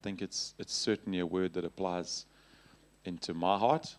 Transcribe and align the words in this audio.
I 0.00 0.02
think 0.02 0.22
it's, 0.22 0.54
it's 0.58 0.72
certainly 0.72 1.18
a 1.18 1.26
word 1.26 1.52
that 1.52 1.64
applies 1.66 2.24
into 3.04 3.34
my 3.34 3.58
heart, 3.58 3.96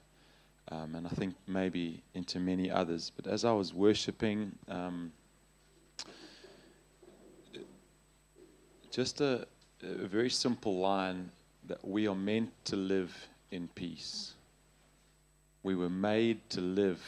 um, 0.72 0.96
and 0.96 1.06
I 1.06 1.12
think 1.12 1.36
maybe 1.46 2.02
into 2.16 2.40
many 2.40 2.72
others. 2.72 3.12
But 3.16 3.28
as 3.28 3.46
I 3.46 3.52
was 3.52 3.72
worshiping, 3.72 4.52
um, 4.68 5.12
just 8.90 9.22
a, 9.22 9.46
a 9.84 10.08
very 10.08 10.32
simple 10.32 10.80
line 10.80 11.30
that 11.68 11.88
we 11.88 12.08
are 12.08 12.16
meant 12.16 12.50
to 12.66 12.76
live 12.76 13.16
in 13.52 13.68
peace. 13.76 14.34
We 15.62 15.76
were 15.76 15.90
made 15.90 16.50
to 16.50 16.62
live 16.62 17.00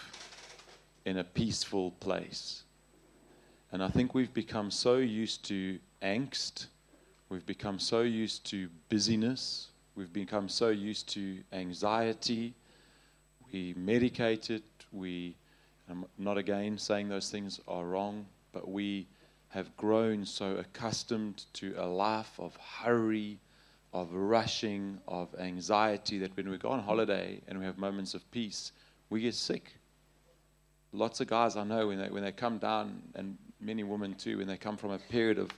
in 1.05 1.17
a 1.17 1.23
peaceful 1.23 1.91
place. 1.99 2.61
And 3.71 3.83
I 3.83 3.87
think 3.87 4.13
we've 4.13 4.33
become 4.35 4.69
so 4.69 4.97
used 4.97 5.43
to 5.45 5.79
angst, 6.03 6.67
we've 7.33 7.45
become 7.47 7.79
so 7.79 8.01
used 8.01 8.45
to 8.45 8.69
busyness, 8.89 9.69
we've 9.95 10.13
become 10.13 10.47
so 10.47 10.69
used 10.69 11.09
to 11.09 11.39
anxiety. 11.51 12.53
We 13.51 13.73
medicate 13.73 14.51
it, 14.51 14.61
we, 14.91 15.35
I'm 15.89 16.05
not 16.19 16.37
again 16.37 16.77
saying 16.77 17.09
those 17.09 17.31
things 17.31 17.59
are 17.67 17.85
wrong, 17.85 18.27
but 18.51 18.69
we 18.69 19.07
have 19.49 19.75
grown 19.77 20.27
so 20.27 20.57
accustomed 20.57 21.45
to 21.53 21.73
a 21.75 21.87
life 21.87 22.39
of 22.39 22.55
hurry, 22.55 23.39
of 23.93 24.13
rushing, 24.13 24.99
of 25.07 25.33
anxiety 25.39 26.19
that 26.19 26.37
when 26.37 26.49
we 26.49 26.57
go 26.59 26.69
on 26.69 26.81
holiday 26.81 27.41
and 27.47 27.57
we 27.57 27.65
have 27.65 27.79
moments 27.79 28.13
of 28.13 28.29
peace, 28.29 28.73
we 29.09 29.21
get 29.21 29.33
sick. 29.33 29.73
Lots 30.91 31.19
of 31.19 31.27
guys 31.27 31.57
I 31.57 31.63
know 31.63 31.87
when 31.87 31.97
they, 31.97 32.09
when 32.09 32.23
they 32.23 32.31
come 32.31 32.59
down, 32.59 33.01
and 33.15 33.39
many 33.59 33.83
women 33.83 34.13
too, 34.13 34.37
when 34.37 34.45
they 34.45 34.57
come 34.57 34.77
from 34.77 34.91
a 34.91 34.99
period 34.99 35.39
of 35.39 35.49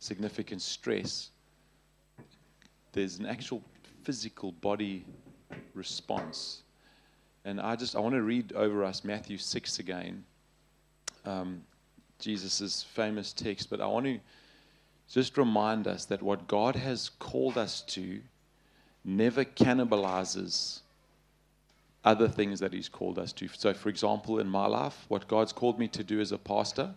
significant 0.00 0.62
stress, 0.62 1.30
there's 2.92 3.18
an 3.18 3.26
actual 3.26 3.62
physical 4.02 4.50
body 4.50 5.04
response. 5.74 6.62
And 7.44 7.60
I 7.60 7.76
just 7.76 7.94
I 7.94 8.00
want 8.00 8.14
to 8.14 8.22
read 8.22 8.52
over 8.54 8.82
us 8.82 9.04
Matthew 9.04 9.38
6 9.38 9.78
again. 9.78 10.24
Um, 11.24 11.62
Jesus' 12.18 12.82
famous 12.82 13.32
text, 13.32 13.70
but 13.70 13.80
I 13.80 13.86
want 13.86 14.06
to 14.06 14.18
just 15.08 15.38
remind 15.38 15.86
us 15.86 16.06
that 16.06 16.22
what 16.22 16.48
God 16.48 16.76
has 16.76 17.08
called 17.08 17.56
us 17.56 17.82
to 17.82 18.20
never 19.04 19.44
cannibalizes 19.44 20.80
other 22.04 22.28
things 22.28 22.60
that 22.60 22.72
He's 22.72 22.88
called 22.88 23.18
us 23.18 23.32
to. 23.34 23.48
So, 23.48 23.74
for 23.74 23.88
example, 23.88 24.38
in 24.38 24.48
my 24.48 24.66
life, 24.66 25.04
what 25.08 25.28
God's 25.28 25.52
called 25.52 25.78
me 25.78 25.88
to 25.88 26.04
do 26.04 26.20
as 26.20 26.32
a 26.32 26.38
pastor 26.38 26.94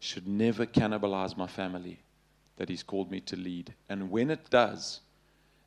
should 0.00 0.26
never 0.26 0.64
cannibalize 0.64 1.36
my 1.36 1.46
family 1.46 1.98
that 2.58 2.68
He's 2.68 2.82
called 2.82 3.10
me 3.10 3.20
to 3.20 3.36
lead. 3.36 3.74
And 3.88 4.10
when 4.10 4.30
it 4.30 4.50
does, 4.50 5.00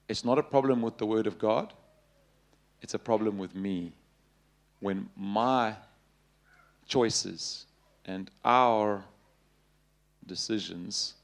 it's 0.07 0.23
not 0.23 0.37
a 0.37 0.43
problem 0.43 0.81
with 0.81 0.97
the 0.97 1.05
Word 1.05 1.25
of 1.25 1.39
God, 1.39 1.73
it's 2.81 2.93
a 2.93 2.99
problem 2.99 3.37
with 3.37 3.55
me. 3.55 3.93
When 4.79 5.09
my 5.15 5.75
choices 6.87 7.65
and 8.05 8.29
our 8.43 9.03
decisions 10.25 11.15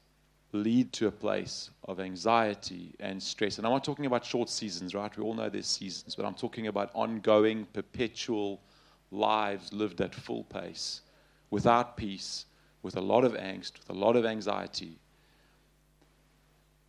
lead 0.52 0.92
to 0.94 1.06
a 1.06 1.10
place 1.10 1.70
of 1.84 2.00
anxiety 2.00 2.94
and 3.00 3.22
stress. 3.22 3.58
And 3.58 3.66
I'm 3.66 3.72
not 3.72 3.84
talking 3.84 4.06
about 4.06 4.24
short 4.24 4.48
seasons, 4.48 4.94
right? 4.94 5.14
We 5.16 5.22
all 5.22 5.34
know 5.34 5.48
there's 5.48 5.66
seasons, 5.66 6.14
but 6.14 6.24
I'm 6.24 6.34
talking 6.34 6.68
about 6.68 6.90
ongoing, 6.94 7.66
perpetual 7.72 8.60
lives 9.10 9.72
lived 9.72 10.00
at 10.00 10.14
full 10.14 10.44
pace, 10.44 11.02
without 11.50 11.96
peace, 11.96 12.46
with 12.82 12.96
a 12.96 13.00
lot 13.00 13.24
of 13.24 13.32
angst, 13.32 13.78
with 13.78 13.90
a 13.90 13.98
lot 13.98 14.16
of 14.16 14.24
anxiety. 14.24 14.98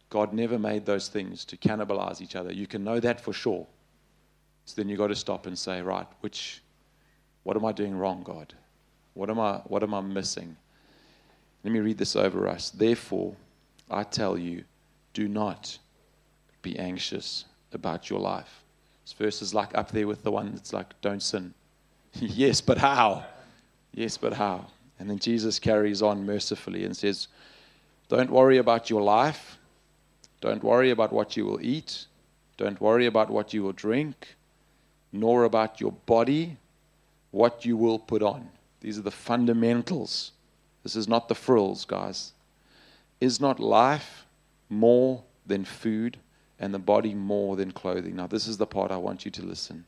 God 0.10 0.34
never 0.34 0.58
made 0.58 0.86
those 0.86 1.08
things 1.08 1.46
to 1.46 1.58
cannibalize 1.58 2.22
each 2.22 2.36
other. 2.36 2.52
You 2.52 2.68
can 2.68 2.84
know 2.84 3.00
that 3.00 3.22
for 3.22 3.34
sure. 3.34 3.68
So 4.66 4.74
then 4.76 4.90
you've 4.90 5.00
got 5.00 5.08
to 5.08 5.16
stop 5.16 5.46
and 5.46 5.58
say, 5.58 5.82
right, 5.82 6.08
which, 6.22 6.62
what 7.44 7.56
am 7.56 7.66
I 7.66 7.72
doing 7.72 7.96
wrong, 7.96 8.24
God? 8.24 8.54
What 9.14 9.30
am 9.30 9.40
I, 9.40 9.58
what 9.66 9.84
am 9.84 9.94
I 9.94 10.02
missing? 10.02 10.56
Let 11.64 11.74
me 11.74 11.80
read 11.80 11.98
this 11.98 12.16
over 12.16 12.48
us. 12.48 12.70
Therefore, 12.70 13.36
I 13.90 14.04
tell 14.04 14.38
you, 14.38 14.64
do 15.14 15.28
not 15.28 15.78
be 16.62 16.78
anxious 16.78 17.46
about 17.74 18.10
your 18.10 18.20
life. 18.20 18.64
This 19.04 19.14
verse 19.14 19.42
is 19.42 19.54
like 19.54 19.78
up 19.78 19.92
there 19.92 20.08
with 20.08 20.24
the 20.24 20.32
one 20.32 20.52
that's 20.54 20.74
like, 20.74 21.00
don't 21.02 21.22
sin. 21.22 21.54
yes, 22.14 22.62
but 22.62 22.78
how? 22.78 23.26
Yes, 23.94 24.18
but 24.18 24.34
how? 24.34 24.68
And 25.00 25.10
then 25.10 25.20
Jesus 25.20 25.60
carries 25.60 26.02
on 26.02 26.26
mercifully 26.26 26.84
and 26.84 26.96
says, 26.96 27.28
Don't 28.08 28.30
worry 28.30 28.58
about 28.58 28.90
your 28.90 29.02
life. 29.02 29.59
Don't 30.42 30.64
worry 30.64 30.92
about 30.92 31.12
what 31.12 31.36
you 31.36 31.46
will 31.46 31.62
eat. 31.62 32.06
Don't 32.58 32.80
worry 32.80 33.06
about 33.06 33.30
what 33.30 33.54
you 33.54 33.64
will 33.64 33.74
drink, 33.74 34.36
nor 35.12 35.44
about 35.44 35.80
your 35.80 35.92
body, 35.92 36.58
what 37.32 37.66
you 37.66 37.78
will 37.78 38.00
put 38.00 38.22
on. 38.22 38.50
These 38.82 38.98
are 38.98 39.04
the 39.04 39.12
fundamentals. 39.12 40.32
This 40.84 40.96
is 40.96 41.08
not 41.08 41.28
the 41.28 41.36
frills, 41.36 41.86
guys. 41.86 42.34
Is 43.20 43.40
not 43.40 43.60
life 43.60 44.26
more 44.70 45.24
than 45.46 45.66
food 45.66 46.18
and 46.60 46.74
the 46.74 46.80
body 46.80 47.14
more 47.14 47.56
than 47.56 47.72
clothing? 47.72 48.16
Now, 48.16 48.28
this 48.28 48.48
is 48.48 48.58
the 48.58 48.68
part 48.68 48.92
I 48.92 48.98
want 48.98 49.26
you 49.26 49.32
to 49.32 49.42
listen. 49.42 49.86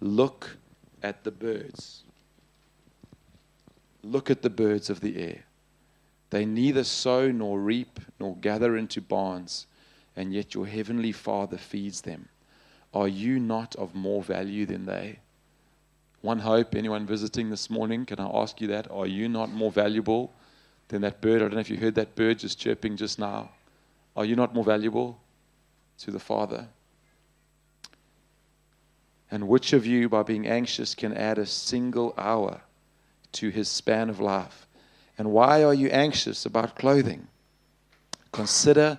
Look 0.00 0.56
at 1.02 1.22
the 1.24 1.30
birds. 1.30 2.02
Look 4.02 4.30
at 4.30 4.42
the 4.42 4.50
birds 4.50 4.90
of 4.90 5.00
the 5.00 5.16
air. 5.16 5.44
They 6.30 6.44
neither 6.44 6.82
sow 6.82 7.30
nor 7.30 7.60
reap 7.60 8.00
nor 8.18 8.36
gather 8.36 8.76
into 8.76 9.00
barns, 9.00 9.66
and 10.16 10.32
yet 10.32 10.54
your 10.54 10.66
heavenly 10.66 11.12
Father 11.12 11.56
feeds 11.56 12.02
them. 12.02 12.28
Are 12.94 13.08
you 13.08 13.38
not 13.38 13.74
of 13.76 13.94
more 13.94 14.22
value 14.22 14.66
than 14.66 14.86
they? 14.86 15.18
One 16.20 16.38
hope, 16.38 16.74
anyone 16.74 17.06
visiting 17.06 17.50
this 17.50 17.68
morning, 17.68 18.06
can 18.06 18.20
I 18.20 18.30
ask 18.32 18.60
you 18.60 18.68
that? 18.68 18.90
Are 18.90 19.06
you 19.06 19.28
not 19.28 19.50
more 19.50 19.72
valuable 19.72 20.32
than 20.88 21.02
that 21.02 21.20
bird? 21.20 21.36
I 21.36 21.46
don't 21.46 21.54
know 21.54 21.60
if 21.60 21.70
you 21.70 21.78
heard 21.78 21.96
that 21.96 22.14
bird 22.14 22.38
just 22.38 22.60
chirping 22.60 22.96
just 22.96 23.18
now. 23.18 23.50
Are 24.16 24.24
you 24.24 24.36
not 24.36 24.54
more 24.54 24.64
valuable 24.64 25.18
to 25.98 26.10
the 26.10 26.20
Father? 26.20 26.68
And 29.30 29.48
which 29.48 29.72
of 29.72 29.86
you, 29.86 30.08
by 30.10 30.22
being 30.22 30.46
anxious, 30.46 30.94
can 30.94 31.14
add 31.14 31.38
a 31.38 31.46
single 31.46 32.14
hour 32.18 32.60
to 33.32 33.48
his 33.48 33.68
span 33.68 34.10
of 34.10 34.20
life? 34.20 34.66
And 35.16 35.32
why 35.32 35.64
are 35.64 35.74
you 35.74 35.88
anxious 35.88 36.44
about 36.44 36.76
clothing? 36.76 37.26
Consider 38.30 38.98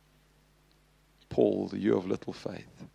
Paul, 1.31 1.71
you 1.73 1.97
of 1.97 2.05
little 2.05 2.33
faith. 2.33 2.85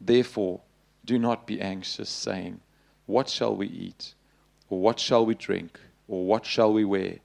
Therefore, 0.00 0.60
do 1.04 1.18
not 1.18 1.46
be 1.46 1.60
anxious, 1.60 2.08
saying, 2.08 2.60
what 3.06 3.28
shall 3.28 3.54
we 3.54 3.68
eat? 3.68 4.14
Or 4.68 4.80
what 4.80 4.98
shall 4.98 5.24
we 5.24 5.34
drink? 5.34 5.78
Or 6.08 6.24
what 6.26 6.44
shall 6.44 6.72
we 6.72 6.84
wear? 6.84 7.18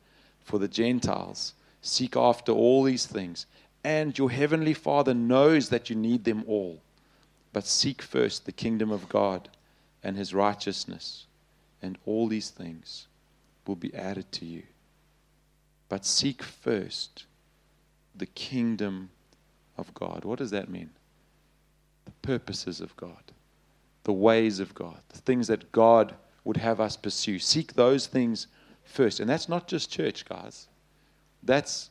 For 0.44 0.60
the 0.60 0.68
Gentiles 0.68 1.54
seek 1.82 2.16
after 2.16 2.52
all 2.52 2.84
these 2.84 3.06
things, 3.06 3.46
and 3.84 4.18
your 4.18 4.30
heavenly 4.30 4.74
Father 4.74 5.14
knows 5.14 5.70
that 5.70 5.90
you 5.90 5.96
need 5.96 6.26
them 6.26 6.44
all. 6.46 6.82
But 7.54 7.66
seek 7.66 8.02
first 8.02 8.46
the 8.46 8.52
kingdom 8.52 8.92
of 8.92 9.10
God 9.10 9.50
and 10.04 10.18
his 10.18 10.34
righteousness, 10.34 11.26
and 11.82 11.98
all 12.06 12.28
these 12.28 12.50
things 12.50 13.08
will 13.66 13.78
be 13.78 13.96
added 13.96 14.32
to 14.34 14.46
you. 14.46 14.64
But 15.88 16.06
seek 16.06 16.44
first 16.44 17.26
the 18.14 18.26
kingdom 18.26 19.10
of 19.80 19.94
God. 19.94 20.26
What 20.26 20.40
does 20.40 20.52
that 20.52 20.70
mean? 20.70 20.90
The 22.06 22.12
purposes 22.22 22.82
of 22.82 22.96
God 22.96 23.24
the 24.04 24.14
ways 24.14 24.60
of 24.60 24.74
God, 24.74 24.98
the 25.10 25.20
things 25.20 25.48
that 25.48 25.72
God 25.72 26.16
would 26.44 26.58
have 26.58 26.80
us 26.80 26.98
pursue. 26.98 27.38
Seek 27.38 27.74
those 27.74 28.08
things 28.08 28.48
first. 28.84 29.20
And 29.20 29.30
that's 29.30 29.50
not 29.50 29.68
just 29.68 29.92
church, 29.92 30.26
guys. 30.26 30.68
That's 31.44 31.90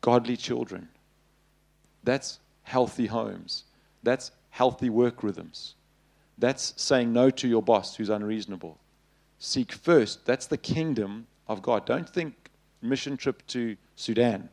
godly 0.00 0.36
children. 0.36 0.88
That's 2.02 2.38
healthy 2.62 3.06
homes. 3.06 3.64
That's 4.02 4.30
healthy 4.50 4.88
work 4.88 5.22
rhythms. 5.22 5.74
That's 6.38 6.72
saying 6.76 7.12
no 7.12 7.30
to 7.30 7.46
your 7.46 7.62
boss 7.62 7.96
who's 7.96 8.08
unreasonable. 8.08 8.78
Seek 9.38 9.72
first. 9.72 10.24
That's 10.24 10.46
the 10.46 10.56
kingdom 10.56 11.26
of 11.46 11.60
God. 11.60 11.84
Don't 11.84 12.08
think 12.08 12.34
mission 12.80 13.16
trip 13.16 13.46
to 13.48 13.76
Sudan. 13.96 14.48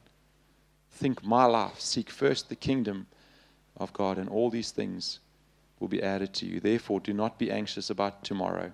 Think 0.92 1.24
my 1.24 1.46
life. 1.46 1.80
Seek 1.80 2.10
first 2.10 2.50
the 2.50 2.56
kingdom 2.56 3.08
of 3.78 3.92
God, 3.94 4.18
and 4.18 4.30
all 4.30 4.50
these 4.50 4.72
things 4.72 5.20
will 5.80 5.88
be 5.88 6.04
added 6.04 6.34
to 6.36 6.46
you. 6.46 6.60
Therefore, 6.60 7.00
do 7.00 7.14
not 7.14 7.40
be 7.40 7.52
anxious 7.52 7.90
about 7.90 8.24
tomorrow, 8.24 8.72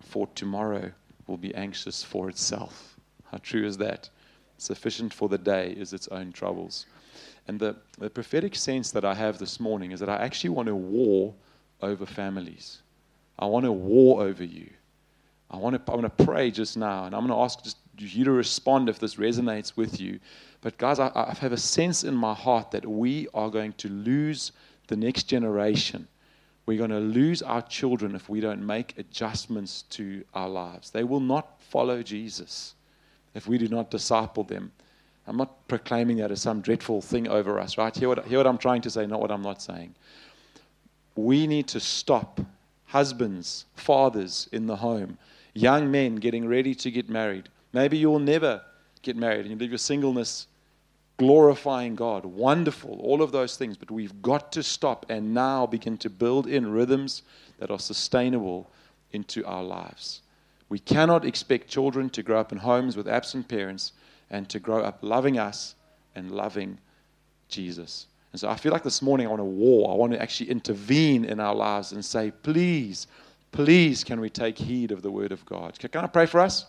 for 0.00 0.26
tomorrow 0.34 0.90
will 1.26 1.36
be 1.36 1.54
anxious 1.54 2.02
for 2.02 2.28
itself. 2.28 2.96
How 3.30 3.38
true 3.38 3.64
is 3.64 3.76
that? 3.78 4.10
Sufficient 4.58 5.14
for 5.14 5.28
the 5.28 5.38
day 5.38 5.70
is 5.70 5.92
its 5.92 6.08
own 6.08 6.32
troubles. 6.32 6.86
And 7.46 7.58
the, 7.58 7.76
the 7.98 8.10
prophetic 8.10 8.56
sense 8.56 8.90
that 8.90 9.04
I 9.04 9.14
have 9.14 9.38
this 9.38 9.60
morning 9.60 9.92
is 9.92 10.00
that 10.00 10.08
I 10.08 10.16
actually 10.16 10.50
want 10.50 10.66
to 10.66 10.74
war 10.74 11.34
over 11.80 12.04
families. 12.04 12.82
I 13.38 13.46
want 13.46 13.64
to 13.64 13.72
war 13.72 14.22
over 14.22 14.44
you. 14.44 14.68
I 15.50 15.56
want 15.56 15.74
to, 15.74 15.92
I 15.92 15.96
want 15.96 16.16
to 16.16 16.24
pray 16.24 16.50
just 16.50 16.76
now, 16.76 17.04
and 17.04 17.14
I'm 17.14 17.26
going 17.26 17.36
to 17.36 17.42
ask 17.42 17.62
just 17.62 17.79
you 18.06 18.24
to 18.24 18.32
respond 18.32 18.88
if 18.88 18.98
this 18.98 19.16
resonates 19.16 19.76
with 19.76 20.00
you. 20.00 20.20
But, 20.60 20.78
guys, 20.78 20.98
I, 20.98 21.10
I 21.14 21.34
have 21.40 21.52
a 21.52 21.56
sense 21.56 22.04
in 22.04 22.14
my 22.14 22.34
heart 22.34 22.70
that 22.72 22.86
we 22.86 23.28
are 23.34 23.50
going 23.50 23.72
to 23.74 23.88
lose 23.88 24.52
the 24.88 24.96
next 24.96 25.24
generation. 25.24 26.08
We're 26.66 26.78
going 26.78 26.90
to 26.90 26.98
lose 27.00 27.42
our 27.42 27.62
children 27.62 28.14
if 28.14 28.28
we 28.28 28.40
don't 28.40 28.64
make 28.64 28.96
adjustments 28.98 29.82
to 29.90 30.24
our 30.34 30.48
lives. 30.48 30.90
They 30.90 31.04
will 31.04 31.20
not 31.20 31.60
follow 31.60 32.02
Jesus 32.02 32.74
if 33.34 33.46
we 33.46 33.58
do 33.58 33.68
not 33.68 33.90
disciple 33.90 34.44
them. 34.44 34.72
I'm 35.26 35.36
not 35.36 35.66
proclaiming 35.68 36.16
that 36.18 36.30
as 36.30 36.42
some 36.42 36.60
dreadful 36.60 37.00
thing 37.00 37.28
over 37.28 37.60
us, 37.60 37.78
right? 37.78 37.94
Hear 37.94 38.08
what, 38.08 38.26
hear 38.26 38.38
what 38.38 38.46
I'm 38.46 38.58
trying 38.58 38.82
to 38.82 38.90
say, 38.90 39.06
not 39.06 39.20
what 39.20 39.30
I'm 39.30 39.42
not 39.42 39.62
saying. 39.62 39.94
We 41.14 41.46
need 41.46 41.68
to 41.68 41.80
stop 41.80 42.40
husbands, 42.86 43.66
fathers 43.74 44.48
in 44.50 44.66
the 44.66 44.76
home, 44.76 45.18
young 45.54 45.90
men 45.90 46.16
getting 46.16 46.48
ready 46.48 46.74
to 46.74 46.90
get 46.90 47.08
married. 47.08 47.48
Maybe 47.72 47.98
you'll 47.98 48.18
never 48.18 48.62
get 49.02 49.16
married 49.16 49.40
and 49.40 49.50
you 49.50 49.56
live 49.56 49.70
your 49.70 49.78
singleness 49.78 50.46
glorifying 51.20 51.96
God. 51.96 52.24
Wonderful, 52.24 52.98
all 53.02 53.20
of 53.20 53.30
those 53.30 53.58
things. 53.58 53.76
But 53.76 53.90
we've 53.90 54.22
got 54.22 54.52
to 54.52 54.62
stop 54.62 55.04
and 55.10 55.34
now 55.34 55.66
begin 55.66 55.98
to 55.98 56.08
build 56.08 56.46
in 56.46 56.72
rhythms 56.72 57.22
that 57.58 57.70
are 57.70 57.78
sustainable 57.78 58.70
into 59.12 59.44
our 59.44 59.62
lives. 59.62 60.22
We 60.70 60.78
cannot 60.78 61.26
expect 61.26 61.68
children 61.68 62.08
to 62.10 62.22
grow 62.22 62.40
up 62.40 62.52
in 62.52 62.58
homes 62.58 62.96
with 62.96 63.06
absent 63.06 63.48
parents 63.48 63.92
and 64.30 64.48
to 64.48 64.58
grow 64.58 64.80
up 64.80 65.00
loving 65.02 65.38
us 65.38 65.74
and 66.14 66.30
loving 66.30 66.78
Jesus. 67.50 68.06
And 68.32 68.40
so 68.40 68.48
I 68.48 68.56
feel 68.56 68.72
like 68.72 68.84
this 68.84 69.02
morning 69.02 69.26
I 69.26 69.30
want 69.30 69.40
to 69.40 69.44
war. 69.44 69.92
I 69.92 69.96
want 69.96 70.12
to 70.12 70.22
actually 70.22 70.48
intervene 70.48 71.26
in 71.26 71.38
our 71.38 71.54
lives 71.54 71.92
and 71.92 72.02
say, 72.02 72.30
please, 72.30 73.08
please, 73.52 74.04
can 74.04 74.20
we 74.20 74.30
take 74.30 74.56
heed 74.56 74.90
of 74.90 75.02
the 75.02 75.10
word 75.10 75.32
of 75.32 75.44
God? 75.44 75.78
Can 75.78 76.02
I 76.02 76.06
pray 76.06 76.24
for 76.24 76.40
us? 76.40 76.64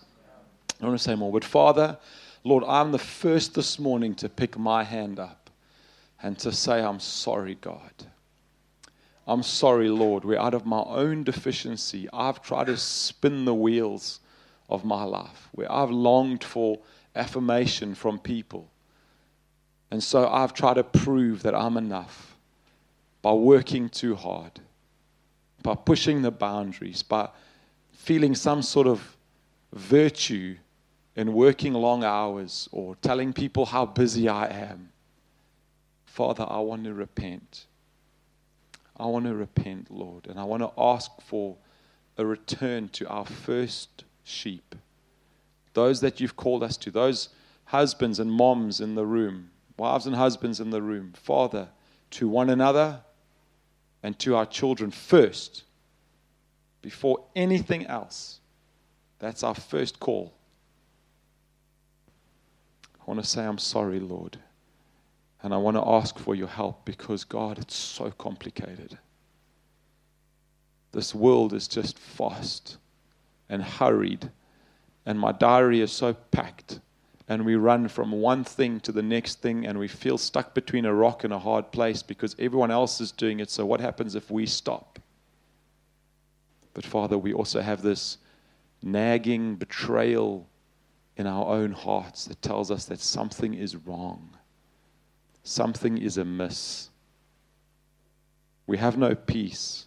I 0.81 0.86
want 0.86 0.98
to 0.98 1.04
say 1.04 1.16
more. 1.16 1.31
But 1.31 1.44
Father, 1.44 1.98
Lord, 2.44 2.63
I'm 2.68 2.92
the 2.92 2.98
first 2.98 3.54
this 3.54 3.78
morning 3.78 4.16
to 4.16 4.30
pick 4.30 4.57
my 4.57 4.83
hand 4.83 5.19
up 5.19 5.50
and 6.24 6.38
to 6.39 6.51
say, 6.51 6.81
I'm 6.81 7.00
sorry, 7.00 7.56
God. 7.56 7.92
I'm 9.28 9.44
sorry, 9.44 9.89
Lord, 9.89 10.25
where 10.25 10.42
out 10.42 10.56
of 10.56 10.66
my 10.66 10.81
own 10.81 11.24
deficiency, 11.24 12.10
I've 12.12 12.42
tried 12.42 12.66
to 12.68 12.78
spin 12.78 13.45
the 13.45 13.54
wheels 13.54 14.19
of 14.69 14.83
my 14.83 15.04
life, 15.04 15.50
where 15.51 15.72
I've 15.72 15.92
longed 15.92 16.44
for 16.44 16.80
affirmation 17.16 17.94
from 17.94 18.18
people. 18.18 18.69
And 19.92 20.04
so 20.04 20.27
I've 20.27 20.54
tried 20.54 20.75
to 20.75 20.84
prove 20.84 21.44
that 21.44 21.54
I'm 21.54 21.77
enough 21.77 22.36
by 23.22 23.34
working 23.34 23.89
too 23.89 24.16
hard, 24.16 24.60
by 25.62 25.75
pushing 25.75 26.24
the 26.24 26.31
boundaries, 26.31 27.04
by 27.04 27.30
feeling 27.92 28.34
some 28.34 28.63
sort 28.63 28.88
of 28.88 29.16
virtue 29.74 30.56
in 31.16 31.34
working 31.34 31.74
long 31.74 32.04
hours 32.04 32.69
or 32.72 32.96
telling 32.96 33.34
people 33.34 33.66
how 33.66 33.86
busy 33.86 34.30
I 34.30 34.48
am. 34.48 34.90
Father, 36.06 36.46
I 36.48 36.60
want 36.60 36.84
to 36.86 36.94
repent. 36.94 37.66
I 38.98 39.06
want 39.06 39.25
to 39.25 39.36
repent, 39.36 39.90
Lord, 39.90 40.28
and 40.28 40.40
I 40.40 40.44
want 40.44 40.62
to 40.62 40.72
ask 40.78 41.10
for 41.22 41.58
a 42.18 42.25
return 42.25 42.90
to 42.90 43.08
our 43.08 43.25
first 43.25 44.04
sheep. 44.24 44.75
Those 45.74 46.02
that 46.02 46.19
you've 46.19 46.36
called 46.36 46.63
us 46.63 46.78
to, 46.78 46.92
those 46.92 47.30
husbands 47.66 48.19
and 48.19 48.31
moms 48.31 48.81
in 48.81 48.96
the 48.96 49.06
room, 49.06 49.50
wives 49.78 50.06
and 50.06 50.16
husbands 50.16 50.60
in 50.60 50.69
the 50.69 50.81
room, 50.81 51.13
Father, 51.16 51.69
to 52.12 52.28
one 52.28 52.50
another 52.50 53.02
and 54.04 54.19
to 54.19 54.36
our 54.36 54.46
children 54.46 54.92
first, 54.92 55.63
before 56.81 57.24
anything 57.36 57.86
else. 57.86 58.40
That's 59.19 59.44
our 59.44 59.56
first 59.56 60.00
call. 60.00 60.34
I 63.01 63.03
want 63.06 63.24
to 63.24 63.27
say, 63.27 63.44
I'm 63.44 63.57
sorry, 63.57 64.00
Lord. 64.00 64.38
And 65.44 65.53
I 65.53 65.57
want 65.57 65.75
to 65.77 65.88
ask 65.88 66.19
for 66.19 66.36
your 66.36 66.48
help 66.48 66.86
because, 66.86 67.24
God, 67.24 67.57
it's 67.57 67.75
so 67.75 68.12
complicated. 68.12 68.98
This 70.92 71.15
world 71.15 71.53
is 71.53 71.68
just 71.68 71.98
fast 71.98 72.77
and 73.50 73.63
hurried, 73.63 74.30
and 75.06 75.19
my 75.19 75.31
diary 75.31 75.81
is 75.81 75.92
so 75.92 76.13
packed. 76.13 76.80
And 77.27 77.45
we 77.45 77.56
run 77.56 77.88
from 77.88 78.12
one 78.12 78.44
thing 78.44 78.81
to 78.81 78.92
the 78.92 79.01
next 79.01 79.42
thing, 79.42 79.65
and 79.65 79.80
we 79.80 79.88
feel 79.88 80.18
stuck 80.18 80.53
between 80.53 80.86
a 80.86 80.94
rock 80.94 81.24
and 81.24 81.33
a 81.33 81.39
hard 81.39 81.71
place 81.71 82.03
because 82.03 82.36
everyone 82.38 82.71
else 82.71 83.00
is 83.00 83.12
doing 83.12 83.39
it. 83.39 83.50
So, 83.50 83.65
what 83.65 83.80
happens 83.80 84.15
if 84.15 84.30
we 84.30 84.45
stop? 84.45 85.00
But, 86.74 86.86
Father, 86.86 87.18
we 87.18 87.33
also 87.33 87.62
have 87.62 87.81
this 87.81 88.18
nagging 88.83 89.56
betrayal 89.56 90.48
in 91.18 91.28
our 91.28 91.48
own 91.48 91.72
hearts 91.72 92.25
that 92.25 92.42
tells 92.42 92.72
us 92.72 92.86
that 92.86 93.00
something 93.00 93.54
is 93.54 93.75
wrong 93.75 94.31
something 95.44 95.98
is 95.98 96.18
amiss. 96.18 96.90
We 98.68 98.78
have 98.78 98.98
no 98.98 99.16
peace, 99.16 99.86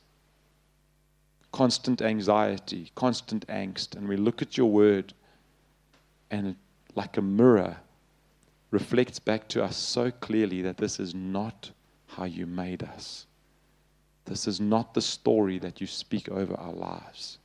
constant 1.52 2.02
anxiety, 2.02 2.90
constant 2.94 3.46
angst. 3.46 3.96
And 3.96 4.08
we 4.08 4.16
look 4.16 4.42
at 4.42 4.56
your 4.56 4.70
word, 4.70 5.14
and 6.30 6.48
it, 6.48 6.56
like 6.94 7.16
a 7.16 7.22
mirror, 7.22 7.76
reflects 8.70 9.18
back 9.18 9.48
to 9.48 9.62
us 9.62 9.76
so 9.76 10.10
clearly 10.10 10.62
that 10.62 10.76
this 10.76 10.98
is 10.98 11.14
not 11.14 11.70
how 12.06 12.24
you 12.24 12.46
made 12.46 12.82
us. 12.82 13.26
This 14.24 14.46
is 14.46 14.60
not 14.60 14.94
the 14.94 15.02
story 15.02 15.58
that 15.58 15.80
you 15.80 15.86
speak 15.86 16.28
over 16.28 16.54
our 16.54 16.72
lives. 16.72 17.38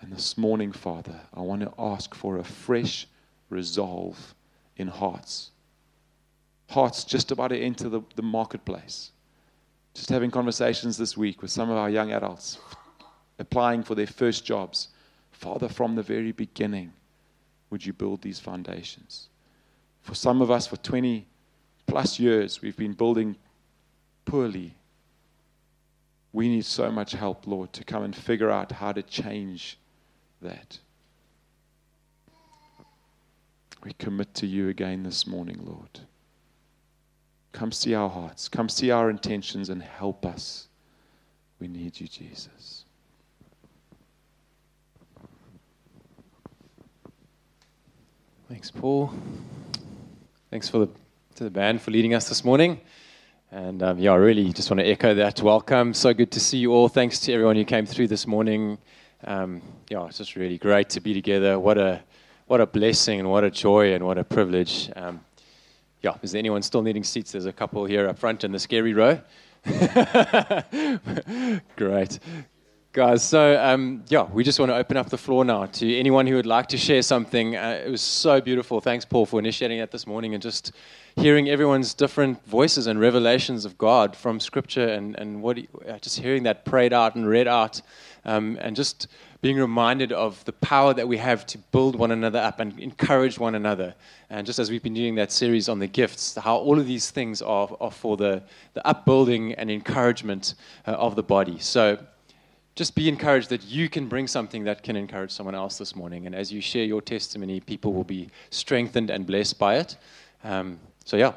And 0.00 0.12
this 0.12 0.38
morning, 0.38 0.72
Father, 0.72 1.20
I 1.34 1.40
want 1.40 1.62
to 1.62 1.72
ask 1.78 2.14
for 2.14 2.38
a 2.38 2.44
fresh 2.44 3.06
resolve 3.50 4.34
in 4.76 4.88
hearts 4.88 5.50
hearts 6.70 7.04
just 7.04 7.32
about 7.32 7.48
to 7.48 7.58
enter 7.58 7.88
the, 7.88 8.00
the 8.14 8.22
marketplace. 8.22 9.10
Just 9.92 10.08
having 10.08 10.30
conversations 10.30 10.96
this 10.96 11.16
week 11.16 11.42
with 11.42 11.50
some 11.50 11.68
of 11.68 11.76
our 11.76 11.90
young 11.90 12.12
adults 12.12 12.58
applying 13.38 13.82
for 13.82 13.94
their 13.94 14.06
first 14.06 14.44
jobs. 14.44 14.88
Father, 15.32 15.68
from 15.68 15.96
the 15.96 16.02
very 16.02 16.32
beginning, 16.32 16.92
would 17.70 17.84
you 17.84 17.92
build 17.92 18.22
these 18.22 18.38
foundations? 18.38 19.28
For 20.02 20.14
some 20.14 20.40
of 20.40 20.50
us, 20.50 20.66
for 20.66 20.76
20 20.76 21.26
plus 21.86 22.20
years, 22.20 22.62
we've 22.62 22.76
been 22.76 22.92
building 22.92 23.36
poorly. 24.24 24.74
We 26.32 26.48
need 26.48 26.64
so 26.64 26.92
much 26.92 27.12
help, 27.12 27.46
Lord, 27.46 27.72
to 27.72 27.84
come 27.84 28.04
and 28.04 28.14
figure 28.14 28.50
out 28.50 28.70
how 28.70 28.92
to 28.92 29.02
change 29.02 29.76
that. 30.42 30.78
We 33.82 33.92
commit 33.94 34.34
to 34.34 34.46
you 34.46 34.68
again 34.68 35.02
this 35.02 35.26
morning, 35.26 35.60
Lord. 35.62 36.00
Come 37.52 37.72
see 37.72 37.94
our 37.94 38.10
hearts. 38.10 38.48
Come 38.48 38.68
see 38.68 38.90
our 38.90 39.10
intentions 39.10 39.70
and 39.70 39.82
help 39.82 40.26
us. 40.26 40.68
We 41.58 41.68
need 41.68 41.98
you, 42.00 42.06
Jesus. 42.06 42.84
Thanks, 48.48 48.70
Paul. 48.70 49.12
Thanks 50.50 50.68
for 50.68 50.78
the, 50.78 50.88
to 51.36 51.44
the 51.44 51.50
band 51.50 51.80
for 51.80 51.90
leading 51.90 52.14
us 52.14 52.28
this 52.28 52.44
morning. 52.44 52.80
And 53.52 53.82
um, 53.82 53.98
yeah, 53.98 54.12
I 54.12 54.16
really 54.16 54.52
just 54.52 54.70
want 54.70 54.80
to 54.80 54.86
echo 54.86 55.14
that. 55.14 55.42
Welcome. 55.42 55.94
So 55.94 56.12
good 56.12 56.30
to 56.32 56.40
see 56.40 56.58
you 56.58 56.72
all. 56.72 56.88
Thanks 56.88 57.20
to 57.20 57.32
everyone 57.32 57.56
who 57.56 57.64
came 57.64 57.86
through 57.86 58.08
this 58.08 58.26
morning. 58.26 58.78
Um, 59.24 59.62
yeah, 59.88 60.06
it's 60.06 60.18
just 60.18 60.36
really 60.36 60.58
great 60.58 60.88
to 60.90 61.00
be 61.00 61.14
together. 61.14 61.58
What 61.58 61.78
a 61.78 62.02
what 62.46 62.60
a 62.60 62.66
blessing 62.66 63.20
and 63.20 63.30
what 63.30 63.44
a 63.44 63.50
joy 63.50 63.94
and 63.94 64.04
what 64.04 64.18
a 64.18 64.24
privilege. 64.24 64.90
Um, 64.96 65.20
yeah, 66.02 66.14
is 66.22 66.32
there 66.32 66.38
anyone 66.38 66.62
still 66.62 66.82
needing 66.82 67.04
seats? 67.04 67.32
There's 67.32 67.46
a 67.46 67.52
couple 67.52 67.84
here 67.84 68.08
up 68.08 68.18
front 68.18 68.42
in 68.44 68.52
the 68.52 68.58
scary 68.58 68.94
row. 68.94 69.20
Great. 71.76 72.18
Guys, 72.92 73.22
so 73.22 73.56
um, 73.62 74.02
yeah, 74.08 74.24
we 74.24 74.42
just 74.42 74.58
want 74.58 74.68
to 74.68 74.74
open 74.74 74.96
up 74.96 75.08
the 75.10 75.16
floor 75.16 75.44
now 75.44 75.64
to 75.64 75.96
anyone 75.96 76.26
who 76.26 76.34
would 76.34 76.44
like 76.44 76.66
to 76.66 76.76
share 76.76 77.02
something. 77.02 77.54
Uh, 77.54 77.80
it 77.86 77.88
was 77.88 78.00
so 78.00 78.40
beautiful. 78.40 78.80
Thanks, 78.80 79.04
Paul, 79.04 79.26
for 79.26 79.38
initiating 79.38 79.78
that 79.78 79.92
this 79.92 80.08
morning 80.08 80.34
and 80.34 80.42
just 80.42 80.72
hearing 81.14 81.48
everyone's 81.48 81.94
different 81.94 82.44
voices 82.46 82.88
and 82.88 82.98
revelations 82.98 83.64
of 83.64 83.78
God 83.78 84.16
from 84.16 84.40
Scripture 84.40 84.88
and, 84.88 85.16
and 85.20 85.40
what 85.40 85.58
he, 85.58 85.68
uh, 85.88 86.00
just 86.00 86.18
hearing 86.18 86.42
that 86.42 86.64
prayed 86.64 86.92
out 86.92 87.14
and 87.14 87.28
read 87.28 87.46
out 87.46 87.80
um, 88.24 88.58
and 88.60 88.74
just 88.74 89.06
being 89.40 89.56
reminded 89.56 90.10
of 90.10 90.44
the 90.44 90.52
power 90.54 90.92
that 90.92 91.06
we 91.06 91.16
have 91.16 91.46
to 91.46 91.58
build 91.58 91.94
one 91.94 92.10
another 92.10 92.40
up 92.40 92.58
and 92.58 92.76
encourage 92.80 93.38
one 93.38 93.54
another. 93.54 93.94
And 94.30 94.44
just 94.44 94.58
as 94.58 94.68
we've 94.68 94.82
been 94.82 94.94
doing 94.94 95.14
that 95.14 95.30
series 95.30 95.68
on 95.68 95.78
the 95.78 95.86
gifts, 95.86 96.34
how 96.34 96.56
all 96.56 96.80
of 96.80 96.88
these 96.88 97.08
things 97.08 97.40
are, 97.40 97.68
are 97.80 97.92
for 97.92 98.16
the, 98.16 98.42
the 98.74 98.84
upbuilding 98.84 99.54
and 99.54 99.70
encouragement 99.70 100.54
uh, 100.88 100.90
of 100.90 101.14
the 101.14 101.22
body. 101.22 101.60
So 101.60 101.96
just 102.80 102.94
be 102.94 103.10
encouraged 103.10 103.50
that 103.50 103.62
you 103.64 103.90
can 103.90 104.08
bring 104.08 104.26
something 104.26 104.64
that 104.64 104.82
can 104.82 104.96
encourage 104.96 105.30
someone 105.30 105.54
else 105.54 105.76
this 105.76 105.94
morning. 105.94 106.24
And 106.24 106.34
as 106.34 106.50
you 106.50 106.62
share 106.62 106.84
your 106.84 107.02
testimony, 107.02 107.60
people 107.60 107.92
will 107.92 108.04
be 108.04 108.30
strengthened 108.48 109.10
and 109.10 109.26
blessed 109.26 109.58
by 109.58 109.76
it. 109.76 109.98
Um, 110.44 110.80
so, 111.04 111.18
yeah, 111.18 111.34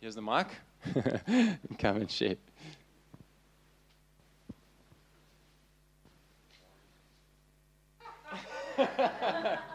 here's 0.00 0.14
the 0.14 0.22
mic. 0.22 0.46
Come 1.80 1.96
and 1.96 2.08
share. 2.08 2.36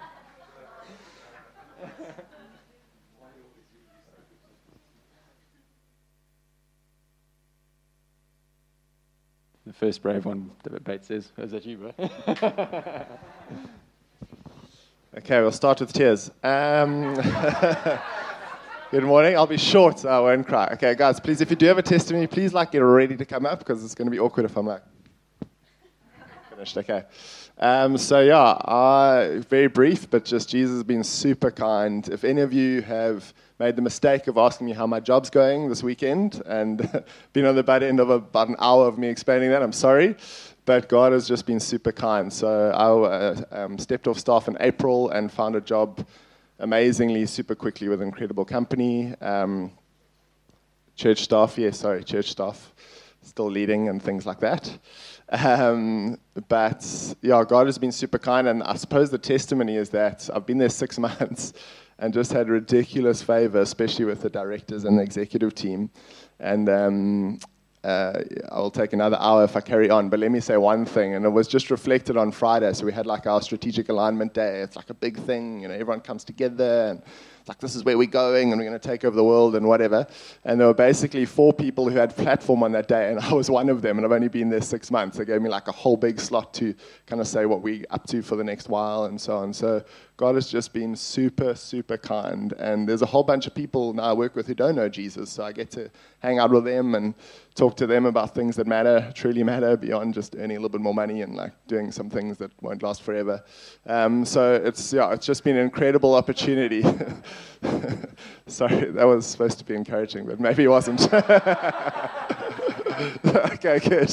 The 9.69 9.75
first 9.75 10.01
brave 10.01 10.25
one, 10.25 10.49
Bates 10.83 11.09
says. 11.09 11.31
Is 11.38 11.51
that 11.51 11.63
you, 11.63 11.77
bro? 11.77 11.93
okay, 15.15 15.41
we'll 15.41 15.51
start 15.51 15.79
with 15.79 15.93
tears. 15.93 16.31
Um, 16.41 17.13
good 18.91 19.03
morning. 19.03 19.38
I'll 19.38 19.45
be 19.45 19.57
short. 19.57 20.03
I 20.05 20.19
won't 20.21 20.47
cry. 20.47 20.69
Okay, 20.73 20.95
guys, 20.95 21.19
please, 21.19 21.39
if 21.41 21.51
you 21.51 21.55
do 21.55 21.67
have 21.67 21.77
a 21.77 21.83
testimony, 21.83 22.25
please 22.25 22.51
like 22.51 22.71
get 22.71 22.79
ready 22.79 23.15
to 23.15 23.25
come 23.25 23.45
up 23.45 23.59
because 23.59 23.85
it's 23.85 23.93
going 23.93 24.07
to 24.07 24.11
be 24.11 24.17
awkward 24.17 24.47
if 24.47 24.57
I'm 24.57 24.65
like 24.65 24.81
finished. 26.49 26.75
Okay. 26.75 27.03
Um, 27.62 27.98
so 27.98 28.22
yeah, 28.22 29.42
very 29.50 29.68
brief, 29.68 30.10
but 30.10 30.24
just 30.24 30.48
Jesus 30.48 30.75
has 30.75 30.84
been 30.84 31.04
super 31.04 31.51
kind. 31.51 32.08
If 32.08 32.24
any 32.24 32.39
of 32.39 32.54
you 32.54 32.82
have 32.84 33.34
made 33.60 33.75
the 33.75 33.82
mistake 33.82 34.28
of 34.28 34.38
asking 34.38 34.68
me 34.68 34.72
how 34.72 34.88
my 34.88 35.01
job's 35.01 35.30
going 35.30 35.68
this 35.68 35.84
weekend 35.84 36.42
and 36.46 37.04
been 37.34 37.46
on 37.46 37.56
the 37.56 37.63
bad 37.63 37.84
end 37.84 38.00
of 38.00 38.10
about 38.10 38.48
an 38.48 38.56
hour 38.60 38.88
of 38.88 38.98
me 38.98 39.10
explaining 39.10 39.50
that, 39.50 39.62
I'm 39.62 39.74
sorry. 39.74 40.16
But 40.63 40.88
God 40.88 41.12
has 41.12 41.28
just 41.28 41.46
been 41.46 41.60
super 41.60 41.92
kind. 41.92 42.32
So 42.32 42.72
I 42.72 42.86
uh, 42.88 43.42
um, 43.51 43.78
stepped 43.78 44.08
off 44.08 44.18
staff 44.18 44.48
in 44.48 44.56
April 44.62 45.10
and 45.10 45.30
found 45.30 45.58
a 45.58 45.62
job 45.62 46.06
amazingly, 46.60 47.25
super 47.25 47.56
quickly 47.56 47.89
with 47.89 48.01
an 48.01 48.08
incredible 48.08 48.46
company. 48.46 49.13
Um, 49.20 49.72
church 50.96 51.24
staff, 51.24 51.58
yeah, 51.58 51.72
sorry, 51.72 52.06
church 52.06 52.32
staff, 52.32 52.74
still 53.29 53.50
leading 53.50 53.89
and 53.89 54.01
things 54.01 54.25
like 54.25 54.39
that. 54.39 54.77
Um, 55.29 56.17
but 56.48 57.15
yeah, 57.21 57.43
God 57.48 57.67
has 57.67 57.77
been 57.77 57.91
super 57.91 58.19
kind, 58.19 58.48
and 58.48 58.63
I 58.63 58.75
suppose 58.75 59.09
the 59.09 59.17
testimony 59.17 59.75
is 59.75 59.89
that 59.91 60.29
I've 60.33 60.45
been 60.45 60.57
there 60.57 60.69
six 60.69 60.98
months 61.07 61.53
and 62.00 62.13
just 62.13 62.31
had 62.31 62.50
ridiculous 62.50 63.21
favor, 63.21 63.59
especially 63.59 64.05
with 64.05 64.21
the 64.21 64.29
directors 64.29 64.86
and 64.86 64.98
the 64.98 65.03
executive 65.03 65.53
team. 65.53 65.89
And 66.39 66.69
um, 66.69 67.39
uh, 67.83 68.21
I'll 68.51 68.71
take 68.71 68.93
another 68.93 69.17
hour 69.19 69.43
if 69.43 69.55
I 69.55 69.62
carry 69.62 69.89
on, 69.89 70.09
but 70.09 70.19
let 70.19 70.31
me 70.31 70.39
say 70.39 70.57
one 70.57 70.86
thing, 70.86 71.15
and 71.15 71.25
it 71.25 71.29
was 71.29 71.48
just 71.48 71.69
reflected 71.69 72.17
on 72.17 72.31
Friday. 72.31 72.74
So 72.74 72.86
we 72.86 72.93
had 72.93 73.05
like 73.05 73.27
our 73.27 73.41
strategic 73.41 73.89
alignment 73.89 74.33
day. 74.33 74.62
It's 74.62 74.75
like 74.75 74.89
a 74.89 74.93
big 74.93 75.17
thing, 75.17 75.62
you 75.62 75.67
know, 75.67 75.74
everyone 75.74 76.01
comes 76.01 76.24
together 76.24 76.88
and 76.89 77.01
like, 77.50 77.58
this 77.58 77.75
is 77.75 77.84
where 77.84 77.98
we're 77.98 78.06
going 78.06 78.51
and 78.51 78.62
we're 78.62 78.68
going 78.68 78.79
to 78.79 78.88
take 78.88 79.03
over 79.03 79.15
the 79.15 79.24
world 79.24 79.56
and 79.56 79.68
whatever. 79.68 80.06
And 80.46 80.60
there 80.60 80.68
were 80.68 80.74
basically 80.75 81.25
four 81.25 81.51
people 81.51 81.89
who 81.89 81.98
had 81.98 82.15
platform 82.15 82.62
on 82.62 82.72
that 82.74 82.88
day, 82.88 83.10
and 83.10 83.20
I 83.20 83.34
was 83.34 83.50
one 83.50 83.70
of 83.70 83.82
them, 83.82 83.98
and 83.98 84.06
I've 84.06 84.12
only 84.12 84.27
been 84.27 84.50
there 84.50 84.62
six 84.62 84.91
months. 84.91 85.18
They 85.18 85.25
gave 85.25 85.41
me 85.41 85.50
like 85.50 85.68
a 85.68 85.72
whole 85.72 85.98
big 85.98 86.20
slot 86.20 86.53
to 86.56 86.75
kind 87.08 87.20
of 87.20 87.27
say 87.27 87.48
what 87.48 87.62
we're 87.62 87.86
up 87.89 88.06
to 88.08 88.22
for 88.22 88.36
the 88.36 88.44
next 88.44 88.70
while 88.70 89.06
and 89.06 89.20
so 89.20 89.36
on. 89.36 89.51
So 89.51 89.84
God 90.15 90.36
has 90.36 90.48
just 90.48 90.74
been 90.74 90.96
super, 90.96 91.56
super 91.56 91.98
kind. 91.98 92.53
And 92.60 92.88
there's 92.88 93.01
a 93.01 93.08
whole 93.08 93.24
bunch 93.24 93.48
of 93.48 93.56
people 93.56 93.94
now 93.94 94.03
I 94.03 94.13
work 94.13 94.36
with 94.36 94.46
who 94.46 94.53
don't 94.53 94.75
know 94.75 94.88
Jesus, 94.88 95.32
so 95.32 95.44
I 95.44 95.51
get 95.51 95.72
to 95.72 95.89
hang 96.20 96.38
out 96.38 96.51
with 96.51 96.65
them 96.65 96.94
and 96.94 97.15
talk 97.56 97.75
to 97.77 97.88
them 97.88 98.06
about 98.06 98.36
things 98.36 98.56
that 98.58 98.68
matter, 98.68 99.12
truly 99.15 99.44
matter, 99.44 99.75
beyond 99.75 100.13
just 100.13 100.36
earning 100.36 100.58
a 100.58 100.60
little 100.60 100.70
bit 100.70 100.82
more 100.82 100.94
money 100.94 101.24
and 101.24 101.36
like 101.36 101.53
doing 101.68 101.91
some 101.91 102.10
things 102.10 102.38
that 102.38 102.51
won't 102.62 102.84
last 102.84 103.01
forever. 103.01 103.44
Um, 103.88 104.24
so 104.24 104.53
it's 104.53 104.94
yeah, 104.94 105.12
it's 105.13 105.25
just 105.25 105.44
been 105.44 105.56
an 105.56 105.63
incredible 105.63 106.13
opportunity. 106.13 106.84
Sorry, 108.48 108.91
that 108.91 109.05
was 109.05 109.25
supposed 109.25 109.60
to 109.60 109.65
be 109.65 109.75
encouraging, 109.75 110.25
but 110.25 110.39
maybe 110.39 110.63
it 110.63 110.67
wasn't. 110.67 111.01
okay, 113.25 113.79
good. 113.79 114.10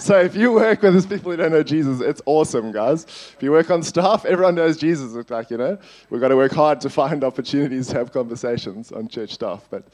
So 0.00 0.20
if 0.20 0.34
you 0.34 0.52
work 0.52 0.82
with 0.82 1.08
people 1.08 1.30
who 1.30 1.36
don't 1.36 1.52
know 1.52 1.62
Jesus, 1.62 2.00
it's 2.00 2.20
awesome, 2.26 2.72
guys. 2.72 3.04
If 3.04 3.42
you 3.42 3.50
work 3.50 3.70
on 3.70 3.82
staff, 3.82 4.24
everyone 4.24 4.54
knows 4.54 4.76
Jesus. 4.76 5.14
It's 5.14 5.30
like, 5.30 5.50
you 5.50 5.58
know, 5.58 5.78
we've 6.10 6.20
got 6.20 6.28
to 6.28 6.36
work 6.36 6.52
hard 6.52 6.80
to 6.82 6.90
find 6.90 7.22
opportunities 7.24 7.88
to 7.88 7.94
have 7.94 8.12
conversations 8.12 8.92
on 8.92 9.08
church 9.08 9.34
staff. 9.34 9.66
But 9.70 9.88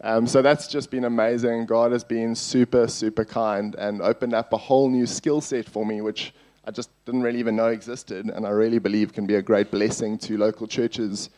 um, 0.00 0.26
so 0.26 0.42
that's 0.42 0.66
just 0.66 0.90
been 0.90 1.04
amazing. 1.04 1.66
God 1.66 1.92
has 1.92 2.04
been 2.04 2.34
super, 2.34 2.88
super 2.88 3.24
kind 3.24 3.74
and 3.76 4.02
opened 4.02 4.34
up 4.34 4.52
a 4.52 4.58
whole 4.58 4.88
new 4.90 5.06
skill 5.06 5.40
set 5.40 5.68
for 5.68 5.86
me, 5.86 6.00
which 6.00 6.34
I 6.66 6.70
just 6.70 6.90
didn't 7.04 7.22
really 7.22 7.38
even 7.38 7.56
know 7.56 7.68
existed, 7.68 8.26
and 8.26 8.46
I 8.46 8.50
really 8.50 8.78
believe 8.78 9.12
can 9.12 9.26
be 9.26 9.34
a 9.34 9.42
great 9.42 9.70
blessing 9.70 10.16
to 10.18 10.38
local 10.38 10.66
churches. 10.66 11.28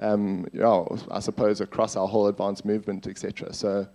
Um, 0.00 0.46
know, 0.52 0.98
I 1.10 1.20
suppose 1.20 1.60
across 1.60 1.96
our 1.96 2.08
whole 2.08 2.26
advanced 2.26 2.64
movement, 2.64 3.06
etc. 3.06 3.52
So 3.52 3.86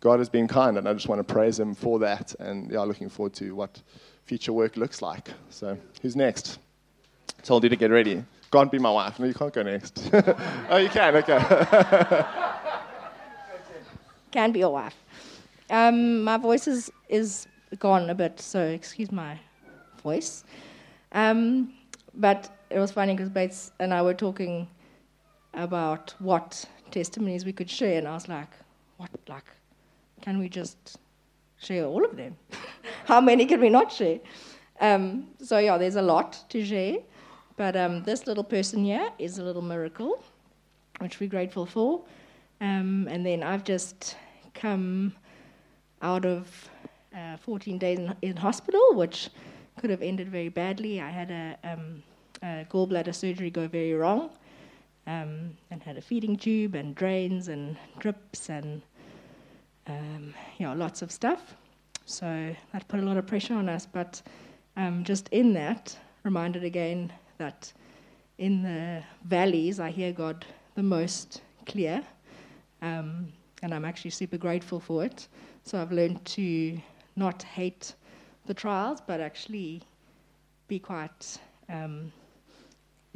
God 0.00 0.18
has 0.18 0.28
been 0.28 0.46
kind, 0.46 0.76
and 0.76 0.88
I 0.88 0.92
just 0.92 1.08
want 1.08 1.26
to 1.26 1.34
praise 1.34 1.58
Him 1.58 1.74
for 1.74 1.98
that. 2.00 2.34
And 2.38 2.70
yeah, 2.70 2.80
looking 2.80 3.08
forward 3.08 3.32
to 3.34 3.54
what 3.54 3.82
future 4.24 4.52
work 4.52 4.76
looks 4.76 5.00
like. 5.00 5.30
So, 5.50 5.78
who's 6.02 6.14
next? 6.16 6.58
Told 7.42 7.62
you 7.62 7.70
to 7.70 7.76
get 7.76 7.90
ready. 7.90 8.22
Can't 8.52 8.70
be 8.70 8.78
my 8.78 8.90
wife. 8.90 9.18
No, 9.18 9.26
you 9.26 9.34
can't 9.34 9.52
go 9.52 9.62
next. 9.62 10.10
oh, 10.70 10.76
you 10.76 10.88
can. 10.88 11.16
Okay. 11.16 11.38
can 14.30 14.52
be 14.52 14.60
your 14.60 14.72
wife. 14.72 14.96
Um, 15.70 16.22
my 16.22 16.36
voice 16.36 16.68
is, 16.68 16.90
is 17.08 17.46
gone 17.78 18.10
a 18.10 18.14
bit, 18.14 18.40
so 18.40 18.62
excuse 18.62 19.10
my 19.10 19.38
voice. 20.02 20.44
Um, 21.12 21.72
but 22.14 22.56
it 22.70 22.78
was 22.78 22.92
funny 22.92 23.14
because 23.14 23.30
Bates 23.30 23.72
and 23.80 23.92
I 23.92 24.02
were 24.02 24.14
talking 24.14 24.68
about 25.56 26.14
what 26.18 26.64
testimonies 26.90 27.44
we 27.44 27.52
could 27.52 27.68
share, 27.68 27.98
and 27.98 28.06
I 28.06 28.14
was 28.14 28.28
like, 28.28 28.50
what, 28.98 29.10
like, 29.28 29.44
can 30.20 30.38
we 30.38 30.48
just 30.48 30.98
share 31.58 31.84
all 31.84 32.04
of 32.04 32.16
them? 32.16 32.36
How 33.06 33.20
many 33.20 33.46
can 33.46 33.60
we 33.60 33.70
not 33.70 33.90
share? 33.90 34.20
Um, 34.80 35.28
so, 35.42 35.58
yeah, 35.58 35.78
there's 35.78 35.96
a 35.96 36.02
lot 36.02 36.44
to 36.50 36.64
share. 36.64 36.98
But 37.56 37.74
um, 37.74 38.02
this 38.02 38.26
little 38.26 38.44
person 38.44 38.84
here 38.84 39.10
is 39.18 39.38
a 39.38 39.42
little 39.42 39.62
miracle, 39.62 40.22
which 40.98 41.20
we're 41.20 41.30
grateful 41.30 41.64
for. 41.64 42.04
Um, 42.60 43.08
and 43.10 43.24
then 43.24 43.42
I've 43.42 43.64
just 43.64 44.16
come 44.54 45.14
out 46.02 46.26
of 46.26 46.68
uh, 47.16 47.38
14 47.38 47.78
days 47.78 47.98
in, 47.98 48.14
in, 48.20 48.36
hospital, 48.36 48.94
which 48.94 49.30
could 49.78 49.88
have 49.88 50.02
ended 50.02 50.28
very 50.28 50.50
badly. 50.50 51.00
I 51.00 51.08
had 51.08 51.30
a, 51.30 51.56
um, 51.64 52.02
a 52.42 52.66
gallbladder 52.70 53.14
surgery 53.14 53.50
go 53.50 53.66
very 53.66 53.94
wrong 53.94 54.30
um, 55.06 55.56
and 55.70 55.82
had 55.82 55.96
a 55.96 56.00
feeding 56.00 56.36
tube 56.36 56.74
and 56.74 56.94
drains 56.94 57.48
and 57.48 57.76
drips 57.98 58.48
and 58.48 58.82
um, 59.86 60.34
you 60.58 60.66
know, 60.66 60.74
lots 60.74 61.02
of 61.02 61.10
stuff. 61.10 61.54
So 62.04 62.54
that 62.72 62.88
put 62.88 63.00
a 63.00 63.02
lot 63.02 63.16
of 63.16 63.26
pressure 63.26 63.54
on 63.54 63.68
us. 63.68 63.86
But 63.86 64.22
um, 64.76 65.04
just 65.04 65.28
in 65.28 65.52
that, 65.54 65.96
reminded 66.22 66.64
again 66.64 67.12
that 67.38 67.72
in 68.38 68.62
the 68.62 69.02
valleys, 69.24 69.80
I 69.80 69.90
hear 69.90 70.12
God 70.12 70.44
the 70.74 70.82
most 70.82 71.42
clear. 71.66 72.02
Um, 72.82 73.32
and 73.62 73.72
I'm 73.72 73.84
actually 73.84 74.10
super 74.10 74.36
grateful 74.36 74.80
for 74.80 75.04
it. 75.04 75.28
So 75.64 75.80
I've 75.80 75.92
learned 75.92 76.24
to 76.26 76.78
not 77.16 77.42
hate 77.42 77.94
the 78.46 78.54
trials, 78.54 79.00
but 79.04 79.20
actually 79.20 79.82
be 80.68 80.78
quite, 80.78 81.38
um, 81.68 82.12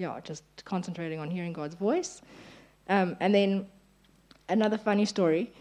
yeah, 0.00 0.19
just 0.25 0.45
concentrating 0.64 1.19
on 1.21 1.30
hearing 1.30 1.52
God's 1.52 1.75
voice. 1.75 2.23
Um, 2.88 3.16
and 3.21 3.35
then 3.35 3.66
another 4.49 4.78
funny 4.78 5.04
story 5.04 5.52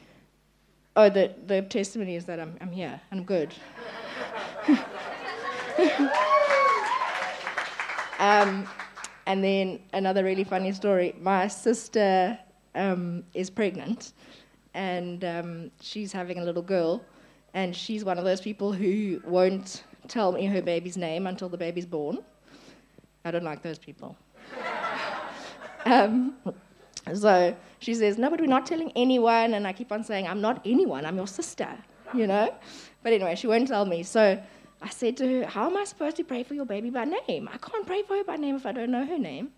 Oh, 0.96 1.10
the, 1.10 1.34
the 1.46 1.62
testimony 1.62 2.16
is 2.18 2.26
that 2.26 2.40
I'm, 2.42 2.58
I'm 2.60 2.72
here 2.72 3.00
and 3.12 3.22
I'm 3.22 3.26
good. 3.26 3.54
um, 8.20 8.68
and 9.28 9.42
then 9.42 9.80
another 9.94 10.26
really 10.26 10.44
funny 10.44 10.74
story. 10.74 11.16
My 11.22 11.48
sister 11.48 12.38
um, 12.76 13.24
is 13.34 13.50
pregnant 13.50 14.12
and 14.74 15.24
um, 15.24 15.72
she's 15.80 16.12
having 16.12 16.40
a 16.40 16.44
little 16.44 16.62
girl, 16.62 17.02
and 17.54 17.74
she's 17.76 18.04
one 18.04 18.18
of 18.18 18.26
those 18.26 18.42
people 18.42 18.74
who 18.74 19.22
won't 19.24 19.86
tell 20.10 20.34
me 20.34 20.46
her 20.48 20.62
baby's 20.62 20.98
name 20.98 21.28
until 21.28 21.48
the 21.48 21.58
baby's 21.58 21.86
born. 21.86 22.20
I 23.24 23.32
don't 23.32 23.46
like 23.46 23.64
those 23.64 23.80
people. 23.80 24.18
Um, 25.86 26.36
so 27.14 27.56
she 27.80 27.94
says, 27.96 28.18
No, 28.18 28.30
but 28.30 28.40
we're 28.40 28.48
not 28.48 28.66
telling 28.66 28.92
anyone. 28.96 29.54
And 29.54 29.68
I 29.68 29.74
keep 29.74 29.92
on 29.92 30.04
saying, 30.04 30.28
I'm 30.28 30.42
not 30.42 30.62
anyone, 30.66 31.06
I'm 31.06 31.16
your 31.16 31.28
sister, 31.28 31.70
you 32.14 32.28
know? 32.28 32.54
But 33.04 33.14
anyway, 33.14 33.36
she 33.36 33.48
won't 33.48 33.68
tell 33.68 33.86
me. 33.86 34.04
So 34.04 34.42
I 34.82 34.90
said 34.90 35.18
to 35.18 35.28
her, 35.28 35.46
How 35.48 35.68
am 35.68 35.78
I 35.78 35.84
supposed 35.84 36.18
to 36.18 36.24
pray 36.24 36.44
for 36.44 36.54
your 36.54 36.66
baby 36.66 36.90
by 36.90 37.06
name? 37.06 37.50
I 37.52 37.58
can't 37.58 37.86
pray 37.86 38.04
for 38.04 38.18
her 38.18 38.24
by 38.24 38.36
name 38.36 38.56
if 38.56 38.66
I 38.66 38.72
don't 38.72 38.92
know 38.92 39.06
her 39.06 39.18
name. 39.18 39.50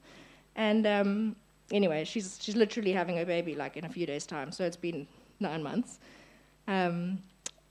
And 0.56 0.86
um, 0.86 1.36
anyway, 1.72 2.04
she's, 2.04 2.38
she's 2.42 2.56
literally 2.56 2.92
having 2.92 3.18
her 3.18 3.26
baby 3.26 3.56
like 3.56 3.78
in 3.78 3.86
a 3.86 3.90
few 3.90 4.06
days' 4.06 4.26
time. 4.26 4.52
So 4.52 4.66
it's 4.66 4.78
been 4.78 5.08
nine 5.40 5.64
months. 5.64 6.00
Um, 6.68 7.20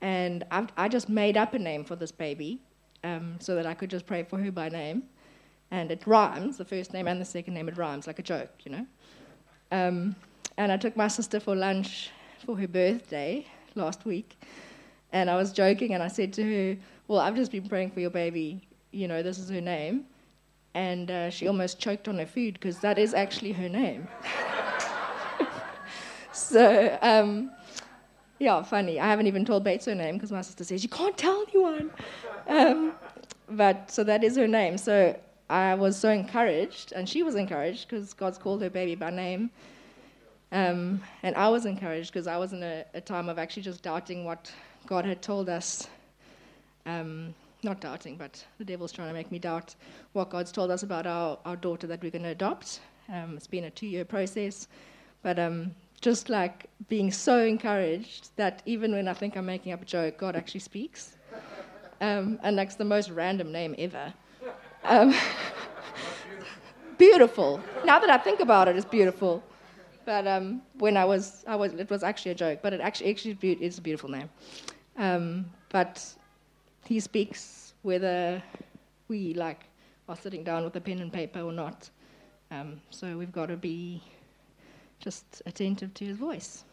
and 0.01 0.43
I've, 0.51 0.67
i 0.77 0.87
just 0.87 1.09
made 1.09 1.37
up 1.37 1.53
a 1.53 1.59
name 1.59 1.83
for 1.83 1.95
this 1.95 2.11
baby 2.11 2.59
um, 3.03 3.35
so 3.39 3.55
that 3.55 3.65
I 3.65 3.73
could 3.73 3.89
just 3.89 4.05
pray 4.05 4.23
for 4.23 4.39
her 4.39 4.51
by 4.51 4.69
name. 4.69 5.03
And 5.71 5.89
it 5.89 6.03
rhymes, 6.05 6.57
the 6.57 6.65
first 6.65 6.93
name 6.93 7.07
and 7.07 7.19
the 7.19 7.25
second 7.25 7.53
name, 7.53 7.69
it 7.69 7.77
rhymes 7.77 8.05
like 8.05 8.19
a 8.19 8.23
joke, 8.23 8.51
you 8.65 8.71
know. 8.71 8.85
Um, 9.71 10.15
and 10.57 10.71
I 10.71 10.77
took 10.77 10.97
my 10.97 11.07
sister 11.07 11.39
for 11.39 11.55
lunch 11.55 12.11
for 12.45 12.57
her 12.57 12.67
birthday 12.67 13.45
last 13.75 14.05
week. 14.05 14.37
And 15.13 15.29
I 15.29 15.35
was 15.35 15.51
joking 15.51 15.93
and 15.93 16.03
I 16.03 16.07
said 16.07 16.33
to 16.33 16.43
her, 16.43 16.77
Well, 17.07 17.19
I've 17.19 17.35
just 17.35 17.51
been 17.51 17.67
praying 17.67 17.91
for 17.91 18.01
your 18.01 18.09
baby. 18.09 18.61
You 18.91 19.07
know, 19.07 19.23
this 19.23 19.39
is 19.39 19.49
her 19.49 19.61
name. 19.61 20.05
And 20.73 21.11
uh, 21.11 21.29
she 21.29 21.47
almost 21.47 21.79
choked 21.79 22.07
on 22.07 22.17
her 22.17 22.25
food 22.25 22.53
because 22.55 22.79
that 22.79 22.97
is 22.97 23.13
actually 23.13 23.51
her 23.53 23.69
name. 23.69 24.07
so, 26.33 26.97
um, 27.01 27.51
yeah, 28.39 28.63
funny. 28.63 28.99
I 28.99 29.07
haven't 29.07 29.27
even 29.27 29.45
told 29.45 29.63
Bates 29.63 29.85
her 29.85 29.95
name 29.95 30.15
because 30.15 30.31
my 30.31 30.41
sister 30.41 30.63
says, 30.63 30.83
You 30.83 30.89
can't 30.89 31.17
tell 31.17 31.45
anyone. 31.49 31.91
Um, 32.47 32.93
but 33.49 33.91
so 33.91 34.03
that 34.03 34.23
is 34.23 34.35
her 34.37 34.47
name. 34.47 34.77
So 34.77 35.17
I 35.51 35.75
was 35.75 35.97
so 35.97 36.09
encouraged, 36.09 36.93
and 36.93 37.09
she 37.09 37.23
was 37.23 37.35
encouraged 37.35 37.89
because 37.89 38.13
God's 38.13 38.37
called 38.37 38.61
her 38.61 38.69
baby 38.69 38.95
by 38.95 39.09
name. 39.09 39.49
Um, 40.53 41.03
and 41.23 41.35
I 41.35 41.49
was 41.49 41.65
encouraged 41.65 42.13
because 42.13 42.25
I 42.25 42.37
was 42.37 42.53
in 42.53 42.63
a, 42.63 42.85
a, 42.93 43.01
time 43.01 43.27
of 43.27 43.37
actually 43.37 43.63
just 43.63 43.83
doubting 43.83 44.23
what 44.23 44.49
God 44.85 45.03
had 45.03 45.21
told 45.21 45.49
us. 45.49 45.89
Um, 46.85 47.35
not 47.63 47.81
doubting, 47.81 48.15
but 48.15 48.43
the 48.59 48.63
devil's 48.63 48.93
trying 48.93 49.09
to 49.09 49.13
make 49.13 49.29
me 49.29 49.39
doubt 49.39 49.75
what 50.13 50.29
God's 50.29 50.53
told 50.53 50.71
us 50.71 50.83
about 50.83 51.05
our, 51.05 51.37
our 51.43 51.57
daughter 51.57 51.85
that 51.85 52.01
we're 52.01 52.11
going 52.11 52.23
to 52.23 52.29
adopt. 52.29 52.79
Um, 53.09 53.35
it's 53.35 53.45
been 53.45 53.65
a 53.65 53.71
two 53.71 53.87
year 53.87 54.05
process. 54.05 54.69
But 55.21 55.37
um, 55.37 55.75
just 55.99 56.29
like 56.29 56.67
being 56.87 57.11
so 57.11 57.43
encouraged 57.43 58.29
that 58.37 58.61
even 58.65 58.93
when 58.93 59.09
I 59.09 59.13
think 59.13 59.35
I'm 59.35 59.47
making 59.47 59.73
up 59.73 59.81
a 59.81 59.85
joke, 59.85 60.17
God 60.17 60.37
actually 60.37 60.61
speaks. 60.61 61.17
Um, 61.99 62.39
and 62.41 62.57
that's 62.57 62.75
the 62.75 62.85
most 62.85 63.09
random 63.09 63.51
name 63.51 63.75
ever. 63.77 64.13
Um, 64.83 65.13
beautiful. 66.97 67.61
Now 67.85 67.99
that 67.99 68.09
I 68.09 68.17
think 68.17 68.39
about 68.39 68.67
it, 68.67 68.75
it's 68.75 68.85
beautiful. 68.85 69.43
But 70.05 70.27
um, 70.27 70.61
when 70.79 70.97
I 70.97 71.05
was, 71.05 71.43
I 71.47 71.55
was, 71.55 71.73
it 71.73 71.89
was 71.89 72.03
actually 72.03 72.31
a 72.31 72.35
joke. 72.35 72.59
But 72.61 72.73
it 72.73 72.81
actually, 72.81 73.11
actually 73.11 73.37
is 73.53 73.77
a 73.77 73.81
beautiful 73.81 74.09
name. 74.09 74.29
Um, 74.97 75.45
but 75.69 76.05
he 76.85 76.99
speaks 76.99 77.73
whether 77.83 78.41
we 79.07 79.33
like 79.33 79.65
are 80.09 80.15
sitting 80.15 80.43
down 80.43 80.63
with 80.63 80.75
a 80.75 80.81
pen 80.81 80.99
and 80.99 81.11
paper 81.11 81.41
or 81.41 81.51
not. 81.51 81.89
Um, 82.49 82.81
so 82.89 83.17
we've 83.17 83.31
got 83.31 83.47
to 83.47 83.57
be 83.57 84.01
just 84.99 85.41
attentive 85.45 85.93
to 85.95 86.05
his 86.05 86.17
voice. 86.17 86.63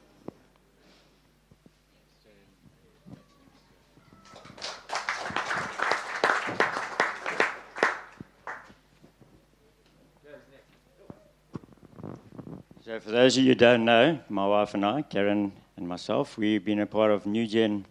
So, 12.89 12.99
for 13.01 13.11
those 13.11 13.37
of 13.37 13.43
you 13.43 13.51
who 13.51 13.55
don't 13.55 13.85
know, 13.85 14.19
my 14.31 14.47
wife 14.47 14.73
and 14.73 14.83
I, 14.83 15.03
Karen 15.03 15.53
and 15.77 15.87
myself, 15.87 16.39
we've 16.39 16.65
been 16.65 16.81
a 16.81 16.87
part 16.87 17.11
of 17.11 17.27
New 17.27 17.47
Gen 17.47 17.85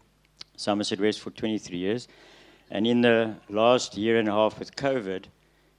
Somerset 0.56 1.00
West 1.00 1.20
for 1.20 1.30
23 1.30 1.78
years. 1.78 2.08
And 2.72 2.88
in 2.88 3.02
the 3.02 3.36
last 3.48 3.96
year 3.96 4.18
and 4.18 4.28
a 4.28 4.32
half 4.32 4.58
with 4.58 4.76
COVID, 4.76 5.26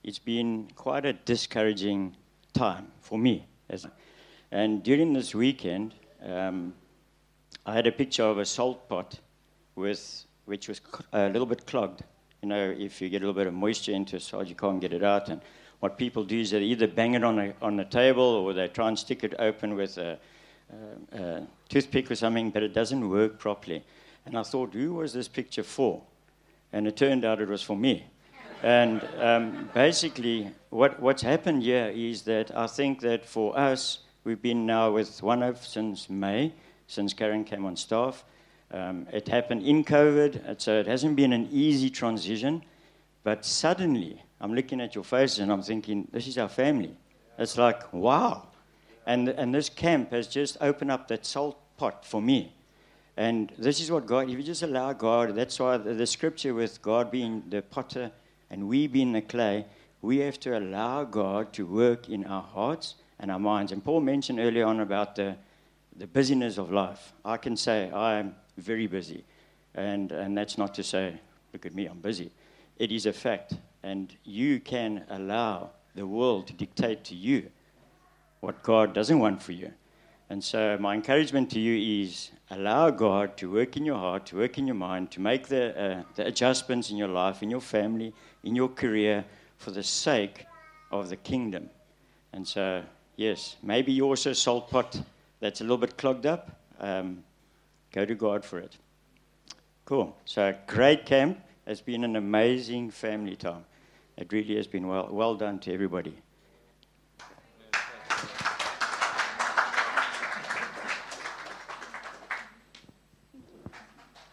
it's 0.04 0.20
been 0.20 0.68
quite 0.76 1.04
a 1.04 1.14
discouraging 1.14 2.14
time 2.52 2.92
for 3.00 3.18
me. 3.18 3.44
And 4.52 4.84
during 4.84 5.14
this 5.14 5.34
weekend, 5.34 5.94
um, 6.24 6.74
I 7.66 7.74
had 7.74 7.88
a 7.88 7.92
picture 7.92 8.22
of 8.22 8.38
a 8.38 8.46
salt 8.46 8.88
pot 8.88 9.18
with, 9.74 10.26
which 10.44 10.68
was 10.68 10.80
a 11.12 11.28
little 11.28 11.46
bit 11.46 11.66
clogged. 11.66 12.04
You 12.40 12.50
know, 12.50 12.72
if 12.78 13.02
you 13.02 13.08
get 13.08 13.16
a 13.16 13.26
little 13.26 13.34
bit 13.34 13.48
of 13.48 13.54
moisture 13.54 13.90
into 13.90 14.14
a 14.14 14.20
salt, 14.20 14.46
you 14.46 14.54
can't 14.54 14.80
get 14.80 14.92
it 14.92 15.02
out. 15.02 15.28
And 15.28 15.40
what 15.80 15.96
people 15.96 16.24
do 16.24 16.40
is 16.40 16.50
they 16.50 16.60
either 16.62 16.86
bang 16.86 17.14
it 17.14 17.24
on 17.24 17.38
a, 17.38 17.54
on 17.62 17.78
a 17.80 17.84
table 17.84 18.22
or 18.22 18.52
they 18.52 18.68
try 18.68 18.88
and 18.88 18.98
stick 18.98 19.24
it 19.24 19.34
open 19.38 19.76
with 19.76 19.98
a, 19.98 20.18
a, 21.12 21.18
a 21.18 21.46
toothpick 21.68 22.10
or 22.10 22.14
something, 22.14 22.50
but 22.50 22.62
it 22.62 22.74
doesn't 22.74 23.08
work 23.08 23.38
properly. 23.38 23.84
And 24.26 24.36
I 24.36 24.42
thought, 24.42 24.74
who 24.74 24.94
was 24.94 25.12
this 25.12 25.28
picture 25.28 25.62
for? 25.62 26.02
And 26.72 26.86
it 26.86 26.96
turned 26.96 27.24
out 27.24 27.40
it 27.40 27.48
was 27.48 27.62
for 27.62 27.76
me. 27.76 28.06
And 28.62 29.06
um, 29.20 29.70
basically, 29.72 30.50
what, 30.70 31.00
what's 31.00 31.22
happened 31.22 31.62
here 31.62 31.92
is 31.94 32.22
that 32.22 32.54
I 32.56 32.66
think 32.66 33.00
that 33.00 33.24
for 33.24 33.56
us, 33.56 34.00
We've 34.28 34.42
been 34.42 34.66
now 34.66 34.90
with 34.90 35.22
OneHope 35.22 35.64
since 35.64 36.10
May, 36.10 36.52
since 36.86 37.14
Karen 37.14 37.44
came 37.44 37.64
on 37.64 37.76
staff. 37.76 38.26
Um, 38.70 39.06
it 39.10 39.26
happened 39.26 39.62
in 39.62 39.84
COVID, 39.84 40.60
so 40.60 40.78
it 40.78 40.86
hasn't 40.86 41.16
been 41.16 41.32
an 41.32 41.48
easy 41.50 41.88
transition. 41.88 42.62
But 43.24 43.44
suddenly, 43.44 44.22
I'm 44.40 44.54
looking 44.54 44.80
at 44.80 44.94
your 44.94 45.04
faces 45.04 45.40
and 45.40 45.52
I'm 45.52 45.62
thinking, 45.62 46.08
this 46.12 46.26
is 46.26 46.38
our 46.38 46.48
family. 46.48 46.96
It's 47.38 47.58
like, 47.58 47.92
wow. 47.92 48.48
And, 49.06 49.28
and 49.28 49.54
this 49.54 49.68
camp 49.68 50.12
has 50.12 50.28
just 50.28 50.56
opened 50.60 50.90
up 50.90 51.08
that 51.08 51.24
salt 51.24 51.58
pot 51.76 52.04
for 52.04 52.20
me. 52.20 52.54
And 53.16 53.52
this 53.58 53.80
is 53.80 53.90
what 53.90 54.06
God, 54.06 54.30
if 54.30 54.36
you 54.36 54.42
just 54.42 54.62
allow 54.62 54.92
God, 54.92 55.34
that's 55.34 55.58
why 55.58 55.76
the, 55.76 55.94
the 55.94 56.06
scripture 56.06 56.54
with 56.54 56.80
God 56.82 57.10
being 57.10 57.42
the 57.48 57.62
potter 57.62 58.12
and 58.50 58.68
we 58.68 58.86
being 58.86 59.12
the 59.12 59.22
clay, 59.22 59.66
we 60.02 60.18
have 60.18 60.38
to 60.40 60.56
allow 60.56 61.04
God 61.04 61.52
to 61.54 61.66
work 61.66 62.08
in 62.08 62.24
our 62.26 62.42
hearts 62.42 62.94
and 63.18 63.30
our 63.30 63.38
minds. 63.40 63.72
And 63.72 63.84
Paul 63.84 64.00
mentioned 64.00 64.38
earlier 64.38 64.66
on 64.66 64.80
about 64.80 65.16
the, 65.16 65.36
the 65.96 66.06
busyness 66.06 66.58
of 66.58 66.70
life. 66.70 67.12
I 67.24 67.36
can 67.36 67.56
say 67.56 67.90
I'm 67.92 68.36
very 68.56 68.86
busy. 68.86 69.24
And, 69.74 70.12
and 70.12 70.38
that's 70.38 70.56
not 70.56 70.74
to 70.74 70.84
say, 70.84 71.20
look 71.52 71.66
at 71.66 71.74
me, 71.74 71.86
I'm 71.86 71.98
busy. 71.98 72.30
It 72.78 72.92
is 72.92 73.06
a 73.06 73.12
fact. 73.12 73.54
And 73.82 74.14
you 74.24 74.60
can 74.60 75.04
allow 75.08 75.70
the 75.94 76.06
world 76.06 76.46
to 76.48 76.52
dictate 76.52 77.04
to 77.04 77.14
you 77.14 77.50
what 78.40 78.62
God 78.62 78.94
doesn't 78.94 79.18
want 79.18 79.42
for 79.42 79.52
you. 79.52 79.72
And 80.30 80.44
so, 80.44 80.76
my 80.78 80.94
encouragement 80.94 81.50
to 81.52 81.60
you 81.60 82.04
is 82.04 82.30
allow 82.50 82.90
God 82.90 83.36
to 83.38 83.50
work 83.50 83.76
in 83.76 83.84
your 83.86 83.96
heart, 83.96 84.26
to 84.26 84.36
work 84.36 84.58
in 84.58 84.66
your 84.66 84.76
mind, 84.76 85.10
to 85.12 85.20
make 85.20 85.48
the, 85.48 85.80
uh, 85.80 86.02
the 86.16 86.26
adjustments 86.26 86.90
in 86.90 86.98
your 86.98 87.08
life, 87.08 87.42
in 87.42 87.48
your 87.48 87.62
family, 87.62 88.12
in 88.44 88.54
your 88.54 88.68
career, 88.68 89.24
for 89.56 89.70
the 89.70 89.82
sake 89.82 90.46
of 90.92 91.08
the 91.08 91.16
kingdom. 91.16 91.70
And 92.34 92.46
so, 92.46 92.82
yes, 93.16 93.56
maybe 93.62 93.90
you're 93.90 94.08
also 94.08 94.30
a 94.30 94.34
salt 94.34 94.70
pot 94.70 95.00
that's 95.40 95.62
a 95.62 95.64
little 95.64 95.78
bit 95.78 95.96
clogged 95.96 96.26
up. 96.26 96.60
Um, 96.78 97.24
go 97.90 98.04
to 98.04 98.14
God 98.14 98.44
for 98.44 98.58
it. 98.58 98.76
Cool. 99.86 100.14
So, 100.26 100.54
great 100.66 101.06
camp. 101.06 101.40
It's 101.68 101.82
been 101.82 102.02
an 102.02 102.16
amazing 102.16 102.90
family 102.92 103.36
time. 103.36 103.66
It 104.16 104.32
really 104.32 104.56
has 104.56 104.66
been 104.66 104.88
well, 104.88 105.06
well 105.10 105.34
done 105.34 105.58
to 105.58 105.70
everybody. 105.74 106.16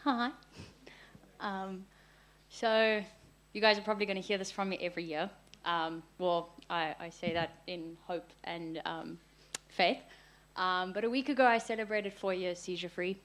Hi. 0.06 0.32
Um, 1.42 1.84
so, 2.48 3.02
you 3.52 3.60
guys 3.60 3.78
are 3.78 3.82
probably 3.82 4.06
going 4.06 4.16
to 4.16 4.26
hear 4.26 4.38
this 4.38 4.50
from 4.50 4.70
me 4.70 4.78
every 4.80 5.04
year. 5.04 5.30
Um, 5.66 6.04
well, 6.18 6.54
I, 6.70 6.96
I, 6.98 7.10
say 7.10 7.34
that 7.34 7.58
in 7.68 7.98
hope 8.08 8.30
and 8.46 8.82
um, 8.86 9.18
faith. 9.68 10.00
Um, 10.56 10.94
but 10.94 11.04
a 11.04 11.10
week 11.10 11.28
ago, 11.28 11.46
I 11.46 11.58
celebrated 11.58 12.14
four 12.14 12.34
years 12.34 12.60
seizure 12.60 12.88
free. 12.88 13.18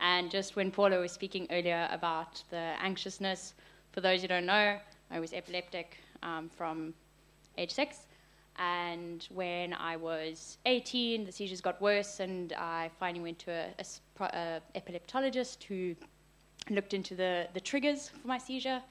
And 0.00 0.30
just 0.30 0.56
when 0.56 0.70
Paula 0.70 0.98
was 0.98 1.12
speaking 1.12 1.46
earlier 1.50 1.88
about 1.90 2.42
the 2.50 2.74
anxiousness, 2.80 3.54
for 3.92 4.00
those 4.00 4.22
who 4.22 4.28
don't 4.28 4.46
know, 4.46 4.78
I 5.10 5.20
was 5.20 5.32
epileptic 5.32 5.98
um, 6.22 6.48
from 6.48 6.94
age 7.56 7.72
six. 7.72 8.06
And 8.56 9.26
when 9.32 9.72
I 9.72 9.96
was 9.96 10.58
18, 10.66 11.24
the 11.24 11.32
seizures 11.32 11.60
got 11.60 11.80
worse, 11.80 12.20
and 12.20 12.52
I 12.54 12.90
finally 12.98 13.22
went 13.22 13.38
to 13.40 13.52
a, 13.52 13.66
a, 14.20 14.60
a 14.74 14.80
epileptologist 14.80 15.62
who 15.64 15.94
looked 16.68 16.92
into 16.92 17.14
the, 17.14 17.48
the 17.54 17.60
triggers 17.60 18.08
for 18.08 18.26
my 18.26 18.38
seizure 18.38 18.82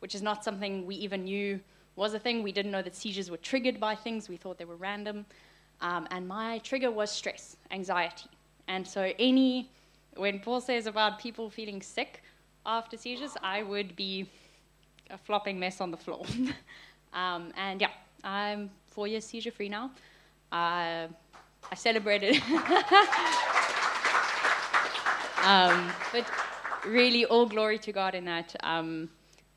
which 0.00 0.14
is 0.14 0.22
not 0.22 0.44
something 0.44 0.86
we 0.86 0.94
even 0.96 1.24
knew 1.24 1.60
was 1.96 2.14
a 2.14 2.18
thing. 2.18 2.42
We 2.42 2.52
didn't 2.52 2.70
know 2.70 2.82
that 2.82 2.94
seizures 2.94 3.30
were 3.30 3.36
triggered 3.38 3.80
by 3.80 3.94
things, 3.94 4.28
we 4.28 4.36
thought 4.36 4.58
they 4.58 4.64
were 4.64 4.76
random. 4.76 5.26
Um, 5.80 6.08
and 6.10 6.26
my 6.26 6.58
trigger 6.58 6.90
was 6.90 7.10
stress, 7.10 7.56
anxiety. 7.70 8.28
And 8.66 8.86
so, 8.86 9.12
any, 9.18 9.70
when 10.18 10.40
Paul 10.40 10.60
says 10.60 10.86
about 10.86 11.18
people 11.18 11.48
feeling 11.50 11.80
sick, 11.80 12.22
after 12.66 12.96
seizures, 12.96 13.36
I 13.42 13.62
would 13.62 13.96
be 13.96 14.26
a 15.10 15.16
flopping 15.16 15.58
mess 15.58 15.80
on 15.80 15.90
the 15.90 15.96
floor. 15.96 16.24
um, 17.12 17.52
and 17.56 17.80
yeah, 17.80 17.90
I'm 18.22 18.70
four 18.88 19.06
years 19.06 19.24
seizure 19.24 19.52
free 19.52 19.68
now. 19.68 19.90
Uh, 20.52 21.06
I 21.70 21.74
celebrated. 21.74 22.36
um, 25.44 25.92
but 26.12 26.26
really, 26.86 27.24
all 27.24 27.46
glory 27.46 27.78
to 27.78 27.92
God 27.92 28.14
in 28.14 28.24
that. 28.26 28.54
Um, 28.62 29.08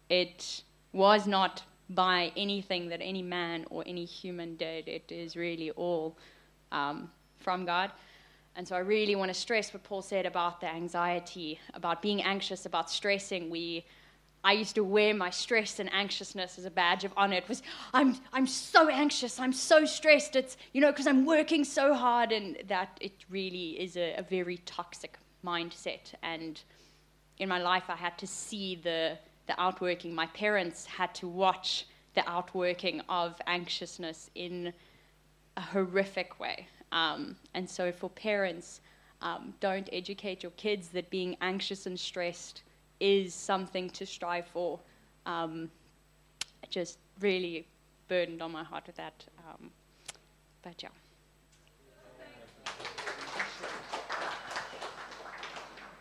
it 0.10 0.64
was 0.94 1.28
not 1.28 1.64
by 1.90 2.32
anything 2.38 2.90
that 2.90 3.02
any 3.02 3.22
man 3.22 3.66
or 3.70 3.84
any 3.86 4.06
human 4.06 4.56
did. 4.56 4.88
It 4.88 5.12
is 5.12 5.36
really 5.36 5.72
all 5.72 6.18
um, 6.72 7.10
from 7.40 7.66
God. 7.66 7.92
And 8.56 8.68
so 8.68 8.76
I 8.76 8.80
really 8.80 9.16
want 9.16 9.30
to 9.30 9.40
stress 9.40 9.74
what 9.74 9.84
Paul 9.84 10.02
said 10.02 10.26
about 10.26 10.60
the 10.60 10.68
anxiety, 10.68 11.60
about 11.74 12.02
being 12.02 12.22
anxious, 12.22 12.66
about 12.66 12.90
stressing. 12.90 13.50
We, 13.50 13.86
I 14.44 14.52
used 14.54 14.76
to 14.76 14.84
wear 14.84 15.14
my 15.14 15.30
stress 15.30 15.80
and 15.80 15.92
anxiousness 15.94 16.58
as 16.58 16.66
a 16.66 16.70
badge 16.72 17.06
of 17.06 17.14
honor. 17.16 17.38
It 17.38 17.48
was, 17.48 17.64
I'm, 17.94 18.18
I'm 18.34 18.46
so 18.46 18.90
anxious, 18.90 19.40
I'm 19.40 19.54
so 19.54 19.86
stressed. 19.86 20.36
It's, 20.36 20.58
you 20.74 20.82
know, 20.82 20.92
because 20.92 21.08
I'm 21.08 21.26
working 21.26 21.64
so 21.64 21.94
hard, 21.94 22.34
and 22.34 22.58
that 22.68 22.98
it 23.00 23.14
really 23.30 23.80
is 23.80 23.96
a, 23.96 24.16
a 24.16 24.24
very 24.24 24.58
toxic 24.66 25.18
mindset. 25.46 26.14
And 26.22 26.62
in 27.38 27.48
my 27.48 27.60
life, 27.60 27.84
I 27.88 27.96
had 27.96 28.18
to 28.18 28.28
see 28.28 28.76
the, 28.76 29.18
the 29.48 29.60
outworking. 29.60 30.14
My 30.14 30.28
parents 30.28 30.86
had 30.86 31.16
to 31.16 31.28
watch 31.28 31.88
the 32.16 32.30
outworking 32.30 33.02
of 33.08 33.40
anxiousness 33.48 34.30
in 34.36 34.74
a 35.56 35.62
horrific 35.62 36.38
way. 36.40 36.68
Um, 36.92 37.36
and 37.54 37.70
so, 37.70 37.92
for 37.92 38.10
parents, 38.10 38.82
um, 39.22 39.54
don't 39.60 39.88
educate 39.94 40.44
your 40.44 40.52
kids 40.54 40.90
that 40.90 41.10
being 41.10 41.38
anxious 41.42 41.86
and 41.86 42.00
stressed 42.00 42.64
is 43.00 43.34
something 43.34 43.90
to 43.92 44.06
strive 44.06 44.48
for. 44.48 44.80
Um, 45.26 45.70
just 46.70 46.98
really 47.20 47.68
burdened 48.08 48.42
on 48.42 48.52
my 48.52 48.64
heart 48.64 48.88
with 48.88 48.96
that. 48.96 49.26
Um, 49.48 49.70
but 50.62 50.82
yeah. 50.82 50.90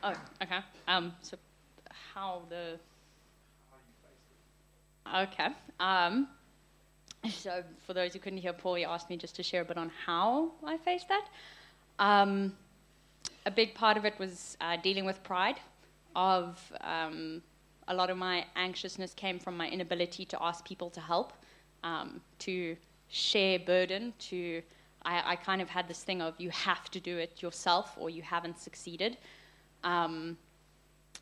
Oh, 0.03 0.15
okay. 0.43 0.61
Um, 0.89 1.13
so, 1.21 1.37
how 2.15 2.43
the. 2.49 2.79
Okay. 5.15 5.49
Um, 5.79 6.29
so, 7.31 7.63
for 7.87 7.93
those 7.93 8.13
who 8.13 8.19
couldn't 8.19 8.39
hear 8.39 8.53
Paul, 8.53 8.75
he 8.75 8.85
asked 8.85 9.11
me 9.11 9.17
just 9.17 9.37
to 9.37 9.43
share 9.43 9.63
a 9.63 9.65
bit 9.65 9.77
on 9.77 9.91
how 10.07 10.53
I 10.65 10.77
faced 10.79 11.09
that. 11.09 11.27
Um, 11.99 12.55
a 13.47 13.51
big 13.51 13.75
part 13.75 13.97
of 13.97 14.05
it 14.05 14.19
was 14.19 14.57
uh, 14.61 14.77
dealing 14.83 15.05
with 15.05 15.23
pride. 15.23 15.57
Of 16.17 16.73
um, 16.81 17.43
a 17.89 17.95
lot 17.95 18.11
of 18.11 18.17
my 18.17 18.45
anxiousness 18.57 19.15
came 19.15 19.39
from 19.39 19.57
my 19.57 19.69
inability 19.69 20.25
to 20.27 20.43
ask 20.43 20.65
people 20.65 20.91
to 20.91 21.01
help, 21.01 21.33
um, 21.85 22.21
to 22.41 22.77
share 23.09 23.59
burden. 23.59 24.13
To 24.19 24.63
I, 25.05 25.33
I, 25.33 25.37
kind 25.37 25.63
of 25.63 25.69
had 25.69 25.89
this 25.89 26.03
thing 26.03 26.21
of 26.21 26.35
you 26.39 26.51
have 26.51 26.91
to 26.91 27.01
do 27.01 27.19
it 27.19 27.43
yourself 27.43 27.97
or 27.99 28.11
you 28.11 28.23
haven't 28.23 28.59
succeeded. 28.59 29.19
Um, 29.85 30.37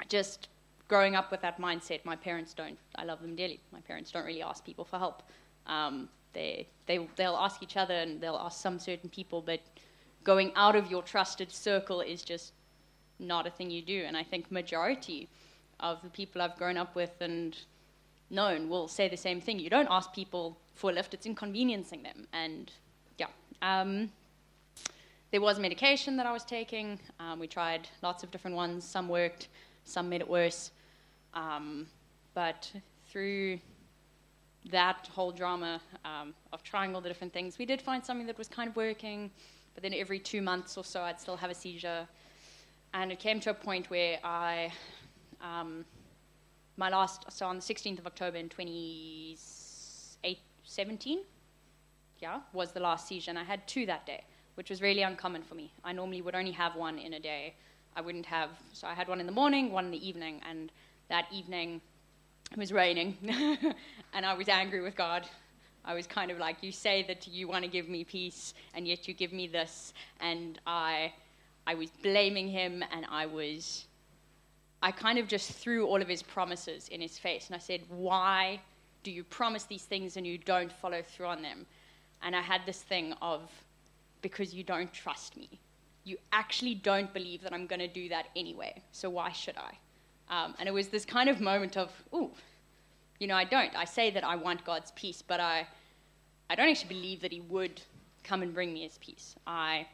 just 0.08 0.48
growing 0.88 1.14
up 1.14 1.30
with 1.30 1.42
that 1.42 1.60
mindset, 1.60 2.04
my 2.04 2.16
parents 2.16 2.54
don't. 2.54 2.78
I 2.96 3.04
love 3.04 3.20
them 3.20 3.36
dearly. 3.36 3.60
My 3.72 3.80
parents 3.80 4.10
don't 4.10 4.24
really 4.24 4.42
ask 4.42 4.64
people 4.64 4.84
for 4.84 4.98
help. 4.98 5.22
Um, 5.68 6.08
they, 6.32 6.66
they, 6.86 7.06
they'll 7.16 7.36
ask 7.36 7.62
each 7.62 7.76
other 7.76 7.94
and 7.94 8.20
they'll 8.20 8.36
ask 8.36 8.60
some 8.60 8.78
certain 8.78 9.10
people, 9.10 9.42
but 9.42 9.60
going 10.24 10.52
out 10.56 10.76
of 10.76 10.90
your 10.90 11.02
trusted 11.02 11.50
circle 11.52 12.00
is 12.00 12.22
just 12.22 12.52
not 13.18 13.46
a 13.46 13.50
thing 13.50 13.70
you 13.70 13.82
do. 13.82 14.04
And 14.06 14.16
I 14.16 14.22
think 14.22 14.50
majority 14.50 15.28
of 15.80 16.02
the 16.02 16.10
people 16.10 16.42
I've 16.42 16.56
grown 16.56 16.76
up 16.76 16.94
with 16.94 17.20
and 17.20 17.56
known 18.30 18.68
will 18.68 18.88
say 18.88 19.08
the 19.08 19.16
same 19.16 19.40
thing. 19.40 19.58
You 19.58 19.70
don't 19.70 19.88
ask 19.90 20.12
people 20.12 20.58
for 20.74 20.90
a 20.90 20.92
lift; 20.92 21.14
it's 21.14 21.26
inconveniencing 21.26 22.02
them. 22.02 22.26
And 22.32 22.70
yeah, 23.18 23.28
um, 23.62 24.10
there 25.30 25.40
was 25.40 25.58
medication 25.58 26.16
that 26.16 26.26
I 26.26 26.32
was 26.32 26.44
taking. 26.44 26.98
Um, 27.20 27.38
we 27.38 27.46
tried 27.46 27.88
lots 28.02 28.22
of 28.22 28.30
different 28.30 28.56
ones. 28.56 28.84
Some 28.84 29.08
worked, 29.08 29.48
some 29.84 30.08
made 30.08 30.20
it 30.20 30.28
worse. 30.28 30.70
Um, 31.34 31.86
but 32.34 32.70
through 33.10 33.58
that 34.70 35.08
whole 35.14 35.32
drama 35.32 35.80
um, 36.04 36.34
of 36.52 36.62
trying 36.62 36.94
all 36.94 37.00
the 37.00 37.08
different 37.08 37.32
things, 37.32 37.56
we 37.58 37.64
did 37.64 37.80
find 37.80 38.04
something 38.04 38.26
that 38.26 38.36
was 38.36 38.48
kind 38.48 38.68
of 38.68 38.76
working, 38.76 39.30
but 39.74 39.82
then 39.82 39.94
every 39.94 40.18
two 40.18 40.42
months 40.42 40.76
or 40.76 40.84
so, 40.84 41.00
I'd 41.02 41.18
still 41.20 41.36
have 41.36 41.50
a 41.50 41.54
seizure. 41.54 42.06
And 42.94 43.12
it 43.12 43.18
came 43.18 43.38
to 43.40 43.50
a 43.50 43.54
point 43.54 43.90
where 43.90 44.18
I, 44.24 44.72
um, 45.40 45.84
my 46.76 46.88
last, 46.88 47.30
so 47.30 47.44
on 47.46 47.56
the 47.56 47.62
16th 47.62 47.98
of 47.98 48.06
October 48.06 48.38
in 48.38 48.48
2017, 48.48 51.20
yeah, 52.20 52.40
was 52.52 52.72
the 52.72 52.80
last 52.80 53.06
seizure. 53.06 53.30
And 53.30 53.38
I 53.38 53.44
had 53.44 53.68
two 53.68 53.86
that 53.86 54.04
day, 54.06 54.24
which 54.54 54.70
was 54.70 54.82
really 54.82 55.02
uncommon 55.02 55.42
for 55.42 55.54
me. 55.54 55.72
I 55.84 55.92
normally 55.92 56.22
would 56.22 56.34
only 56.34 56.52
have 56.52 56.74
one 56.74 56.98
in 56.98 57.12
a 57.14 57.20
day. 57.20 57.54
I 57.94 58.00
wouldn't 58.00 58.26
have, 58.26 58.50
so 58.72 58.86
I 58.86 58.94
had 58.94 59.08
one 59.08 59.20
in 59.20 59.26
the 59.26 59.32
morning, 59.32 59.72
one 59.72 59.86
in 59.86 59.90
the 59.90 60.08
evening, 60.08 60.40
and 60.48 60.70
that 61.08 61.26
evening, 61.32 61.80
it 62.50 62.58
was 62.58 62.72
raining, 62.72 63.16
and 64.14 64.24
I 64.24 64.34
was 64.34 64.48
angry 64.48 64.80
with 64.80 64.96
God. 64.96 65.28
I 65.84 65.94
was 65.94 66.06
kind 66.06 66.30
of 66.30 66.38
like, 66.38 66.62
you 66.62 66.72
say 66.72 67.02
that 67.08 67.26
you 67.28 67.48
want 67.48 67.64
to 67.64 67.70
give 67.70 67.88
me 67.88 68.04
peace, 68.04 68.54
and 68.74 68.86
yet 68.86 69.06
you 69.06 69.14
give 69.14 69.32
me 69.32 69.46
this, 69.46 69.92
and 70.20 70.58
I, 70.66 71.12
I 71.66 71.74
was 71.74 71.90
blaming 72.02 72.48
him, 72.48 72.84
and 72.92 73.06
I 73.10 73.26
was, 73.26 73.86
I 74.82 74.90
kind 74.90 75.18
of 75.18 75.28
just 75.28 75.52
threw 75.52 75.86
all 75.86 76.00
of 76.00 76.08
his 76.08 76.22
promises 76.22 76.88
in 76.88 77.00
his 77.00 77.18
face, 77.18 77.46
and 77.46 77.56
I 77.56 77.58
said, 77.58 77.82
why 77.88 78.60
do 79.02 79.10
you 79.10 79.24
promise 79.24 79.64
these 79.64 79.84
things 79.84 80.16
and 80.16 80.26
you 80.26 80.38
don't 80.38 80.72
follow 80.72 81.02
through 81.02 81.26
on 81.26 81.42
them? 81.42 81.66
And 82.22 82.34
I 82.34 82.40
had 82.40 82.62
this 82.66 82.82
thing 82.82 83.14
of, 83.22 83.50
because 84.22 84.52
you 84.54 84.64
don't 84.64 84.92
trust 84.92 85.36
me. 85.36 85.48
You 86.04 86.16
actually 86.32 86.74
don't 86.74 87.12
believe 87.12 87.42
that 87.42 87.52
I'm 87.52 87.66
going 87.66 87.80
to 87.80 87.88
do 87.88 88.08
that 88.08 88.26
anyway, 88.34 88.82
so 88.92 89.08
why 89.10 89.32
should 89.32 89.56
I? 89.56 89.78
Um, 90.30 90.54
and 90.58 90.68
it 90.68 90.72
was 90.72 90.88
this 90.88 91.04
kind 91.04 91.28
of 91.28 91.40
moment 91.40 91.76
of, 91.76 91.90
ooh, 92.14 92.30
you 93.18 93.26
know, 93.26 93.34
I 93.34 93.44
don't. 93.44 93.74
I 93.74 93.84
say 93.84 94.10
that 94.10 94.24
I 94.24 94.36
want 94.36 94.64
God's 94.64 94.90
peace, 94.92 95.22
but 95.22 95.40
I, 95.40 95.66
I 96.50 96.54
don't 96.54 96.68
actually 96.68 96.94
believe 96.94 97.20
that 97.22 97.32
He 97.32 97.40
would 97.40 97.80
come 98.24 98.42
and 98.42 98.52
bring 98.52 98.72
me 98.72 98.82
His 98.82 98.98
peace. 98.98 99.36
I, 99.46 99.86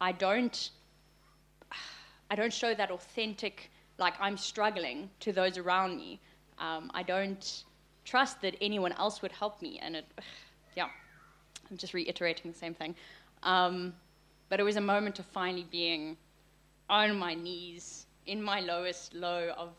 I 0.00 0.12
don't, 0.12 0.70
I 2.30 2.34
don't 2.34 2.52
show 2.52 2.74
that 2.74 2.90
authentic, 2.90 3.70
like 3.98 4.14
I'm 4.20 4.36
struggling 4.36 5.10
to 5.20 5.32
those 5.32 5.58
around 5.58 5.96
me. 5.96 6.20
Um, 6.58 6.90
I 6.94 7.02
don't 7.02 7.64
trust 8.04 8.40
that 8.42 8.56
anyone 8.60 8.92
else 8.92 9.22
would 9.22 9.32
help 9.32 9.60
me, 9.60 9.78
and 9.82 9.96
it, 9.96 10.06
yeah, 10.76 10.88
I'm 11.70 11.76
just 11.76 11.94
reiterating 11.94 12.50
the 12.50 12.58
same 12.58 12.74
thing. 12.74 12.94
Um, 13.42 13.94
but 14.48 14.60
it 14.60 14.62
was 14.62 14.76
a 14.76 14.80
moment 14.80 15.18
of 15.18 15.26
finally 15.26 15.66
being 15.70 16.16
on 16.88 17.16
my 17.16 17.34
knees 17.34 18.06
in 18.28 18.42
my 18.42 18.60
lowest 18.60 19.14
low 19.14 19.52
of 19.56 19.70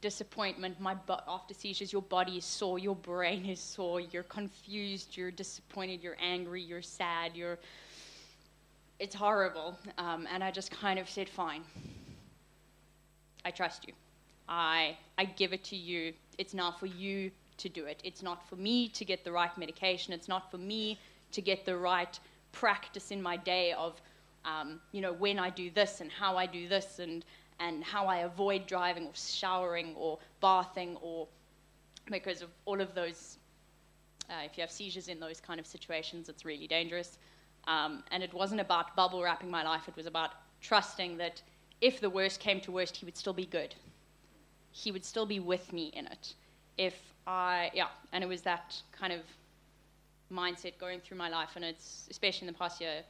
disappointment, 0.00 0.78
my 0.80 0.94
butt 0.94 1.24
after 1.28 1.54
seizures, 1.54 1.92
your 1.92 2.02
body 2.02 2.36
is 2.36 2.44
sore, 2.44 2.78
your 2.78 2.96
brain 2.96 3.46
is 3.46 3.60
sore, 3.60 4.00
you're 4.00 4.24
confused, 4.24 5.16
you're 5.16 5.30
disappointed, 5.30 6.02
you're 6.02 6.16
angry, 6.20 6.60
you're 6.60 6.82
sad, 6.82 7.34
you're. 7.34 7.58
It's 8.98 9.14
horrible. 9.14 9.78
Um, 9.98 10.28
and 10.32 10.44
I 10.44 10.50
just 10.50 10.70
kind 10.70 10.98
of 10.98 11.08
said, 11.08 11.28
fine. 11.28 11.62
I 13.44 13.50
trust 13.50 13.86
you. 13.86 13.94
I, 14.48 14.96
I 15.16 15.24
give 15.24 15.52
it 15.52 15.64
to 15.64 15.76
you. 15.76 16.12
It's 16.38 16.54
not 16.54 16.78
for 16.78 16.86
you 16.86 17.30
to 17.58 17.68
do 17.68 17.86
it. 17.86 18.00
It's 18.04 18.22
not 18.22 18.48
for 18.48 18.56
me 18.56 18.88
to 18.88 19.04
get 19.04 19.24
the 19.24 19.32
right 19.32 19.56
medication. 19.56 20.12
It's 20.12 20.28
not 20.28 20.50
for 20.50 20.58
me 20.58 20.98
to 21.32 21.40
get 21.40 21.64
the 21.64 21.76
right 21.76 22.18
practice 22.50 23.10
in 23.10 23.22
my 23.22 23.36
day 23.36 23.72
of, 23.72 24.00
um, 24.44 24.80
you 24.90 25.00
know, 25.00 25.12
when 25.12 25.38
I 25.38 25.50
do 25.50 25.70
this 25.70 26.00
and 26.00 26.10
how 26.10 26.36
I 26.36 26.46
do 26.46 26.68
this 26.68 26.98
and 26.98 27.24
and 27.60 27.82
how 27.84 28.06
I 28.06 28.18
avoid 28.18 28.66
driving 28.66 29.06
or 29.06 29.12
showering 29.14 29.94
or 29.96 30.18
bathing 30.40 30.96
or 31.00 31.28
because 32.10 32.42
of 32.42 32.50
all 32.64 32.80
of 32.80 32.94
those. 32.94 33.38
Uh, 34.30 34.44
if 34.44 34.56
you 34.56 34.62
have 34.62 34.70
seizures 34.70 35.08
in 35.08 35.20
those 35.20 35.40
kind 35.40 35.60
of 35.60 35.66
situations, 35.66 36.28
it's 36.28 36.44
really 36.44 36.66
dangerous. 36.66 37.18
Um, 37.66 38.02
and 38.10 38.22
it 38.22 38.32
wasn't 38.32 38.60
about 38.60 38.96
bubble 38.96 39.22
wrapping 39.22 39.50
my 39.50 39.62
life, 39.62 39.88
it 39.88 39.96
was 39.96 40.06
about 40.06 40.30
trusting 40.60 41.16
that 41.18 41.42
if 41.80 42.00
the 42.00 42.10
worst 42.10 42.40
came 42.40 42.60
to 42.60 42.72
worst, 42.72 42.96
he 42.96 43.04
would 43.04 43.16
still 43.16 43.32
be 43.32 43.46
good. 43.46 43.74
He 44.70 44.92
would 44.92 45.04
still 45.04 45.26
be 45.26 45.40
with 45.40 45.72
me 45.72 45.92
in 45.94 46.06
it. 46.06 46.34
If 46.78 46.94
I, 47.26 47.70
yeah, 47.74 47.88
and 48.12 48.24
it 48.24 48.26
was 48.26 48.42
that 48.42 48.80
kind 48.92 49.12
of 49.12 49.20
mindset 50.32 50.78
going 50.78 51.00
through 51.00 51.18
my 51.18 51.28
life, 51.28 51.50
and 51.56 51.64
it's 51.64 52.06
especially 52.10 52.48
in 52.48 52.52
the 52.52 52.58
past 52.58 52.80
year 52.80 53.02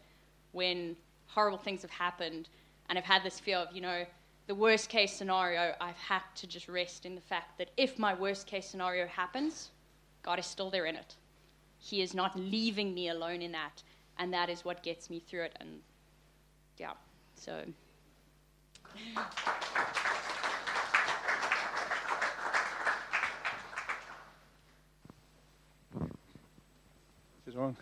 when 0.52 0.96
horrible 1.26 1.58
things 1.58 1.82
have 1.82 1.90
happened, 1.90 2.48
and 2.88 2.98
I've 2.98 3.04
had 3.04 3.22
this 3.22 3.38
fear 3.38 3.58
of, 3.58 3.74
you 3.74 3.80
know, 3.80 4.04
the 4.46 4.54
worst 4.54 4.88
case 4.88 5.12
scenario, 5.12 5.74
I've 5.80 5.96
had 5.96 6.22
to 6.36 6.46
just 6.46 6.68
rest 6.68 7.06
in 7.06 7.14
the 7.14 7.20
fact 7.20 7.58
that 7.58 7.70
if 7.76 7.98
my 7.98 8.14
worst 8.14 8.46
case 8.46 8.66
scenario 8.66 9.06
happens, 9.06 9.70
God 10.22 10.38
is 10.38 10.46
still 10.46 10.70
there 10.70 10.86
in 10.86 10.96
it. 10.96 11.14
He 11.78 12.02
is 12.02 12.14
not 12.14 12.38
leaving 12.38 12.94
me 12.94 13.08
alone 13.08 13.42
in 13.42 13.52
that. 13.52 13.82
And 14.18 14.32
that 14.32 14.50
is 14.50 14.64
what 14.64 14.82
gets 14.82 15.10
me 15.10 15.20
through 15.20 15.42
it. 15.42 15.56
And 15.60 15.80
yeah, 16.78 16.92
so. 17.34 17.62
Is 27.46 27.56
wrong? 27.56 27.76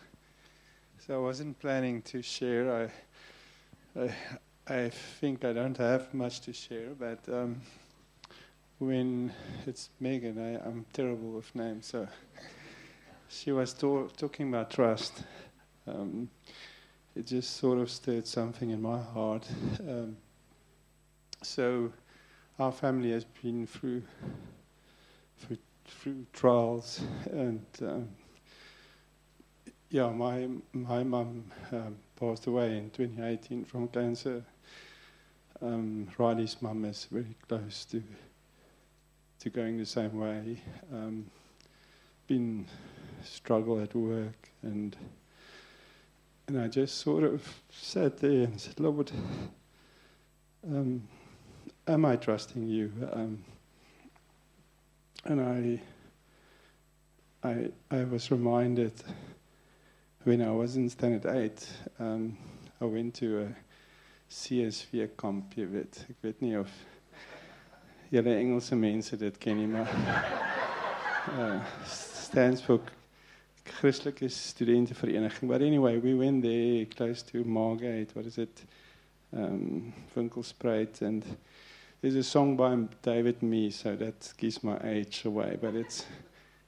So 1.06 1.14
I 1.14 1.18
wasn't 1.18 1.58
planning 1.58 2.02
to 2.02 2.22
share. 2.22 2.90
I, 3.96 4.00
I 4.00 4.14
I 4.70 4.88
think 4.88 5.44
I 5.44 5.52
don't 5.52 5.76
have 5.78 6.14
much 6.14 6.42
to 6.42 6.52
share, 6.52 6.90
but 6.96 7.18
um, 7.28 7.60
when 8.78 9.32
it's 9.66 9.90
Megan, 9.98 10.38
I, 10.38 10.64
I'm 10.64 10.86
terrible 10.92 11.32
with 11.32 11.52
names. 11.56 11.86
So 11.86 12.06
she 13.28 13.50
was 13.50 13.72
to- 13.74 14.08
talking 14.16 14.48
about 14.48 14.70
trust. 14.70 15.24
Um, 15.88 16.30
it 17.16 17.26
just 17.26 17.56
sort 17.56 17.80
of 17.80 17.90
stirred 17.90 18.28
something 18.28 18.70
in 18.70 18.80
my 18.80 19.00
heart. 19.00 19.44
Um, 19.80 20.16
so 21.42 21.92
our 22.60 22.70
family 22.70 23.10
has 23.10 23.24
been 23.24 23.66
through 23.66 24.04
through, 25.40 25.58
through 25.84 26.26
trials, 26.32 27.00
and 27.32 27.66
um, 27.82 28.08
yeah, 29.88 30.10
my 30.10 30.48
my 30.72 31.02
mum 31.02 31.50
um, 31.72 31.96
passed 32.14 32.46
away 32.46 32.78
in 32.78 32.90
2018 32.90 33.64
from 33.64 33.88
cancer. 33.88 34.44
Um, 35.62 36.08
Riley's 36.16 36.56
mum 36.60 36.84
is 36.84 37.06
very 37.10 37.36
close 37.46 37.84
to 37.86 38.02
to 39.40 39.50
going 39.50 39.78
the 39.78 39.86
same 39.86 40.18
way. 40.18 40.60
Um, 40.92 41.30
been 42.26 42.66
struggle 43.22 43.80
at 43.80 43.94
work 43.94 44.48
and 44.62 44.96
and 46.50 46.60
I 46.60 46.66
just 46.66 46.98
sort 46.98 47.22
of 47.22 47.46
sat 47.70 48.18
there 48.18 48.42
and 48.42 48.60
said, 48.60 48.80
Lord, 48.80 49.12
um, 50.66 51.06
am 51.86 52.04
I 52.04 52.16
trusting 52.16 52.66
you? 52.66 52.92
Um, 53.12 53.44
and 55.24 55.40
I, 55.40 55.80
I, 57.48 57.68
I 57.92 58.02
was 58.02 58.32
reminded 58.32 58.94
when 60.24 60.42
I 60.42 60.50
was 60.50 60.74
in 60.74 60.90
standard 60.90 61.32
eight, 61.36 61.68
um, 62.00 62.36
I 62.80 62.84
went 62.84 63.14
to 63.14 63.42
a 63.42 63.48
CSV 64.30 65.10
kamp, 65.18 65.54
jy 65.58 65.66
weet. 65.66 66.04
Ek 66.12 66.22
weet 66.22 66.40
nie 66.44 66.54
of 66.58 66.70
julle 68.14 68.34
Engelse 68.38 68.76
mense 68.78 69.18
dit 69.18 69.38
ken 69.42 69.58
nie, 69.58 69.68
maar 69.70 69.90
uh, 71.34 71.58
stands 71.86 72.62
for 72.62 72.80
Christelike 73.66 74.28
Studentenvereniging. 74.30 75.48
But 75.48 75.62
anyway, 75.62 75.98
we 75.98 76.14
went 76.14 76.42
there 76.42 76.86
close 76.86 77.22
to 77.30 77.44
Margate, 77.44 78.14
what 78.14 78.26
is 78.26 78.38
it? 78.38 78.62
Um, 79.32 79.92
Winkelspruit 80.16 81.02
and 81.02 81.24
there's 82.00 82.16
a 82.16 82.22
song 82.22 82.56
by 82.56 82.76
David 83.02 83.42
Me, 83.42 83.70
so 83.70 83.94
that 83.96 84.32
gives 84.38 84.64
my 84.64 84.78
age 84.84 85.24
away. 85.24 85.58
But 85.60 85.74
it's 85.74 86.06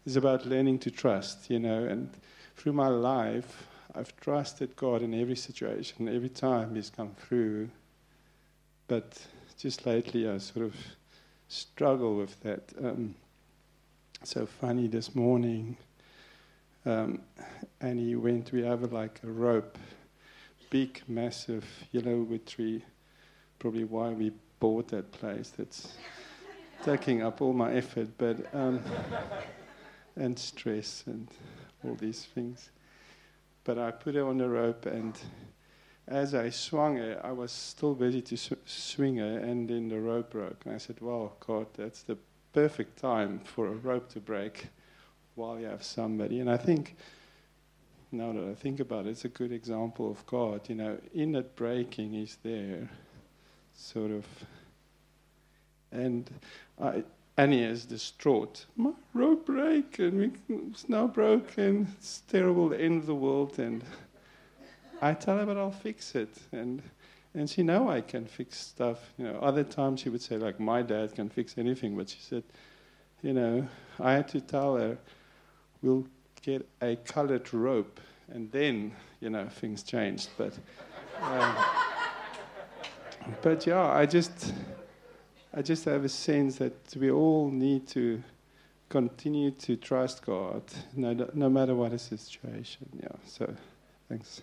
it's 0.04 0.16
about 0.16 0.46
learning 0.46 0.80
to 0.80 0.90
trust, 0.90 1.48
you 1.48 1.58
know. 1.58 1.84
And 1.84 2.10
through 2.56 2.72
my 2.72 2.88
life, 2.88 3.66
I've 3.94 4.16
trusted 4.16 4.74
God 4.76 5.02
in 5.02 5.12
every 5.12 5.36
situation, 5.36 6.08
every 6.08 6.30
time 6.30 6.74
He's 6.74 6.90
come 6.90 7.14
through. 7.26 7.68
But 8.88 9.26
just 9.58 9.86
lately, 9.86 10.28
I 10.28 10.38
sort 10.38 10.66
of 10.66 10.74
struggle 11.48 12.16
with 12.16 12.40
that. 12.40 12.72
Um, 12.82 13.14
so 14.24 14.46
funny 14.46 14.86
this 14.86 15.14
morning, 15.14 15.76
um, 16.86 17.20
and 17.80 17.98
he 17.98 18.14
went. 18.16 18.52
We 18.52 18.62
have 18.62 18.92
like 18.92 19.20
a 19.24 19.30
rope, 19.30 19.78
big, 20.70 21.02
massive 21.06 21.64
yellow 21.90 22.22
wood 22.22 22.46
tree. 22.46 22.84
Probably 23.58 23.84
why 23.84 24.10
we 24.10 24.32
bought 24.58 24.88
that 24.88 25.12
place. 25.12 25.52
That's 25.56 25.94
taking 26.82 27.22
up 27.22 27.40
all 27.40 27.52
my 27.52 27.72
effort, 27.74 28.08
but 28.16 28.36
um, 28.54 28.80
and 30.16 30.38
stress 30.38 31.04
and 31.06 31.28
all 31.84 31.94
these 31.94 32.24
things. 32.24 32.70
But 33.64 33.78
I 33.78 33.90
put 33.90 34.16
it 34.16 34.22
on 34.22 34.38
the 34.38 34.48
rope, 34.48 34.86
and 34.86 35.18
as 36.08 36.34
I 36.34 36.50
swung 36.50 36.98
it, 36.98 37.20
I 37.22 37.32
was 37.32 37.52
still 37.52 37.94
busy 37.94 38.22
to 38.22 38.36
sw- 38.36 38.52
swing 38.66 39.18
it, 39.18 39.42
and 39.42 39.68
then 39.68 39.88
the 39.88 40.00
rope 40.00 40.30
broke. 40.30 40.66
And 40.66 40.74
I 40.74 40.78
said, 40.78 41.00
"Wow, 41.00 41.32
God, 41.40 41.66
that's 41.74 42.02
the 42.02 42.18
perfect 42.52 42.98
time 42.98 43.40
for 43.40 43.68
a 43.68 43.74
rope 43.74 44.08
to 44.10 44.20
break 44.20 44.68
while 45.36 45.58
you 45.58 45.66
have 45.66 45.82
somebody." 45.82 46.40
And 46.40 46.50
I 46.50 46.56
think. 46.56 46.96
Now 48.14 48.30
that 48.34 48.44
I 48.44 48.54
think 48.54 48.78
about 48.78 49.06
it, 49.06 49.12
it's 49.12 49.24
a 49.24 49.30
good 49.30 49.52
example 49.52 50.10
of 50.10 50.26
God. 50.26 50.68
You 50.68 50.74
know, 50.74 50.98
in 51.14 51.32
that 51.32 51.56
breaking, 51.56 52.12
He's 52.12 52.36
there 52.42 52.90
sort 53.74 54.10
of. 54.10 54.26
And 55.90 56.30
I, 56.78 57.04
Annie 57.36 57.62
is 57.62 57.84
distraught. 57.86 58.66
My 58.76 58.92
rope 59.14 59.46
broke, 59.46 59.98
and 59.98 60.38
it's 60.48 60.88
now 60.88 61.06
broken. 61.06 61.88
It's 61.98 62.22
terrible, 62.28 62.68
the 62.68 62.80
end 62.80 63.00
of 63.00 63.06
the 63.06 63.14
world. 63.14 63.58
And 63.58 63.82
I 65.00 65.14
tell 65.14 65.38
her, 65.38 65.46
but 65.46 65.56
I'll 65.56 65.70
fix 65.70 66.14
it. 66.14 66.36
And 66.52 66.82
and 67.34 67.48
she 67.48 67.62
know 67.62 67.88
I 67.88 68.02
can 68.02 68.26
fix 68.26 68.58
stuff. 68.58 69.14
You 69.16 69.24
know, 69.24 69.38
other 69.40 69.64
times 69.64 70.00
she 70.00 70.10
would 70.10 70.20
say 70.20 70.36
like, 70.36 70.60
my 70.60 70.82
dad 70.82 71.14
can 71.14 71.30
fix 71.30 71.56
anything, 71.56 71.96
but 71.96 72.10
she 72.10 72.18
said, 72.20 72.42
you 73.22 73.32
know, 73.32 73.66
I 73.98 74.12
had 74.12 74.28
to 74.28 74.40
tell 74.42 74.76
her, 74.76 74.98
we'll 75.80 76.06
get 76.42 76.68
a 76.82 76.96
colored 76.96 77.54
rope, 77.54 78.00
and 78.30 78.52
then 78.52 78.92
you 79.20 79.30
know 79.30 79.48
things 79.48 79.82
changed. 79.82 80.28
But. 80.36 80.58
Um, 81.22 81.56
but 83.40 83.66
yeah, 83.66 83.88
I 83.88 84.06
just, 84.06 84.52
I 85.54 85.60
just 85.60 85.84
have 85.84 86.02
a 86.02 86.08
sense 86.08 86.56
that 86.56 86.96
we 86.98 87.10
all 87.10 87.50
need 87.50 87.86
to 87.88 88.22
continue 88.88 89.50
to 89.50 89.76
trust 89.76 90.24
God, 90.24 90.62
no, 90.96 91.28
no 91.34 91.50
matter 91.50 91.74
what 91.74 91.90
the 91.90 91.98
situation. 91.98 92.88
Yeah. 92.98 93.08
So, 93.26 93.54
thanks. 94.08 94.40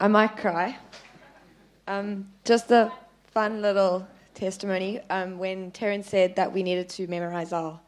I 0.00 0.08
might 0.08 0.36
cry. 0.38 0.78
Um, 1.86 2.28
just 2.46 2.70
a 2.70 2.90
fun 3.26 3.60
little 3.60 4.08
testimony. 4.32 5.00
Um, 5.10 5.38
when 5.38 5.70
Terence 5.72 6.08
said 6.08 6.34
that 6.36 6.50
we 6.50 6.62
needed 6.62 6.88
to 6.90 7.06
memorize 7.08 7.52
our 7.52 7.78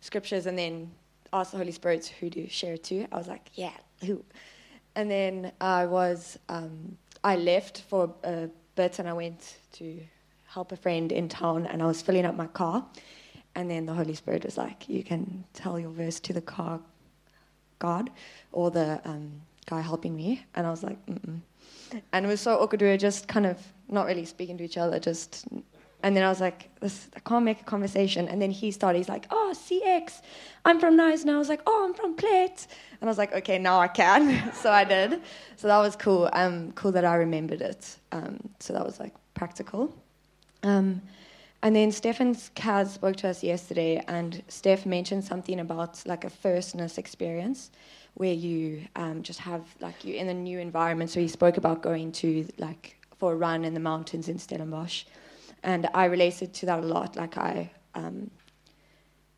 scriptures 0.00 0.46
and 0.46 0.58
then 0.58 0.90
ask 1.32 1.52
the 1.52 1.58
Holy 1.58 1.72
Spirit 1.72 2.12
who 2.18 2.30
to 2.30 2.48
share 2.48 2.74
it 2.74 2.84
to, 2.84 3.06
I 3.12 3.16
was 3.16 3.28
like, 3.28 3.50
yeah, 3.54 3.76
who? 4.04 4.24
And 4.94 5.10
then 5.10 5.52
I 5.60 5.86
was, 5.86 6.38
um, 6.48 6.96
I 7.24 7.36
left 7.36 7.82
for 7.88 8.14
a 8.24 8.48
bit 8.74 8.98
and 8.98 9.08
I 9.08 9.12
went 9.12 9.56
to 9.74 10.00
help 10.46 10.72
a 10.72 10.76
friend 10.76 11.10
in 11.10 11.28
town 11.28 11.66
and 11.66 11.82
I 11.82 11.86
was 11.86 12.02
filling 12.02 12.26
up 12.26 12.36
my 12.36 12.46
car. 12.46 12.84
And 13.54 13.70
then 13.70 13.86
the 13.86 13.94
Holy 13.94 14.14
Spirit 14.14 14.44
was 14.44 14.56
like, 14.56 14.88
you 14.88 15.02
can 15.02 15.44
tell 15.54 15.78
your 15.78 15.90
verse 15.90 16.20
to 16.20 16.32
the 16.32 16.40
car 16.40 16.80
guard 17.78 18.10
or 18.52 18.70
the 18.70 19.00
um, 19.04 19.32
guy 19.66 19.80
helping 19.80 20.14
me. 20.16 20.44
And 20.54 20.66
I 20.66 20.70
was 20.70 20.82
like, 20.82 21.04
mm 21.06 21.40
And 22.12 22.26
it 22.26 22.28
was 22.28 22.40
so 22.40 22.58
awkward. 22.58 22.82
We 22.82 22.88
were 22.88 22.96
just 22.96 23.28
kind 23.28 23.46
of 23.46 23.58
not 23.88 24.06
really 24.06 24.24
speaking 24.24 24.56
to 24.58 24.64
each 24.64 24.78
other, 24.78 24.98
just 24.98 25.46
and 26.02 26.16
then 26.16 26.24
I 26.24 26.28
was 26.28 26.40
like, 26.40 26.68
I 26.82 27.20
can't 27.20 27.44
make 27.44 27.60
a 27.60 27.64
conversation. 27.64 28.26
And 28.28 28.42
then 28.42 28.50
he 28.50 28.70
started, 28.72 28.98
he's 28.98 29.08
like, 29.08 29.26
oh, 29.30 29.54
CX, 29.54 30.20
I'm 30.64 30.80
from 30.80 30.96
Knysna. 30.96 31.22
And 31.22 31.30
I 31.30 31.38
was 31.38 31.48
like, 31.48 31.62
oh, 31.66 31.84
I'm 31.84 31.94
from 31.94 32.16
Plett. 32.16 32.66
And 33.00 33.02
I 33.02 33.06
was 33.06 33.18
like, 33.18 33.32
okay, 33.32 33.58
now 33.58 33.78
I 33.78 33.88
can. 33.88 34.52
so 34.54 34.72
I 34.72 34.84
did. 34.84 35.20
So 35.56 35.68
that 35.68 35.78
was 35.78 35.94
cool. 35.94 36.28
Um, 36.32 36.72
cool 36.72 36.92
that 36.92 37.04
I 37.04 37.14
remembered 37.14 37.60
it. 37.60 37.96
Um, 38.10 38.40
so 38.58 38.72
that 38.72 38.84
was 38.84 38.98
like 38.98 39.14
practical. 39.34 39.94
Um, 40.64 41.02
and 41.62 41.76
then 41.76 41.92
Stefan 41.92 42.34
Kaz 42.34 42.88
spoke 42.88 43.14
to 43.16 43.28
us 43.28 43.44
yesterday, 43.44 44.02
and 44.08 44.42
Steph 44.48 44.84
mentioned 44.84 45.24
something 45.24 45.60
about 45.60 46.04
like 46.06 46.24
a 46.24 46.30
firstness 46.30 46.98
experience 46.98 47.70
where 48.14 48.32
you 48.32 48.82
um, 48.96 49.22
just 49.22 49.38
have 49.38 49.62
like 49.80 50.04
you're 50.04 50.16
in 50.16 50.28
a 50.28 50.34
new 50.34 50.58
environment. 50.58 51.10
So 51.10 51.20
he 51.20 51.28
spoke 51.28 51.58
about 51.58 51.80
going 51.80 52.10
to 52.12 52.48
like 52.58 52.96
for 53.16 53.32
a 53.34 53.36
run 53.36 53.64
in 53.64 53.74
the 53.74 53.80
mountains 53.80 54.28
in 54.28 54.38
Stellenbosch 54.38 55.04
and 55.62 55.88
I 55.94 56.06
related 56.06 56.52
to 56.54 56.66
that 56.66 56.80
a 56.80 56.82
lot. 56.82 57.16
Like 57.16 57.36
I 57.36 57.70
um, 57.94 58.30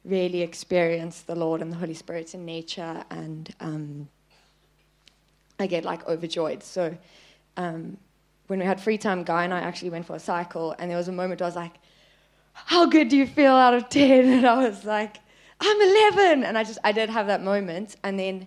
really 0.04 0.42
experienced 0.42 1.26
the 1.26 1.34
Lord 1.34 1.60
and 1.60 1.70
the 1.70 1.76
Holy 1.76 1.94
Spirit 1.94 2.34
in 2.34 2.44
nature, 2.44 3.04
and 3.10 3.54
um, 3.60 4.08
I 5.58 5.66
get 5.66 5.84
like 5.84 6.06
overjoyed. 6.08 6.62
So 6.62 6.96
um, 7.56 7.96
when 8.46 8.58
we 8.58 8.64
had 8.64 8.80
free 8.80 8.98
time, 8.98 9.24
Guy 9.24 9.44
and 9.44 9.54
I 9.54 9.60
actually 9.60 9.90
went 9.90 10.06
for 10.06 10.16
a 10.16 10.20
cycle, 10.20 10.74
and 10.78 10.90
there 10.90 10.98
was 10.98 11.08
a 11.08 11.12
moment 11.12 11.40
where 11.40 11.46
I 11.46 11.48
was 11.48 11.56
like, 11.56 11.74
"How 12.52 12.86
good 12.86 13.08
do 13.08 13.16
you 13.16 13.26
feel 13.26 13.52
out 13.52 13.74
of 13.74 13.88
10? 13.88 14.28
And 14.32 14.46
I 14.46 14.66
was 14.66 14.84
like, 14.84 15.18
"I'm 15.60 15.80
11," 15.80 16.44
and 16.44 16.56
I 16.56 16.64
just 16.64 16.78
I 16.84 16.92
did 16.92 17.10
have 17.10 17.26
that 17.26 17.42
moment, 17.42 17.96
and 18.02 18.18
then. 18.18 18.46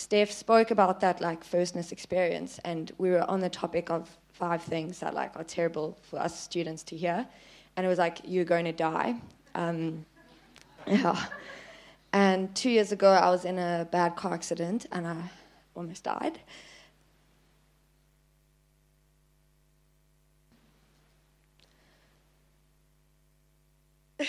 Steph 0.00 0.30
spoke 0.30 0.70
about 0.70 1.00
that 1.00 1.20
like 1.20 1.42
firstness 1.42 1.90
experience, 1.90 2.60
and 2.64 2.92
we 2.98 3.10
were 3.10 3.28
on 3.28 3.40
the 3.40 3.48
topic 3.48 3.90
of 3.90 4.16
five 4.38 4.62
things 4.62 5.00
that 5.00 5.14
like 5.14 5.36
are 5.36 5.44
terrible 5.44 5.98
for 6.02 6.18
us 6.20 6.38
students 6.38 6.84
to 6.84 6.96
hear, 6.96 7.26
and 7.76 7.84
it 7.84 7.88
was 7.88 7.98
like 7.98 8.20
you're 8.24 8.44
going 8.44 8.64
to 8.64 8.72
die. 8.72 9.16
Um, 9.54 10.06
yeah. 10.86 11.26
And 12.12 12.54
two 12.54 12.70
years 12.70 12.92
ago, 12.92 13.10
I 13.10 13.28
was 13.30 13.44
in 13.44 13.58
a 13.58 13.86
bad 13.90 14.16
car 14.16 14.32
accident, 14.32 14.86
and 14.92 15.06
I 15.06 15.16
almost 15.74 16.04
died. 16.04 16.38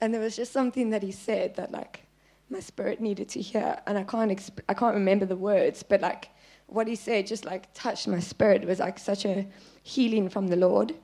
and 0.00 0.12
there 0.14 0.20
was 0.20 0.34
just 0.34 0.52
something 0.52 0.90
that 0.90 1.02
he 1.02 1.12
said 1.12 1.56
that 1.56 1.70
like 1.70 2.06
my 2.50 2.60
spirit 2.60 3.00
needed 3.00 3.28
to 3.30 3.40
hear, 3.40 3.78
and 3.86 3.98
I 3.98 4.04
can't 4.04 4.30
exp- 4.30 4.64
I 4.68 4.74
can't 4.74 4.94
remember 4.94 5.26
the 5.26 5.36
words, 5.36 5.82
but 5.82 6.00
like 6.00 6.30
what 6.72 6.88
he 6.88 6.94
said 6.96 7.26
just 7.26 7.44
like 7.44 7.72
touched 7.74 8.08
my 8.08 8.20
spirit. 8.20 8.62
It 8.62 8.68
was 8.68 8.78
like 8.78 8.98
such 8.98 9.24
a 9.24 9.46
healing 9.82 10.28
from 10.28 10.48
the 10.48 10.56
Lord 10.56 10.94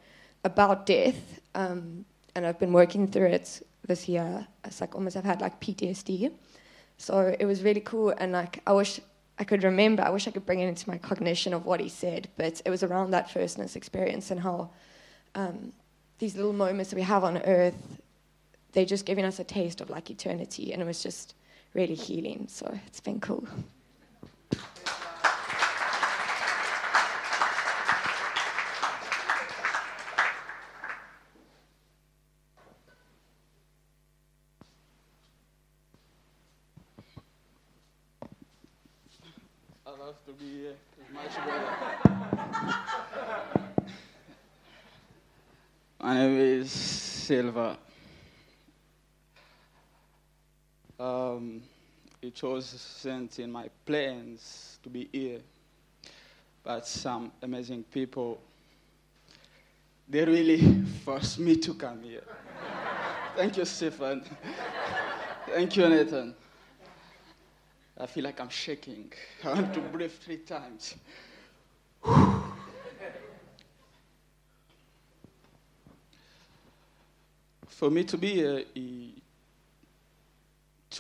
about 0.45 0.87
death, 0.87 1.41
um, 1.55 2.05
and 2.35 2.47
I've 2.47 2.59
been 2.59 2.73
working 2.73 3.07
through 3.07 3.27
it 3.29 3.63
this 3.87 4.09
year. 4.09 4.47
It's 4.65 4.81
like 4.81 4.95
almost 4.95 5.17
I've 5.17 5.25
had 5.25 5.41
like 5.41 5.61
PTSD, 5.61 6.33
so 6.97 7.35
it 7.39 7.45
was 7.45 7.63
really 7.63 7.81
cool, 7.81 8.15
and 8.19 8.33
like 8.33 8.61
I 8.67 8.73
wish 8.73 9.01
I 9.39 9.45
could 9.45 9.63
remember. 9.63 10.03
I 10.03 10.11
wish 10.11 10.27
I 10.27 10.31
could 10.31 10.47
bring 10.47 10.61
it 10.61 10.69
into 10.69 10.89
my 10.89 10.99
cognition 10.99 11.53
of 11.53 11.65
what 11.65 11.81
he 11.81 11.89
said, 11.89 12.29
but 12.37 12.63
it 12.65 12.71
was 12.71 12.83
around 12.83 13.11
that 13.11 13.31
firstness 13.31 13.77
experience 13.77 14.31
and 14.31 14.41
how 14.41 14.71
um, 15.35 15.73
these 16.19 16.35
little 16.35 16.53
moments 16.53 16.91
that 16.91 16.97
we 16.97 17.03
have 17.03 17.25
on 17.25 17.39
earth, 17.39 17.99
they're 18.73 18.85
just 18.85 19.07
giving 19.07 19.25
us 19.25 19.39
a 19.39 19.45
taste 19.45 19.81
of 19.81 19.91
like 19.91 20.11
eternity, 20.11 20.73
and 20.73 20.83
it 20.83 20.85
was 20.85 21.03
just 21.03 21.35
really 21.75 21.95
healing. 21.95 22.47
So 22.49 22.79
it's 22.87 23.01
been 23.01 23.21
cool. 23.21 23.47
I 39.87 39.91
love 39.91 40.17
to 40.27 40.33
be 40.33 40.45
here 40.45 40.75
with 40.98 40.98
my 46.01 46.15
name 46.15 46.37
is 46.39 46.71
Silva. 46.71 47.79
Um, 51.01 51.63
it 52.21 52.43
wasn't 52.43 53.39
in 53.39 53.51
my 53.51 53.69
plans 53.87 54.79
to 54.83 54.91
be 54.91 55.09
here, 55.13 55.41
but 56.63 56.87
some 56.87 57.33
amazing 57.43 57.85
people, 57.85 58.41
they 60.09 60.25
really 60.25 60.85
forced 61.05 61.39
me 61.39 61.57
to 61.57 61.75
come 61.75 62.03
here. 62.03 62.25
Thank 63.37 63.57
you, 63.57 63.65
Stephen. 63.65 64.23
Thank 65.47 65.77
you, 65.77 65.89
Nathan. 65.89 66.35
I 68.01 68.07
feel 68.07 68.23
like 68.25 68.41
I'm 68.41 68.49
shaking. 68.49 69.13
I 69.45 69.55
want 69.55 69.75
to 69.75 69.81
breathe 69.81 70.13
three 70.13 70.37
times. 70.39 70.95
For 77.67 77.91
me 77.91 78.05
to 78.05 78.17
be 78.17 78.35
here, 78.35 78.63
it 78.75 79.23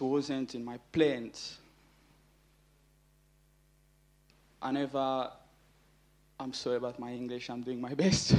wasn't 0.00 0.56
in 0.56 0.64
my 0.64 0.78
plans. 0.92 1.58
I 4.60 4.72
never, 4.72 5.30
I'm 6.40 6.52
sorry 6.52 6.76
about 6.76 6.98
my 6.98 7.12
English, 7.12 7.48
I'm 7.48 7.62
doing 7.62 7.80
my 7.80 7.94
best. 8.02 8.34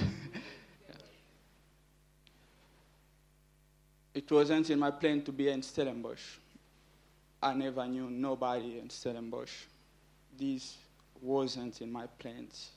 It 4.14 4.30
wasn't 4.30 4.70
in 4.70 4.80
my 4.80 4.92
plan 4.92 5.22
to 5.24 5.32
be 5.32 5.48
in 5.48 5.62
Stellenbosch. 5.62 6.40
I 7.42 7.54
never 7.54 7.88
knew 7.88 8.10
nobody 8.10 8.80
in 8.80 8.90
Stellenbosch. 8.90 9.66
This 10.38 10.76
wasn't 11.22 11.82
in 11.82 11.92
my 11.92 12.06
plans. 12.20 12.72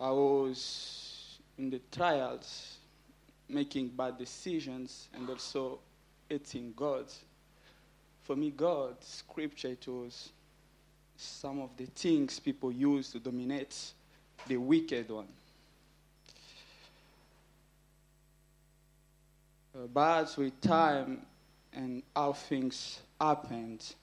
I 0.00 0.10
was 0.10 1.38
in 1.58 1.70
the 1.70 1.80
trials, 1.90 2.76
making 3.48 3.88
bad 3.88 4.16
decisions, 4.16 5.08
and 5.14 5.28
also 5.28 5.80
hating 6.28 6.72
God. 6.76 7.06
For 8.22 8.36
me, 8.36 8.50
God, 8.50 8.96
scripture, 9.00 9.68
it 9.68 9.86
was 9.86 10.30
some 11.16 11.60
of 11.60 11.70
the 11.76 11.86
things 11.86 12.38
people 12.38 12.70
use 12.70 13.10
to 13.12 13.18
dominate 13.18 13.76
the 14.46 14.56
wicked 14.56 15.10
one. 15.10 15.26
Uh, 19.74 19.86
but 19.92 20.34
with 20.38 20.60
time 20.60 21.22
and 21.78 22.02
how 22.14 22.32
things 22.32 22.98
happened, 23.20 23.94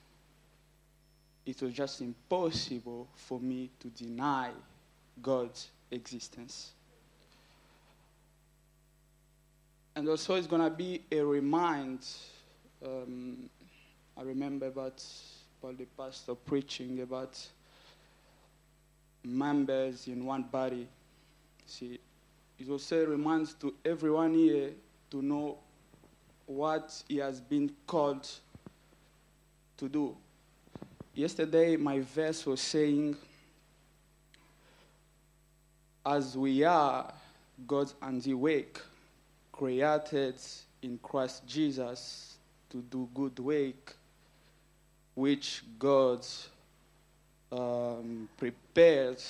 it 1.44 1.60
was 1.60 1.74
just 1.74 2.00
impossible 2.00 3.06
for 3.14 3.38
me 3.38 3.70
to 3.78 3.88
deny 3.88 4.50
God's 5.22 5.68
existence. 5.90 6.72
And 9.94 10.08
also, 10.08 10.34
it's 10.36 10.46
going 10.46 10.62
to 10.62 10.70
be 10.70 11.02
a 11.12 11.20
remind. 11.20 12.06
Um, 12.84 13.50
I 14.16 14.22
remember 14.22 14.66
about 14.66 15.04
Paul 15.60 15.74
the 15.74 15.86
pastor 15.98 16.34
preaching 16.34 17.02
about 17.02 17.38
members 19.22 20.08
in 20.08 20.24
one 20.24 20.44
body. 20.44 20.88
See, 21.66 22.00
it 22.58 22.70
also 22.70 23.04
reminds 23.04 23.52
to 23.54 23.74
everyone 23.84 24.32
here 24.32 24.70
to 25.10 25.20
know 25.20 25.58
what 26.46 27.02
he 27.08 27.16
has 27.18 27.40
been 27.40 27.70
called 27.86 28.28
to 29.76 29.88
do. 29.88 30.16
Yesterday, 31.14 31.76
my 31.76 32.00
verse 32.00 32.46
was 32.46 32.60
saying, 32.60 33.16
as 36.04 36.36
we 36.36 36.62
are 36.62 37.12
God's 37.66 37.94
handiwork, 38.00 38.84
created 39.50 40.36
in 40.82 40.98
Christ 41.02 41.46
Jesus 41.46 42.36
to 42.70 42.78
do 42.78 43.08
good 43.14 43.38
work, 43.38 43.96
which 45.14 45.64
God 45.78 46.24
um, 47.50 48.28
prepared 48.36 49.20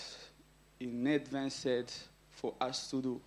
in 0.81 1.07
advance 1.07 1.67
for 2.31 2.55
us 2.61 2.91
to 2.91 3.01
do. 3.01 3.21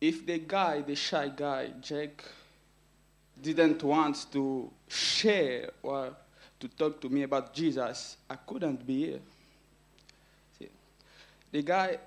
If 0.00 0.26
the 0.26 0.38
guy, 0.38 0.82
the 0.82 0.94
shy 0.94 1.28
guy, 1.34 1.70
Jack, 1.80 2.24
didn't 3.40 3.82
want 3.82 4.26
to 4.32 4.70
share 4.88 5.70
or 5.82 6.14
to 6.58 6.68
talk 6.68 7.00
to 7.00 7.08
me 7.08 7.22
about 7.22 7.52
Jesus, 7.52 8.16
I 8.28 8.36
couldn't 8.36 8.86
be 8.86 9.06
here. 9.06 9.20
See, 10.58 10.68
the 11.52 11.62
guy 11.62 11.98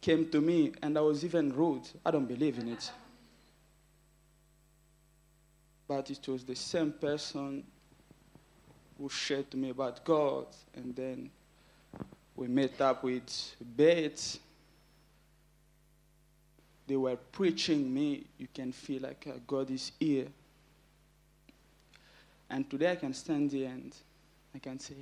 came 0.00 0.28
to 0.30 0.40
me 0.40 0.72
and 0.82 0.96
I 0.98 1.00
was 1.00 1.24
even 1.24 1.54
rude. 1.54 1.88
I 2.04 2.10
don't 2.10 2.26
believe 2.26 2.58
in 2.58 2.68
it. 2.68 2.90
But 5.88 6.10
it 6.10 6.26
was 6.28 6.44
the 6.44 6.56
same 6.56 6.92
person 6.92 7.64
who 8.98 9.08
shared 9.08 9.50
to 9.50 9.56
me 9.56 9.70
about 9.70 10.04
God, 10.04 10.46
and 10.74 10.96
then 10.96 11.30
we 12.34 12.48
met 12.48 12.80
up 12.80 13.04
with 13.04 13.54
Bates 13.76 14.40
they 16.86 16.96
were 16.96 17.16
preaching 17.16 17.92
me, 17.92 18.24
you 18.38 18.46
can 18.52 18.72
feel 18.72 19.02
like 19.02 19.26
uh, 19.28 19.38
God 19.46 19.70
is 19.70 19.92
here. 19.98 20.28
And 22.48 22.68
today 22.70 22.92
I 22.92 22.96
can 22.96 23.12
stand 23.12 23.50
here 23.50 23.68
and 23.68 23.92
I 24.54 24.58
can 24.58 24.78
say, 24.78 24.94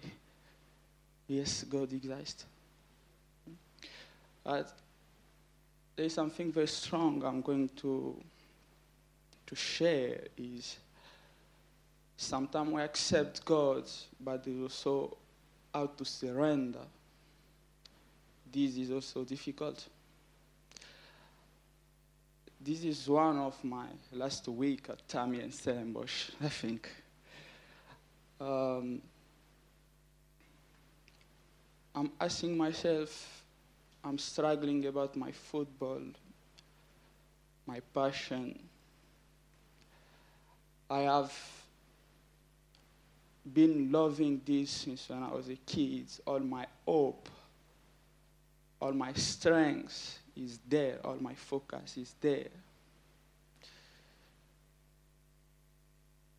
yes, 1.29 1.65
God 1.65 1.93
exists. 1.93 2.47
But 4.43 4.73
there's 5.97 6.15
something 6.15 6.51
very 6.51 6.69
strong 6.69 7.23
I'm 7.23 7.43
going 7.43 7.69
to, 7.77 8.17
to 9.47 9.55
share 9.55 10.21
is 10.39 10.79
sometimes 12.17 12.71
we 12.71 12.81
accept 12.81 13.45
God, 13.45 13.85
but 14.21 14.45
there's 14.45 14.63
also 14.63 15.17
how 15.73 15.87
to 15.87 16.05
surrender. 16.05 16.81
This 18.51 18.77
is 18.77 18.91
also 18.91 19.25
difficult 19.25 19.87
this 22.65 22.83
is 22.83 23.07
one 23.09 23.37
of 23.37 23.63
my 23.63 23.85
last 24.11 24.49
week 24.49 24.87
at 24.89 25.07
Tammy 25.07 25.41
and 25.41 25.53
Stellenbosch, 25.53 26.31
I 26.43 26.49
think. 26.49 26.89
Um, 28.41 29.03
I'm 31.95 32.11
asking 32.19 32.57
myself, 32.57 33.45
I'm 34.03 34.17
struggling 34.17 34.87
about 34.87 35.15
my 35.15 35.31
football, 35.31 36.01
my 37.67 37.81
passion. 37.93 38.59
I 40.89 41.01
have 41.01 41.39
been 43.53 43.93
loving 43.93 44.41
this 44.45 44.71
since 44.71 45.11
when 45.11 45.23
I 45.23 45.33
was 45.33 45.51
a 45.51 45.57
kid. 45.57 46.07
All 46.27 46.41
my 46.41 46.67
hope, 46.87 47.29
all 48.81 48.93
my 48.93 49.13
strength 49.13 50.21
is 50.37 50.59
there, 50.69 50.99
all 51.05 51.17
my 51.21 51.35
focus 51.35 51.97
is 51.97 52.15
there. 52.21 52.49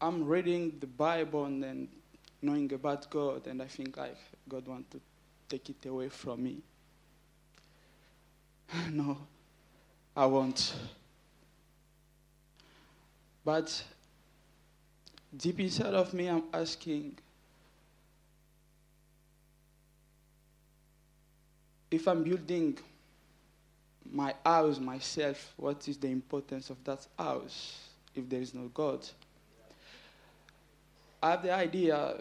I'm 0.01 0.25
reading 0.25 0.77
the 0.79 0.87
Bible 0.87 1.45
and 1.45 1.63
then 1.63 1.87
knowing 2.41 2.71
about 2.73 3.09
God, 3.09 3.47
and 3.47 3.61
I 3.61 3.65
think 3.65 3.97
like 3.97 4.17
God 4.47 4.67
wants 4.67 4.91
to 4.91 5.01
take 5.49 5.69
it 5.69 5.85
away 5.87 6.09
from 6.09 6.43
me. 6.43 6.57
no, 8.91 9.17
I 10.15 10.25
won't. 10.25 10.75
But 13.43 13.83
deep 15.35 15.59
inside 15.59 15.93
of 15.93 16.13
me, 16.13 16.27
I'm 16.27 16.43
asking 16.53 17.17
if 21.91 22.07
I'm 22.07 22.23
building 22.23 22.77
my 24.15 24.33
house 24.45 24.79
myself, 24.79 25.53
what 25.57 25.87
is 25.89 25.97
the 25.97 26.07
importance 26.07 26.69
of 26.69 26.81
that 26.85 27.05
house 27.19 27.89
if 28.15 28.27
there 28.29 28.39
is 28.39 28.53
no 28.53 28.69
God? 28.73 29.05
I 31.21 31.31
have 31.31 31.43
the 31.43 31.51
idea, 31.53 32.15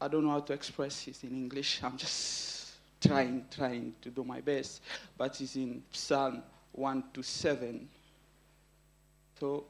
I 0.00 0.08
don't 0.08 0.24
know 0.24 0.32
how 0.32 0.40
to 0.40 0.52
express 0.52 1.08
it 1.08 1.24
in 1.24 1.30
English. 1.30 1.80
I'm 1.84 1.96
just 1.96 2.72
trying, 3.00 3.46
trying 3.50 3.94
to 4.02 4.10
do 4.10 4.22
my 4.22 4.42
best. 4.42 4.82
But 5.16 5.40
it's 5.40 5.56
in 5.56 5.82
Psalm 5.92 6.42
1 6.72 7.04
to 7.14 7.22
7. 7.22 7.88
So 9.38 9.64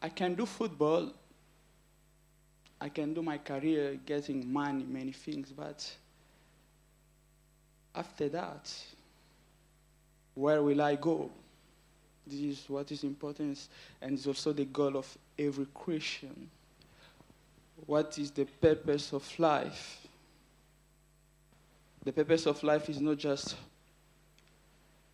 I 0.00 0.08
can 0.08 0.34
do 0.36 0.46
football, 0.46 1.12
I 2.80 2.90
can 2.90 3.12
do 3.12 3.22
my 3.22 3.38
career, 3.38 3.98
getting 4.06 4.52
money, 4.52 4.84
many 4.84 5.10
things, 5.10 5.50
but 5.50 5.90
after 7.92 8.28
that, 8.28 8.72
where 10.36 10.62
will 10.62 10.80
I 10.82 10.94
go? 10.94 11.30
This 12.26 12.40
is 12.40 12.64
what 12.68 12.92
is 12.92 13.02
important, 13.02 13.58
and 14.00 14.12
it's 14.12 14.26
also 14.26 14.52
the 14.52 14.66
goal 14.66 14.96
of 14.96 15.18
every 15.38 15.66
Christian. 15.74 16.50
What 17.86 18.18
is 18.18 18.30
the 18.30 18.44
purpose 18.44 19.12
of 19.12 19.26
life? 19.38 20.06
The 22.04 22.12
purpose 22.12 22.46
of 22.46 22.62
life 22.62 22.88
is 22.88 23.00
not 23.00 23.18
just 23.18 23.56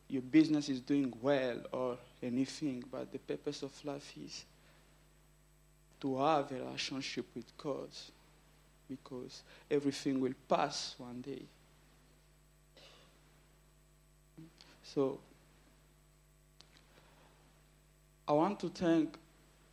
your 0.09 0.23
business 0.23 0.69
is 0.69 0.81
doing 0.81 1.13
well 1.23 1.57
or 1.71 1.97
anything, 2.23 2.85
but 2.91 3.11
the 3.13 3.19
purpose 3.19 3.63
of 3.63 3.73
life 3.85 4.13
is 4.23 4.45
to 6.01 6.19
have 6.19 6.51
a 6.51 6.57
relationship 6.57 7.27
with 7.35 7.57
God 7.57 7.89
because 8.91 9.43
everything 9.71 10.21
will 10.21 10.35
pass 10.49 10.97
one 10.99 11.21
day. 11.21 11.43
So, 14.95 15.19
I 18.29 18.33
want 18.33 18.61
to 18.61 18.69
thank 18.69 19.17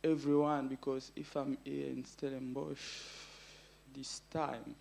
everyone 0.02 0.68
because 0.68 1.12
if 1.14 1.36
I'm 1.36 1.58
here 1.62 1.88
in 1.88 2.04
Stellenbosch 2.06 3.02
this 3.94 4.22
time, 4.30 4.74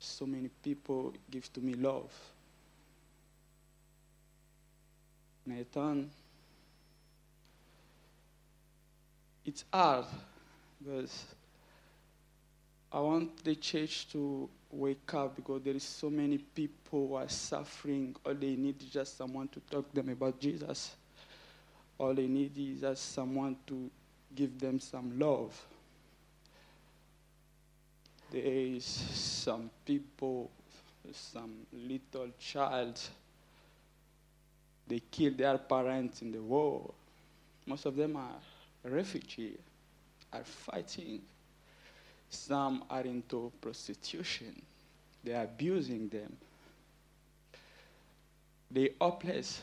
so 0.00 0.26
many 0.26 0.50
people 0.64 1.12
give 1.30 1.52
to 1.52 1.60
me 1.60 1.74
love. 1.74 2.12
Nathan, 5.46 6.10
it's 9.44 9.64
hard 9.72 10.06
because 10.82 11.26
I 12.90 12.98
want 12.98 13.44
the 13.44 13.54
church 13.54 14.08
to 14.10 14.48
wake 14.74 15.14
up 15.14 15.36
because 15.36 15.62
there 15.62 15.74
is 15.74 15.82
so 15.82 16.10
many 16.10 16.38
people 16.38 17.08
who 17.08 17.14
are 17.14 17.28
suffering. 17.28 18.14
All 18.24 18.34
they 18.34 18.56
need 18.56 18.82
is 18.82 18.88
just 18.88 19.16
someone 19.16 19.48
to 19.48 19.60
talk 19.60 19.88
to 19.90 19.94
them 19.94 20.10
about 20.10 20.40
Jesus. 20.40 20.94
All 21.98 22.14
they 22.14 22.26
need 22.26 22.52
is 22.56 22.80
just 22.80 23.12
someone 23.12 23.56
to 23.66 23.90
give 24.34 24.58
them 24.58 24.80
some 24.80 25.18
love. 25.18 25.54
There 28.30 28.42
is 28.42 28.84
some 28.84 29.70
people, 29.86 30.50
some 31.12 31.52
little 31.72 32.30
child, 32.38 33.00
they 34.86 35.00
kill 35.10 35.32
their 35.32 35.58
parents 35.58 36.22
in 36.22 36.32
the 36.32 36.42
war. 36.42 36.92
Most 37.66 37.86
of 37.86 37.96
them 37.96 38.16
are 38.16 38.90
refugees, 38.90 39.58
are 40.32 40.44
fighting. 40.44 41.22
Some 42.34 42.84
are 42.90 43.02
into 43.02 43.52
prostitution. 43.60 44.60
They 45.22 45.32
are 45.32 45.44
abusing 45.44 46.08
them. 46.08 46.36
They 48.70 48.90
hopeless, 49.00 49.62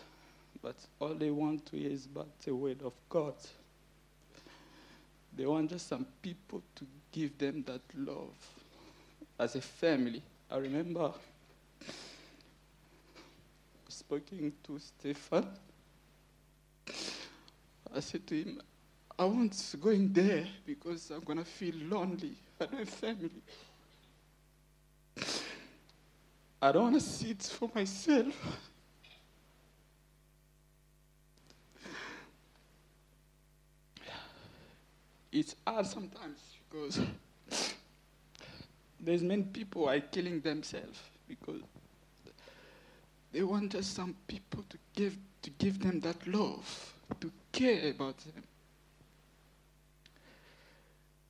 but 0.62 0.76
all 1.00 1.14
they 1.14 1.30
want 1.30 1.66
to 1.68 1.78
is 1.78 2.08
but 2.08 2.28
the 2.44 2.56
word 2.56 2.82
of 2.84 2.94
God. 3.10 3.36
They 5.36 5.46
want 5.46 5.70
just 5.70 5.88
some 5.88 6.06
people 6.22 6.62
to 6.76 6.86
give 7.12 7.38
them 7.38 7.64
that 7.68 7.82
love. 7.96 8.36
As 9.38 9.56
a 9.56 9.62
family, 9.62 10.22
I 10.50 10.58
remember 10.58 11.12
speaking 13.88 14.54
to 14.64 14.80
Stefan. 14.80 15.48
I 17.94 18.00
said 18.00 18.26
to 18.28 18.36
him, 18.36 18.62
I 19.20 19.26
won't 19.26 19.76
going 19.80 20.12
there 20.14 20.48
because 20.66 21.12
I'm 21.12 21.22
gonna 21.22 21.46
feel 21.46 21.76
lonely. 21.90 22.36
I 22.62 22.66
don't 22.66 22.88
family. 22.88 23.32
I 26.62 26.72
don't 26.72 26.84
want 26.84 26.96
to 26.96 27.02
see 27.02 27.32
it 27.32 27.42
for 27.42 27.72
myself. 27.74 28.36
It's 35.32 35.56
hard 35.66 35.88
sometimes 35.88 36.40
because 36.70 37.00
there's 39.00 39.24
many 39.24 39.44
people 39.44 39.90
are 39.90 40.00
killing 40.00 40.40
themselves 40.42 41.00
because 41.28 41.62
they 43.32 43.42
want 43.42 43.72
just 43.72 43.96
some 43.96 44.16
people 44.28 44.64
to 44.70 44.78
give 44.94 45.18
to 45.42 45.50
give 45.52 45.80
them 45.80 46.00
that 46.02 46.28
love, 46.28 46.94
to 47.22 47.32
care 47.52 47.90
about 47.90 48.20
them. 48.20 48.44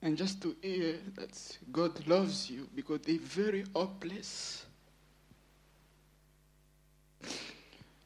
And 0.02 0.18
just 0.18 0.42
to 0.42 0.56
hear 0.62 0.98
that 1.16 1.58
God 1.72 2.08
loves 2.08 2.50
you 2.50 2.68
because 2.76 3.02
they're 3.02 3.20
very 3.20 3.66
hopeless. 3.76 4.66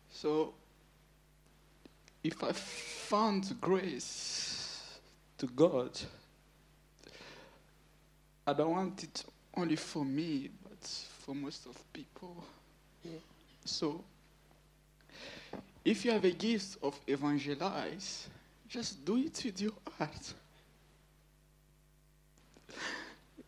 So, 0.10 0.54
if 2.24 2.44
I 2.44 2.52
found 2.52 3.56
grace 3.62 5.00
to 5.38 5.48
God, 5.48 5.92
I 8.48 8.54
don't 8.54 8.72
want 8.72 9.04
it 9.04 9.24
only 9.56 9.76
for 9.76 10.04
me, 10.04 10.50
but 10.64 10.88
for 11.20 11.34
most 11.34 11.66
of 11.66 11.94
people. 11.94 12.44
Yeah. 13.04 13.12
So, 13.64 14.04
if 15.84 16.04
you 16.04 16.12
have 16.12 16.26
a 16.26 16.32
gift 16.32 16.78
of 16.84 17.00
evangelize, 17.08 18.28
just 18.68 19.06
do 19.06 19.18
it 19.18 19.42
with 19.46 19.62
your 19.62 19.74
heart. 19.98 20.34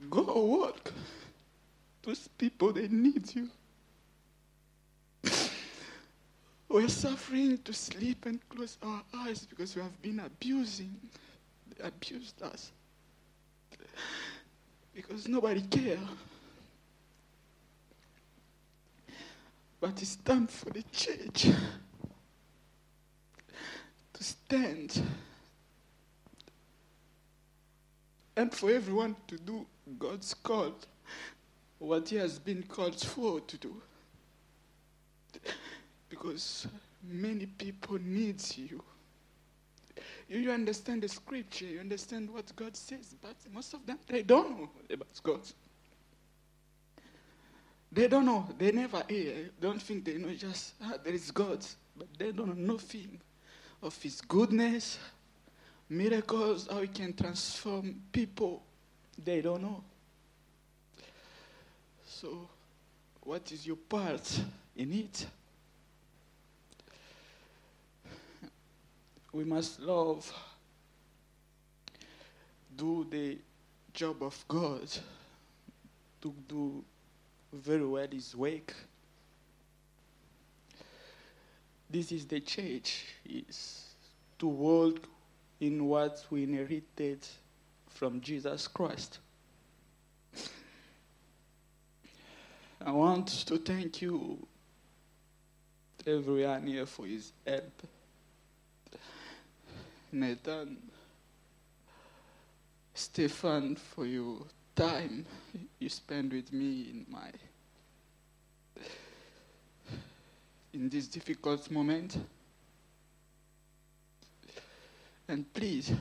Go 0.10 0.46
work. 0.46 0.94
Those 2.04 2.28
people, 2.38 2.72
they 2.72 2.88
need 2.88 3.34
you. 3.36 3.50
We're 6.70 6.88
suffering 6.88 7.58
to 7.60 7.74
sleep 7.74 8.26
and 8.26 8.40
close 8.50 8.78
our 8.82 9.02
eyes 9.16 9.46
because 9.46 9.76
we 9.76 9.82
have 9.82 10.02
been 10.02 10.20
abusing. 10.20 10.96
They 11.70 11.88
abused 11.88 12.42
us. 12.44 12.72
Because 14.94 15.28
nobody 15.28 15.62
cares. 15.62 16.00
But 19.80 20.02
it's 20.02 20.16
time 20.18 20.48
for 20.48 20.72
the 20.72 20.84
church 20.92 21.48
to 24.14 24.24
stand 24.24 25.02
and 28.38 28.54
for 28.54 28.72
everyone 28.72 29.16
to 29.28 29.38
do 29.38 29.66
God's 29.98 30.34
call, 30.36 30.76
what 31.80 32.08
He 32.08 32.16
has 32.18 32.38
been 32.38 32.64
called 32.64 33.00
for 33.00 33.42
to 33.42 33.58
do. 33.58 33.82
Because 36.08 36.68
many 37.04 37.48
people 37.48 37.98
need 38.00 38.42
you. 38.56 38.82
You 40.30 40.52
understand 40.52 41.02
the 41.02 41.10
scripture, 41.10 41.66
you 41.66 41.80
understand 41.80 42.30
what 42.30 42.56
God 42.56 42.76
says, 42.76 43.16
but 43.22 43.36
most 43.54 43.74
of 43.74 43.86
them, 43.86 43.98
they 44.08 44.22
don't 44.22 44.52
know 44.52 44.70
about 44.94 45.08
God. 45.24 45.42
They 47.92 48.08
don't 48.08 48.26
know. 48.26 48.48
They 48.58 48.72
never 48.72 49.02
hear. 49.08 49.50
Don't 49.60 49.82
think 49.82 50.06
they 50.06 50.18
know 50.18 50.34
just, 50.34 50.74
ah, 50.84 50.96
there 51.04 51.14
is 51.14 51.32
God. 51.32 51.66
But 51.96 52.08
they 52.18 52.32
don't 52.32 52.56
know 52.58 52.74
nothing 52.74 53.20
of 53.82 54.00
His 54.02 54.22
goodness, 54.22 55.00
miracles, 55.90 56.68
how 56.70 56.82
He 56.82 56.88
can 56.88 57.14
transform 57.14 58.02
people. 58.12 58.64
They 59.24 59.42
don't 59.42 59.62
know. 59.62 59.84
So, 62.06 62.50
what 63.22 63.52
is 63.52 63.66
your 63.66 63.76
part 63.76 64.42
in 64.76 64.94
it? 64.94 65.26
We 69.32 69.44
must 69.44 69.80
love, 69.82 70.32
do 72.76 73.06
the 73.10 73.38
job 73.94 74.24
of 74.24 74.44
God, 74.48 74.88
to 76.22 76.34
do 76.48 76.84
very 77.54 77.86
well 77.86 78.08
his 78.12 78.36
work. 78.36 78.74
this 81.90 82.12
is 82.12 82.26
the 82.26 82.40
church, 82.40 83.06
is 83.26 83.86
to 84.40 84.48
walk 84.48 85.08
in 85.60 85.86
what 85.86 86.26
we 86.30 86.44
inherited 86.44 87.26
from 87.90 88.22
Jesus 88.22 88.68
Christ. 88.68 89.20
I 92.86 92.92
want 92.92 93.28
to 93.48 93.58
thank 93.58 94.02
you, 94.02 94.46
everyone 96.06 96.68
here, 96.68 96.86
for 96.86 97.06
his 97.06 97.34
help. 97.46 97.82
Nathan, 100.12 100.78
Stefan, 102.94 103.76
for 103.76 104.06
your 104.06 104.46
time 104.76 105.26
you 105.80 105.90
spend 105.90 106.32
with 106.32 106.54
me 106.54 106.88
in 106.92 107.06
my 107.10 107.32
in 110.74 110.88
this 110.90 111.08
difficult 111.08 111.70
moment. 111.72 112.18
And 115.28 115.52
please, 115.54 115.92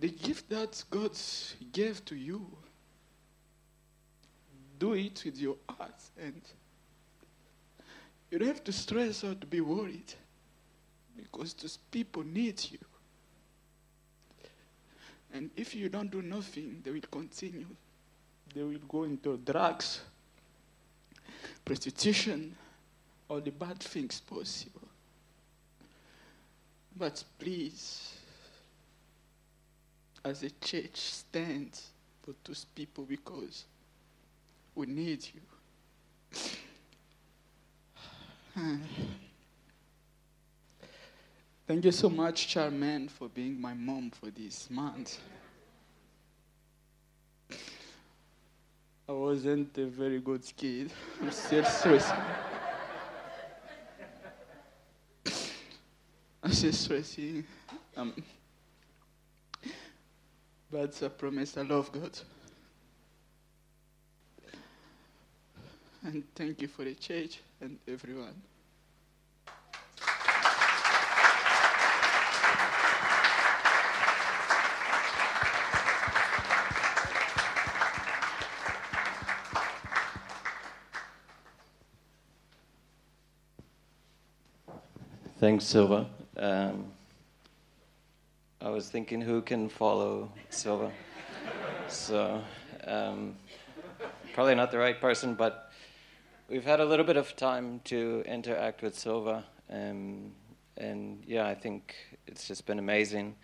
the 0.00 0.08
gift 0.08 0.48
that 0.50 0.82
God 0.90 1.12
gave 1.72 2.04
to 2.06 2.16
you, 2.16 2.46
do 4.78 4.94
it 4.94 5.22
with 5.24 5.38
your 5.38 5.56
heart 5.68 6.00
and 6.20 6.40
you 8.30 8.38
don't 8.38 8.48
have 8.48 8.64
to 8.64 8.72
stress 8.72 9.24
or 9.24 9.34
to 9.34 9.46
be 9.46 9.60
worried 9.60 10.12
because 11.16 11.54
those 11.54 11.78
people 11.90 12.22
need 12.22 12.62
you. 12.70 12.78
And 15.32 15.50
if 15.56 15.74
you 15.74 15.88
don't 15.88 16.10
do 16.10 16.22
nothing, 16.22 16.80
they 16.84 16.90
will 16.90 17.00
continue. 17.10 17.66
They 18.54 18.62
will 18.62 18.78
go 18.88 19.04
into 19.04 19.36
drugs, 19.38 20.00
prostitution, 21.64 22.56
all 23.28 23.40
the 23.40 23.50
bad 23.50 23.78
things 23.78 24.20
possible. 24.20 24.87
But 26.98 27.22
please, 27.38 28.12
as 30.24 30.42
a 30.42 30.50
church, 30.50 30.96
stand 30.96 31.80
for 32.22 32.34
those 32.44 32.64
people 32.64 33.04
because 33.04 33.66
we 34.74 34.86
need 34.86 35.24
you. 35.32 35.40
Thank 41.68 41.84
you 41.84 41.92
so 41.92 42.10
much, 42.10 42.48
Charmaine, 42.52 43.08
for 43.08 43.28
being 43.28 43.60
my 43.60 43.74
mom 43.74 44.10
for 44.10 44.30
this 44.30 44.68
month. 44.68 45.20
I 49.08 49.12
wasn't 49.12 49.78
a 49.78 49.86
very 49.86 50.18
good 50.18 50.42
kid. 50.56 50.90
I'm 51.22 51.30
still. 51.30 51.64
I'm 51.64 52.57
still 56.52 56.72
stressing. 56.72 57.44
Um, 57.96 58.14
but 60.70 61.02
I 61.02 61.08
promise 61.08 61.56
I 61.56 61.62
love 61.62 61.90
God. 61.92 62.18
And 66.04 66.22
thank 66.34 66.62
you 66.62 66.68
for 66.68 66.84
the 66.84 66.94
church 66.94 67.40
and 67.60 67.78
everyone. 67.86 68.34
Thanks, 85.40 85.66
Silva. 85.66 86.17
Um, 86.38 86.92
I 88.60 88.70
was 88.70 88.88
thinking 88.88 89.20
who 89.20 89.42
can 89.42 89.68
follow 89.68 90.30
Silva. 90.50 90.92
so, 91.88 92.40
um, 92.86 93.34
probably 94.34 94.54
not 94.54 94.70
the 94.70 94.78
right 94.78 95.00
person, 95.00 95.34
but 95.34 95.72
we've 96.48 96.64
had 96.64 96.78
a 96.78 96.84
little 96.84 97.04
bit 97.04 97.16
of 97.16 97.34
time 97.34 97.80
to 97.86 98.22
interact 98.24 98.82
with 98.82 98.96
Silva. 98.96 99.44
Um, 99.68 100.30
and 100.76 101.24
yeah, 101.26 101.44
I 101.44 101.56
think 101.56 101.96
it's 102.28 102.46
just 102.46 102.66
been 102.66 102.78
amazing. 102.78 103.34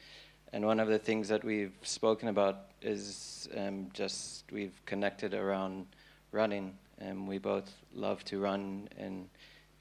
And 0.52 0.64
one 0.64 0.78
of 0.78 0.86
the 0.86 1.00
things 1.00 1.26
that 1.30 1.42
we've 1.42 1.74
spoken 1.82 2.28
about 2.28 2.66
is 2.80 3.48
um, 3.56 3.88
just 3.92 4.44
we've 4.52 4.80
connected 4.86 5.34
around 5.34 5.86
running. 6.30 6.78
And 6.98 7.26
we 7.26 7.38
both 7.38 7.72
love 7.92 8.24
to 8.26 8.38
run 8.38 8.88
and 8.96 9.28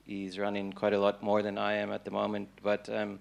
he's 0.05 0.37
running 0.37 0.73
quite 0.73 0.93
a 0.93 0.99
lot 0.99 1.23
more 1.23 1.41
than 1.41 1.57
I 1.57 1.73
am 1.73 1.91
at 1.91 2.05
the 2.05 2.11
moment. 2.11 2.49
But 2.61 2.89
um, 2.89 3.19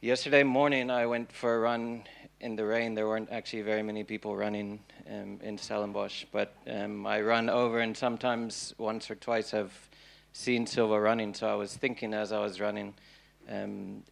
yesterday 0.00 0.42
morning, 0.42 0.90
I 0.90 1.06
went 1.06 1.32
for 1.32 1.56
a 1.56 1.58
run 1.58 2.04
in 2.40 2.56
the 2.56 2.64
rain. 2.64 2.94
There 2.94 3.06
weren't 3.06 3.30
actually 3.30 3.62
very 3.62 3.82
many 3.82 4.04
people 4.04 4.36
running 4.36 4.80
um, 5.08 5.38
in 5.42 5.56
Stellenbosch, 5.56 6.24
but 6.32 6.54
um, 6.68 7.06
I 7.06 7.20
run 7.20 7.48
over 7.48 7.80
and 7.80 7.96
sometimes 7.96 8.74
once 8.78 9.10
or 9.10 9.14
twice 9.14 9.54
I've 9.54 9.76
seen 10.32 10.66
Silva 10.66 11.00
running. 11.00 11.34
So 11.34 11.48
I 11.48 11.54
was 11.54 11.76
thinking 11.76 12.14
as 12.14 12.32
I 12.32 12.40
was 12.40 12.60
running, 12.60 12.94
um, 13.48 14.02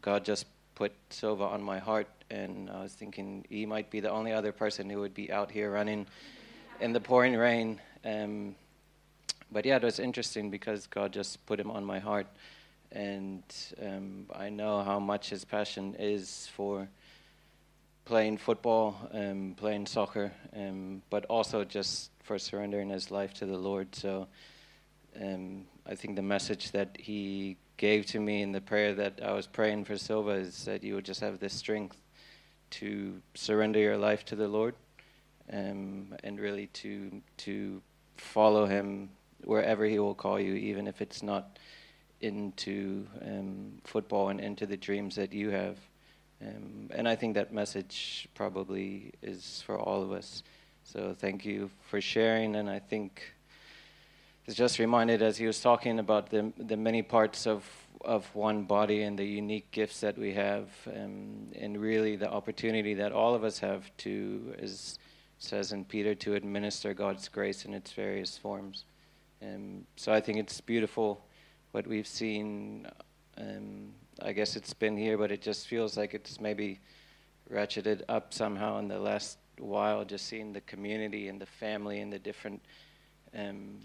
God 0.00 0.24
just 0.24 0.46
put 0.74 0.92
Silva 1.10 1.44
on 1.44 1.62
my 1.62 1.78
heart, 1.78 2.08
and 2.30 2.70
I 2.70 2.82
was 2.82 2.92
thinking 2.92 3.44
he 3.48 3.66
might 3.66 3.90
be 3.90 4.00
the 4.00 4.10
only 4.10 4.32
other 4.32 4.52
person 4.52 4.88
who 4.88 5.00
would 5.00 5.14
be 5.14 5.30
out 5.32 5.50
here 5.50 5.70
running 5.70 6.06
in 6.80 6.92
the 6.92 7.00
pouring 7.00 7.36
rain. 7.36 7.80
But 9.52 9.66
yeah, 9.66 9.76
it 9.76 9.82
was 9.82 9.98
interesting 9.98 10.50
because 10.50 10.86
God 10.86 11.12
just 11.12 11.44
put 11.46 11.58
him 11.58 11.70
on 11.70 11.84
my 11.84 11.98
heart, 11.98 12.26
and 12.92 13.42
um, 13.82 14.26
I 14.34 14.48
know 14.48 14.82
how 14.82 15.00
much 15.00 15.30
his 15.30 15.44
passion 15.44 15.96
is 15.98 16.48
for 16.54 16.88
playing 18.04 18.38
football, 18.38 18.96
um, 19.12 19.54
playing 19.56 19.86
soccer, 19.86 20.32
um, 20.56 21.02
but 21.10 21.24
also 21.26 21.64
just 21.64 22.10
for 22.22 22.38
surrendering 22.38 22.90
his 22.90 23.10
life 23.10 23.34
to 23.34 23.46
the 23.46 23.56
Lord. 23.56 23.94
So 23.94 24.28
um, 25.20 25.64
I 25.86 25.94
think 25.94 26.16
the 26.16 26.22
message 26.22 26.72
that 26.72 26.96
he 26.98 27.56
gave 27.76 28.06
to 28.06 28.20
me 28.20 28.42
in 28.42 28.52
the 28.52 28.60
prayer 28.60 28.94
that 28.94 29.20
I 29.22 29.32
was 29.32 29.46
praying 29.46 29.84
for 29.84 29.96
Silva 29.96 30.32
is 30.32 30.64
that 30.64 30.84
you 30.84 30.94
would 30.94 31.04
just 31.04 31.20
have 31.20 31.40
this 31.40 31.54
strength 31.54 31.96
to 32.70 33.20
surrender 33.34 33.80
your 33.80 33.96
life 33.96 34.24
to 34.26 34.36
the 34.36 34.46
Lord, 34.46 34.74
um, 35.52 36.14
and 36.22 36.38
really 36.38 36.66
to 36.68 37.20
to 37.38 37.82
follow 38.16 38.66
Him 38.66 39.10
wherever 39.44 39.84
He 39.84 39.98
will 39.98 40.14
call 40.14 40.38
you, 40.40 40.54
even 40.54 40.86
if 40.86 41.00
it's 41.00 41.22
not 41.22 41.58
into 42.20 43.06
um, 43.22 43.80
football 43.84 44.28
and 44.28 44.40
into 44.40 44.66
the 44.66 44.76
dreams 44.76 45.16
that 45.16 45.32
you 45.32 45.50
have. 45.50 45.78
Um, 46.42 46.90
and 46.92 47.08
I 47.08 47.16
think 47.16 47.34
that 47.34 47.52
message 47.52 48.28
probably 48.34 49.12
is 49.22 49.62
for 49.66 49.78
all 49.78 50.02
of 50.02 50.12
us. 50.12 50.42
So 50.84 51.14
thank 51.18 51.44
you 51.44 51.70
for 51.88 52.00
sharing. 52.00 52.56
And 52.56 52.68
I 52.68 52.78
think 52.78 53.22
it's 54.46 54.56
just 54.56 54.78
reminded 54.78 55.22
as 55.22 55.36
he 55.36 55.46
was 55.46 55.60
talking 55.60 55.98
about 55.98 56.30
the 56.30 56.52
the 56.58 56.76
many 56.76 57.02
parts 57.02 57.46
of 57.46 57.64
of 58.04 58.34
one 58.34 58.64
body 58.64 59.02
and 59.02 59.18
the 59.18 59.24
unique 59.24 59.70
gifts 59.72 60.00
that 60.00 60.16
we 60.16 60.32
have, 60.32 60.68
um, 60.86 61.48
and 61.54 61.78
really 61.78 62.16
the 62.16 62.30
opportunity 62.30 62.94
that 62.94 63.12
all 63.12 63.34
of 63.34 63.44
us 63.44 63.58
have 63.58 63.94
to, 63.98 64.54
as 64.58 64.98
says 65.38 65.72
in 65.72 65.84
Peter, 65.84 66.14
to 66.14 66.34
administer 66.34 66.94
God's 66.94 67.28
grace 67.28 67.64
in 67.64 67.74
its 67.74 67.92
various 67.92 68.38
forms. 68.38 68.84
Um, 69.42 69.86
so 69.96 70.12
I 70.12 70.20
think 70.20 70.38
it's 70.38 70.60
beautiful 70.60 71.24
what 71.72 71.86
we've 71.86 72.06
seen. 72.06 72.86
Um, 73.38 73.92
I 74.22 74.32
guess 74.32 74.56
it's 74.56 74.74
been 74.74 74.96
here, 74.96 75.16
but 75.16 75.30
it 75.32 75.40
just 75.40 75.66
feels 75.66 75.96
like 75.96 76.14
it's 76.14 76.40
maybe 76.40 76.80
ratcheted 77.50 78.02
up 78.08 78.34
somehow 78.34 78.78
in 78.78 78.88
the 78.88 78.98
last 78.98 79.38
while. 79.58 80.04
Just 80.04 80.26
seeing 80.26 80.52
the 80.52 80.60
community 80.62 81.28
and 81.28 81.40
the 81.40 81.46
family 81.46 82.00
and 82.00 82.12
the 82.12 82.18
different 82.18 82.60
um, 83.34 83.78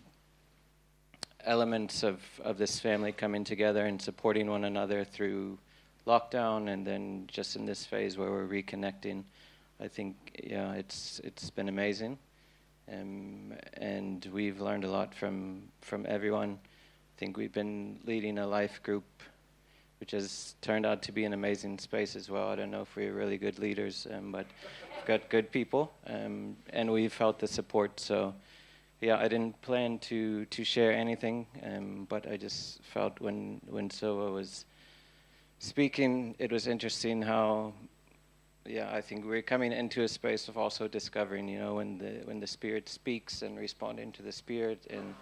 elements 1.46 2.04
of, 2.04 2.22
of 2.44 2.58
this 2.58 2.80
family 2.80 3.12
coming 3.12 3.44
together 3.44 3.86
and 3.86 4.02
supporting 4.02 4.50
one 4.50 4.66
another 4.66 5.04
through 5.04 5.58
lockdown, 6.06 6.70
and 6.70 6.86
then 6.86 7.26
just 7.28 7.56
in 7.56 7.66
this 7.66 7.86
phase 7.86 8.18
where 8.18 8.30
we're 8.30 8.48
reconnecting. 8.48 9.24
I 9.80 9.88
think 9.88 10.42
yeah, 10.44 10.74
it's 10.74 11.20
it's 11.24 11.50
been 11.50 11.70
amazing. 11.70 12.18
Um, 12.92 13.54
and 13.74 14.28
we've 14.32 14.62
learned 14.62 14.84
a 14.84 14.90
lot 14.90 15.16
from 15.16 15.64
from 15.82 16.06
everyone. 16.08 16.60
I 16.62 17.20
think 17.20 17.38
we've 17.38 17.52
been 17.52 18.00
leading 18.06 18.38
a 18.38 18.46
life 18.46 18.84
group, 18.84 19.06
which 20.00 20.12
has 20.12 20.56
turned 20.62 20.86
out 20.86 21.02
to 21.04 21.12
be 21.12 21.24
an 21.24 21.34
amazing 21.34 21.80
space 21.80 22.16
as 22.16 22.30
well. 22.30 22.50
I 22.50 22.56
don't 22.56 22.70
know 22.70 22.82
if 22.82 22.96
we're 22.96 23.14
really 23.14 23.38
good 23.38 23.58
leaders, 23.58 24.06
um, 24.12 24.32
but 24.32 24.46
we've 24.96 25.06
got 25.06 25.30
good 25.30 25.52
people, 25.52 25.92
um, 26.08 26.58
and 26.70 26.92
we've 26.92 27.14
felt 27.14 27.40
the 27.40 27.48
support. 27.48 28.00
So, 28.00 28.36
yeah, 29.02 29.18
I 29.18 29.28
didn't 29.28 29.60
plan 29.62 29.98
to 30.00 30.46
to 30.46 30.64
share 30.64 30.92
anything, 30.92 31.48
um, 31.64 32.06
but 32.08 32.30
I 32.30 32.38
just 32.38 32.84
felt 32.84 33.20
when 33.20 33.62
when 33.68 33.90
Silva 33.90 34.32
was 34.32 34.66
speaking, 35.58 36.36
it 36.38 36.52
was 36.52 36.68
interesting 36.68 37.24
how 37.24 37.74
yeah, 38.68 38.90
I 38.92 39.02
think 39.02 39.26
we're 39.26 39.42
coming 39.42 39.72
into 39.72 40.04
a 40.04 40.08
space 40.08 40.48
of 40.48 40.58
also 40.58 40.88
discovering, 40.88 41.48
you 41.48 41.60
know, 41.60 41.76
when 41.76 41.98
the 41.98 42.22
when 42.26 42.40
the 42.40 42.48
spirit 42.48 42.90
speaks 42.90 43.42
and 43.42 43.58
responding 43.58 44.12
to 44.14 44.24
the 44.24 44.32
spirit, 44.32 44.88
and 44.90 45.14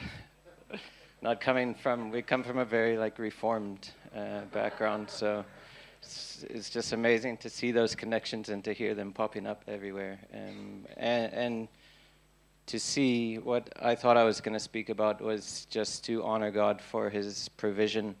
not 1.22 1.40
coming 1.40 1.74
from, 1.74 2.10
we 2.10 2.22
come 2.22 2.44
from 2.44 2.58
a 2.58 2.64
very 2.64 2.96
like 2.96 3.18
reformed 3.18 3.90
uh, 4.14 4.42
background, 4.52 5.10
so 5.10 5.44
it's, 6.00 6.44
it's, 6.48 6.70
just 6.70 6.92
amazing 6.92 7.36
to 7.38 7.50
see 7.50 7.72
those 7.72 7.94
connections 7.94 8.50
and 8.50 8.62
to 8.64 8.72
hear 8.72 8.94
them 8.94 9.12
popping 9.12 9.46
up 9.46 9.64
everywhere. 9.66 10.18
Um, 10.32 10.86
and, 10.96 11.32
and 11.32 11.68
to 12.66 12.78
see 12.78 13.38
what 13.38 13.68
I 13.80 13.94
thought 13.94 14.16
I 14.16 14.24
was 14.24 14.40
going 14.40 14.54
to 14.54 14.60
speak 14.60 14.90
about 14.90 15.20
was 15.20 15.66
just 15.70 16.04
to 16.04 16.22
honor 16.22 16.50
God 16.50 16.80
for 16.80 17.10
His 17.10 17.48
provision 17.56 18.14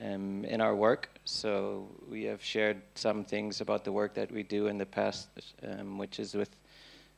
um, 0.00 0.44
in 0.44 0.60
our 0.60 0.74
work. 0.74 1.10
So 1.24 1.88
we 2.08 2.24
have 2.24 2.42
shared 2.42 2.80
some 2.94 3.24
things 3.24 3.60
about 3.60 3.84
the 3.84 3.92
work 3.92 4.14
that 4.14 4.30
we 4.30 4.42
do 4.42 4.66
in 4.68 4.78
the 4.78 4.86
past, 4.86 5.28
um, 5.62 5.98
which 5.98 6.18
is 6.18 6.34
with 6.34 6.50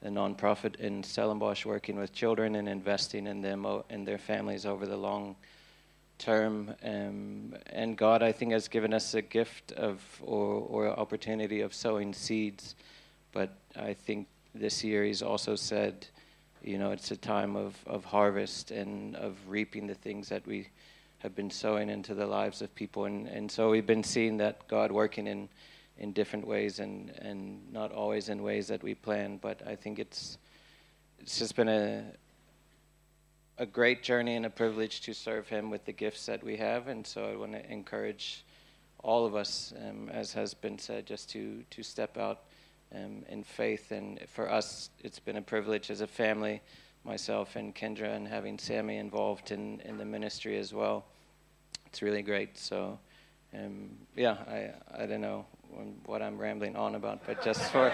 a 0.02 0.08
nonprofit 0.08 0.76
in 0.76 1.02
Stellenbosch 1.02 1.66
working 1.66 1.96
with 1.96 2.12
children 2.12 2.56
and 2.56 2.68
investing 2.68 3.26
in 3.26 3.42
them 3.42 3.66
and 3.90 4.06
their 4.06 4.18
families 4.18 4.64
over 4.64 4.86
the 4.86 4.96
long 4.96 5.36
term. 6.18 6.74
Um, 6.82 7.54
and 7.66 7.96
God, 7.96 8.22
I 8.22 8.32
think, 8.32 8.52
has 8.52 8.68
given 8.68 8.94
us 8.94 9.14
a 9.14 9.22
gift 9.22 9.72
of 9.72 10.00
or, 10.22 10.66
or 10.68 10.88
opportunity 10.88 11.60
of 11.60 11.74
sowing 11.74 12.14
seeds. 12.14 12.74
But 13.32 13.50
I 13.76 13.94
think 13.94 14.26
this 14.54 14.82
year 14.82 15.04
He's 15.04 15.22
also 15.22 15.54
said, 15.54 16.06
you 16.62 16.78
know, 16.78 16.92
it's 16.92 17.10
a 17.10 17.16
time 17.16 17.56
of, 17.56 17.76
of 17.86 18.04
harvest 18.04 18.70
and 18.70 19.16
of 19.16 19.36
reaping 19.48 19.86
the 19.86 19.94
things 19.94 20.28
that 20.28 20.46
we 20.46 20.68
have 21.22 21.34
been 21.34 21.50
sowing 21.50 21.88
into 21.88 22.14
the 22.14 22.26
lives 22.26 22.62
of 22.62 22.74
people. 22.74 23.04
And, 23.04 23.26
and 23.28 23.50
so 23.50 23.70
we've 23.70 23.86
been 23.86 24.04
seeing 24.04 24.38
that 24.38 24.66
God 24.68 24.90
working 24.92 25.26
in 25.26 25.48
in 25.98 26.12
different 26.12 26.46
ways 26.46 26.80
and, 26.80 27.10
and 27.18 27.72
not 27.72 27.92
always 27.92 28.30
in 28.30 28.42
ways 28.42 28.68
that 28.68 28.82
we 28.82 28.94
plan. 28.94 29.38
But 29.40 29.60
I 29.66 29.76
think 29.76 29.98
it's 29.98 30.38
it's 31.20 31.38
just 31.38 31.54
been 31.54 31.68
a 31.68 32.04
a 33.58 33.66
great 33.66 34.02
journey 34.02 34.36
and 34.36 34.46
a 34.46 34.50
privilege 34.50 35.02
to 35.02 35.12
serve 35.12 35.46
Him 35.48 35.70
with 35.70 35.84
the 35.84 35.92
gifts 35.92 36.26
that 36.26 36.42
we 36.42 36.56
have. 36.56 36.88
And 36.88 37.06
so 37.06 37.30
I 37.30 37.36
want 37.36 37.52
to 37.52 37.70
encourage 37.70 38.44
all 39.04 39.26
of 39.26 39.34
us, 39.36 39.74
um, 39.86 40.08
as 40.08 40.32
has 40.32 40.54
been 40.54 40.78
said, 40.78 41.06
just 41.06 41.30
to 41.30 41.62
to 41.70 41.82
step 41.82 42.16
out 42.16 42.40
um, 42.94 43.22
in 43.28 43.44
faith. 43.44 43.92
And 43.92 44.18
for 44.28 44.50
us, 44.50 44.90
it's 45.04 45.18
been 45.18 45.36
a 45.36 45.42
privilege 45.42 45.90
as 45.90 46.00
a 46.00 46.06
family, 46.06 46.62
myself 47.04 47.56
and 47.56 47.74
Kendra, 47.74 48.14
and 48.14 48.28
having 48.28 48.58
Sammy 48.58 48.96
involved 48.96 49.50
in 49.50 49.80
in 49.80 49.98
the 49.98 50.04
ministry 50.04 50.58
as 50.58 50.72
well. 50.72 51.04
It's 51.86 52.02
really 52.02 52.22
great. 52.22 52.58
So. 52.58 52.98
Um, 53.52 53.90
yeah, 54.14 54.36
I, 54.46 55.02
I 55.02 55.06
don't 55.06 55.20
know 55.20 55.44
what 56.06 56.22
I'm 56.22 56.38
rambling 56.38 56.76
on 56.76 56.94
about, 56.94 57.26
but 57.26 57.42
just 57.42 57.60
for 57.72 57.92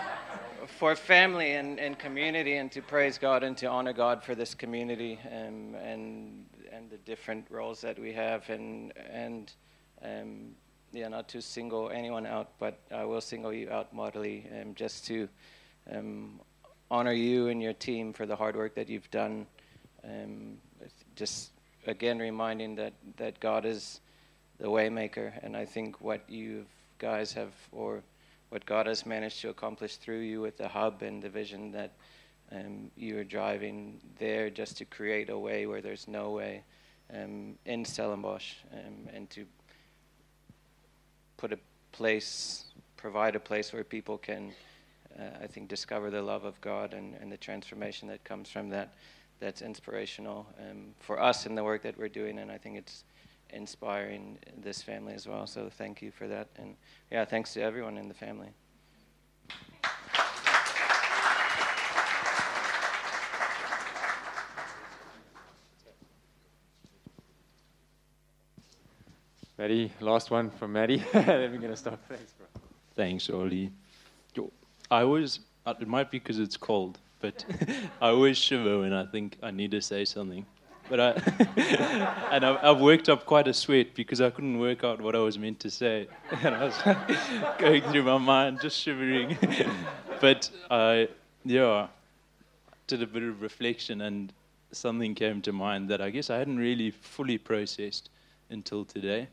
for 0.78 0.94
family 0.94 1.52
and, 1.52 1.78
and 1.80 1.98
community, 1.98 2.56
and 2.56 2.70
to 2.72 2.82
praise 2.82 3.18
God 3.18 3.42
and 3.42 3.56
to 3.58 3.66
honor 3.66 3.92
God 3.92 4.22
for 4.22 4.34
this 4.34 4.54
community 4.54 5.18
um, 5.30 5.74
and 5.82 6.46
and 6.70 6.90
the 6.90 6.98
different 6.98 7.46
roles 7.50 7.80
that 7.80 7.98
we 7.98 8.12
have, 8.12 8.48
and 8.50 8.92
and 9.10 9.52
um, 10.02 10.50
yeah, 10.92 11.08
not 11.08 11.28
to 11.30 11.40
single 11.40 11.90
anyone 11.90 12.26
out, 12.26 12.50
but 12.58 12.80
I 12.90 13.04
will 13.04 13.20
single 13.20 13.52
you 13.52 13.70
out, 13.70 13.94
Marley, 13.94 14.46
um, 14.60 14.74
just 14.74 15.06
to 15.06 15.28
um, 15.90 16.40
honor 16.92 17.12
you 17.12 17.48
and 17.48 17.62
your 17.62 17.72
team 17.72 18.12
for 18.12 18.26
the 18.26 18.36
hard 18.36 18.54
work 18.54 18.74
that 18.74 18.88
you've 18.88 19.10
done. 19.10 19.46
Um, 20.04 20.58
just 21.16 21.50
again 21.86 22.18
reminding 22.18 22.74
that 22.76 22.92
that 23.16 23.40
God 23.40 23.64
is 23.64 24.00
the 24.58 24.68
waymaker, 24.68 25.32
and 25.42 25.56
I 25.56 25.64
think 25.64 26.00
what 26.00 26.20
you 26.28 26.66
guys 26.98 27.32
have, 27.32 27.52
or 27.72 28.02
what 28.50 28.64
God 28.66 28.86
has 28.86 29.06
managed 29.06 29.40
to 29.40 29.48
accomplish 29.48 29.96
through 29.96 30.20
you 30.20 30.40
with 30.40 30.58
the 30.58 30.68
hub 30.68 31.02
and 31.02 31.22
the 31.22 31.30
vision 31.30 31.72
that 31.72 31.92
um, 32.52 32.90
you 32.96 33.18
are 33.18 33.24
driving 33.24 33.98
there, 34.18 34.50
just 34.50 34.76
to 34.76 34.84
create 34.84 35.30
a 35.30 35.38
way 35.38 35.66
where 35.66 35.80
there's 35.80 36.06
no 36.06 36.30
way 36.30 36.62
um, 37.12 37.56
in 37.64 37.84
Stellenbosch, 37.84 38.54
um, 38.72 39.08
and 39.14 39.30
to 39.30 39.46
put 41.38 41.52
a 41.52 41.58
place, 41.90 42.66
provide 42.96 43.34
a 43.34 43.40
place 43.40 43.72
where 43.72 43.84
people 43.84 44.18
can, 44.18 44.52
I 45.42 45.46
think, 45.46 45.68
discover 45.68 46.10
the 46.10 46.22
love 46.22 46.44
of 46.44 46.60
God 46.60 46.94
and, 46.94 47.14
and 47.20 47.30
the 47.30 47.36
transformation 47.36 48.08
that 48.08 48.24
comes 48.24 48.50
from 48.50 48.68
that. 48.70 48.94
That's 49.40 49.60
inspirational 49.60 50.46
um, 50.58 50.94
for 51.00 51.20
us 51.20 51.46
in 51.46 51.54
the 51.56 51.64
work 51.64 51.82
that 51.82 51.98
we're 51.98 52.08
doing, 52.08 52.38
and 52.38 52.50
I 52.50 52.58
think 52.58 52.76
it's 52.76 53.04
inspiring 53.50 54.38
this 54.56 54.82
family 54.82 55.14
as 55.14 55.26
well. 55.26 55.46
So 55.46 55.68
thank 55.68 56.00
you 56.00 56.10
for 56.10 56.28
that. 56.28 56.48
And 56.56 56.76
yeah, 57.10 57.24
thanks 57.24 57.52
to 57.54 57.62
everyone 57.62 57.98
in 57.98 58.08
the 58.08 58.14
family. 58.14 58.50
Maddie, 69.58 69.92
last 70.00 70.30
one 70.30 70.50
from 70.50 70.72
Maddie. 70.72 71.04
then 71.12 71.52
we're 71.52 71.58
going 71.58 71.70
to 71.70 71.76
stop. 71.76 72.00
Thanks, 72.08 72.32
bro. 72.32 72.46
Thanks, 72.96 73.30
Oli. 73.30 73.70
I 74.92 75.04
always, 75.04 75.40
uh, 75.64 75.72
it 75.80 75.88
might 75.88 76.10
be 76.10 76.18
because 76.18 76.38
it's 76.38 76.58
cold, 76.58 76.98
but 77.20 77.46
I 78.02 78.10
always 78.10 78.36
shiver 78.36 78.80
when 78.80 78.92
I 78.92 79.06
think 79.06 79.38
I 79.42 79.50
need 79.50 79.70
to 79.70 79.80
say 79.80 80.04
something. 80.04 80.44
But 80.90 81.00
I, 81.00 81.10
and 82.30 82.44
I've, 82.44 82.58
I've, 82.62 82.80
worked 82.80 83.08
up 83.08 83.24
quite 83.24 83.48
a 83.48 83.54
sweat 83.54 83.94
because 83.94 84.20
I 84.20 84.28
couldn't 84.28 84.58
work 84.58 84.84
out 84.84 85.00
what 85.00 85.16
I 85.16 85.20
was 85.20 85.38
meant 85.38 85.60
to 85.60 85.70
say. 85.70 86.08
And 86.42 86.54
I 86.54 86.64
was 86.64 86.78
going 87.58 87.82
through 87.84 88.02
my 88.02 88.18
mind, 88.18 88.60
just 88.60 88.78
shivering. 88.78 89.38
but 90.20 90.50
I, 90.70 91.08
yeah, 91.46 91.86
did 92.86 93.02
a 93.02 93.06
bit 93.06 93.22
of 93.22 93.40
reflection 93.40 94.02
and 94.02 94.30
something 94.72 95.14
came 95.14 95.40
to 95.42 95.52
mind 95.52 95.88
that 95.88 96.02
I 96.02 96.10
guess 96.10 96.28
I 96.28 96.36
hadn't 96.36 96.58
really 96.58 96.90
fully 96.90 97.38
processed 97.38 98.10
until 98.50 98.84
today, 98.84 99.28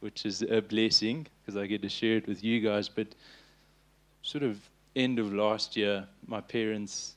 which 0.00 0.26
is 0.26 0.42
a 0.42 0.60
blessing 0.60 1.28
because 1.40 1.56
I 1.56 1.66
get 1.68 1.82
to 1.82 1.88
share 1.88 2.16
it 2.16 2.26
with 2.26 2.42
you 2.42 2.60
guys. 2.60 2.88
But 2.88 3.14
sort 4.22 4.42
of 4.42 4.58
end 4.96 5.18
of 5.18 5.32
last 5.32 5.76
year, 5.76 6.06
my 6.26 6.40
parents 6.40 7.16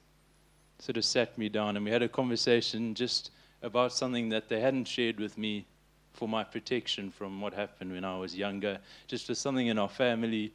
sort 0.79 0.97
of 0.97 1.05
sat 1.05 1.37
me 1.37 1.49
down 1.49 1.75
and 1.75 1.85
we 1.85 1.91
had 1.91 2.03
a 2.03 2.09
conversation 2.09 2.93
just 2.93 3.31
about 3.61 3.91
something 3.91 4.29
that 4.29 4.49
they 4.49 4.59
hadn't 4.59 4.85
shared 4.85 5.19
with 5.19 5.37
me 5.37 5.65
for 6.13 6.27
my 6.27 6.43
protection 6.43 7.11
from 7.11 7.41
what 7.41 7.53
happened 7.53 7.91
when 7.91 8.03
I 8.03 8.17
was 8.17 8.35
younger, 8.35 8.79
just 9.07 9.27
for 9.27 9.35
something 9.35 9.67
in 9.67 9.77
our 9.77 9.89
family. 9.89 10.53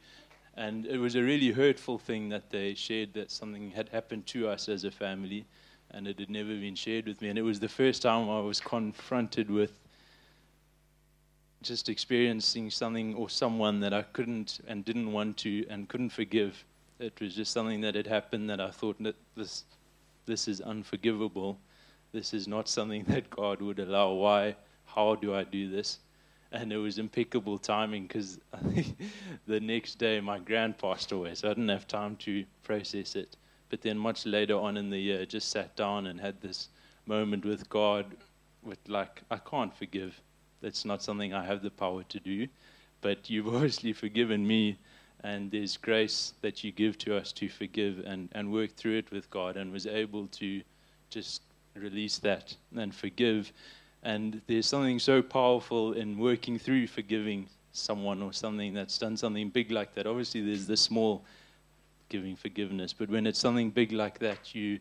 And 0.55 0.85
it 0.85 0.97
was 0.97 1.15
a 1.15 1.23
really 1.23 1.51
hurtful 1.51 1.97
thing 1.97 2.29
that 2.29 2.49
they 2.49 2.75
shared 2.75 3.13
that 3.13 3.31
something 3.31 3.71
had 3.71 3.89
happened 3.89 4.27
to 4.27 4.47
us 4.49 4.69
as 4.69 4.83
a 4.83 4.91
family, 4.91 5.45
and 5.91 6.07
it 6.07 6.19
had 6.19 6.29
never 6.29 6.49
been 6.49 6.75
shared 6.75 7.05
with 7.05 7.21
me. 7.21 7.29
And 7.29 7.39
it 7.39 7.43
was 7.43 7.59
the 7.59 7.69
first 7.69 8.01
time 8.01 8.29
I 8.29 8.41
was 8.41 8.59
confronted 8.59 9.49
with 9.49 9.79
just 11.61 11.87
experiencing 11.87 12.69
something 12.69 13.15
or 13.15 13.29
someone 13.29 13.79
that 13.79 13.93
I 13.93 14.01
couldn't 14.01 14.59
and 14.67 14.83
didn't 14.83 15.11
want 15.11 15.37
to 15.37 15.65
and 15.69 15.87
couldn't 15.87 16.09
forgive. 16.09 16.65
It 17.03 17.19
was 17.19 17.35
just 17.35 17.51
something 17.51 17.81
that 17.81 17.95
had 17.95 18.07
happened 18.07 18.49
that 18.49 18.61
I 18.61 18.71
thought 18.71 19.01
that 19.03 19.15
this, 19.35 19.65
this 20.25 20.47
is 20.47 20.61
unforgivable 20.61 21.59
this 22.13 22.33
is 22.33 22.47
not 22.47 22.69
something 22.69 23.03
that 23.07 23.29
God 23.29 23.61
would 23.61 23.79
allow. 23.79 24.13
Why? 24.13 24.55
How 24.85 25.15
do 25.15 25.35
I 25.35 25.43
do 25.43 25.69
this? 25.69 25.99
And 26.51 26.71
it 26.71 26.77
was 26.77 26.99
impeccable 26.99 27.57
timing 27.57 28.03
because 28.03 28.39
the 29.47 29.59
next 29.59 29.95
day 29.95 30.21
my 30.21 30.37
grand 30.37 30.77
passed 30.77 31.11
away, 31.11 31.33
so 31.33 31.47
I 31.49 31.51
didn't 31.51 31.69
have 31.69 31.87
time 31.87 32.15
to 32.17 32.45
process 32.61 33.15
it. 33.15 33.35
But 33.69 33.81
then 33.81 33.97
much 33.97 34.27
later 34.27 34.55
on 34.55 34.77
in 34.77 34.91
the 34.91 34.99
year, 34.99 35.25
just 35.25 35.49
sat 35.49 35.75
down 35.75 36.05
and 36.05 36.21
had 36.21 36.39
this 36.41 36.69
moment 37.07 37.43
with 37.43 37.67
God 37.69 38.05
with 38.61 38.77
like, 38.87 39.23
I 39.31 39.37
can't 39.37 39.75
forgive. 39.75 40.21
That's 40.61 40.85
not 40.85 41.01
something 41.01 41.33
I 41.33 41.43
have 41.43 41.63
the 41.63 41.71
power 41.71 42.03
to 42.03 42.19
do. 42.19 42.47
But 43.01 43.31
you've 43.31 43.47
obviously 43.53 43.91
forgiven 43.91 44.45
me, 44.45 44.77
and 45.23 45.49
there's 45.51 45.77
grace 45.77 46.33
that 46.41 46.63
you 46.63 46.71
give 46.71 46.97
to 46.99 47.15
us 47.15 47.31
to 47.33 47.47
forgive 47.47 47.99
and, 48.05 48.29
and 48.33 48.51
work 48.51 48.75
through 48.75 48.97
it 48.97 49.11
with 49.11 49.29
God, 49.29 49.55
and 49.57 49.71
was 49.71 49.87
able 49.87 50.27
to 50.27 50.61
just 51.09 51.41
release 51.75 52.17
that 52.19 52.55
and 52.75 52.93
forgive. 52.93 53.51
And 54.03 54.41
there's 54.47 54.65
something 54.65 54.99
so 54.99 55.21
powerful 55.21 55.93
in 55.93 56.17
working 56.17 56.59
through 56.59 56.87
forgiving 56.87 57.47
someone 57.71 58.21
or 58.21 58.33
something 58.33 58.73
that's 58.73 58.97
done 58.97 59.15
something 59.15 59.49
big 59.49 59.71
like 59.71 59.95
that. 59.95 60.05
Obviously, 60.05 60.41
there's 60.41 60.67
the 60.67 60.77
small 60.77 61.23
giving 62.09 62.35
forgiveness, 62.35 62.93
but 62.93 63.09
when 63.09 63.25
it's 63.25 63.39
something 63.39 63.69
big 63.69 63.91
like 63.91 64.19
that, 64.19 64.53
you 64.53 64.79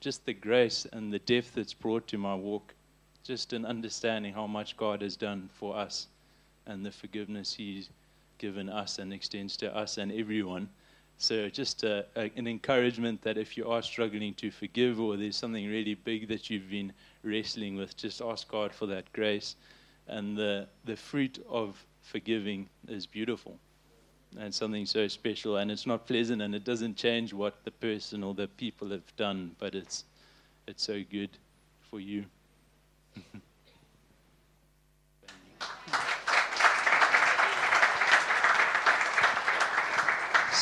just 0.00 0.26
the 0.26 0.34
grace 0.34 0.86
and 0.92 1.12
the 1.12 1.20
depth 1.20 1.54
that's 1.54 1.72
brought 1.72 2.06
to 2.08 2.18
my 2.18 2.34
walk, 2.34 2.74
just 3.22 3.52
an 3.52 3.64
understanding 3.64 4.34
how 4.34 4.46
much 4.46 4.76
God 4.76 5.00
has 5.00 5.16
done 5.16 5.48
for 5.54 5.76
us 5.76 6.08
and 6.66 6.84
the 6.84 6.90
forgiveness 6.90 7.54
He's 7.54 7.88
given 8.38 8.68
us 8.68 8.98
and 8.98 9.12
extends 9.12 9.56
to 9.58 9.74
us 9.76 9.98
and 9.98 10.12
everyone. 10.12 10.68
So, 11.16 11.48
just 11.48 11.84
a, 11.84 12.06
a, 12.16 12.30
an 12.36 12.46
encouragement 12.46 13.22
that 13.22 13.38
if 13.38 13.56
you 13.56 13.68
are 13.70 13.82
struggling 13.82 14.34
to 14.34 14.50
forgive 14.50 15.00
or 15.00 15.16
there's 15.16 15.36
something 15.36 15.68
really 15.68 15.94
big 15.94 16.28
that 16.28 16.50
you've 16.50 16.68
been 16.68 16.92
wrestling 17.22 17.76
with, 17.76 17.96
just 17.96 18.20
ask 18.20 18.48
God 18.48 18.74
for 18.74 18.86
that 18.86 19.12
grace. 19.12 19.56
And 20.08 20.36
the, 20.36 20.66
the 20.84 20.96
fruit 20.96 21.44
of 21.48 21.82
forgiving 22.02 22.68
is 22.88 23.06
beautiful 23.06 23.58
and 24.38 24.52
something 24.52 24.84
so 24.86 25.08
special. 25.08 25.58
And 25.58 25.70
it's 25.70 25.86
not 25.86 26.06
pleasant 26.06 26.42
and 26.42 26.54
it 26.54 26.64
doesn't 26.64 26.96
change 26.96 27.32
what 27.32 27.64
the 27.64 27.70
person 27.70 28.22
or 28.24 28.34
the 28.34 28.48
people 28.48 28.90
have 28.90 29.16
done, 29.16 29.54
but 29.58 29.74
it's, 29.74 30.04
it's 30.66 30.82
so 30.82 31.02
good 31.10 31.30
for 31.80 32.00
you. 32.00 32.24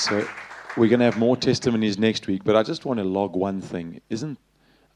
So 0.03 0.27
we're 0.77 0.89
going 0.89 0.99
to 0.99 1.05
have 1.05 1.17
more 1.17 1.37
testimonies 1.37 1.97
next 1.97 2.27
week, 2.27 2.43
but 2.43 2.57
I 2.57 2.65
just 2.65 2.85
want 2.85 2.99
to 2.99 3.05
log 3.05 3.37
one 3.37 3.61
thing. 3.61 4.01
Isn't 4.11 4.37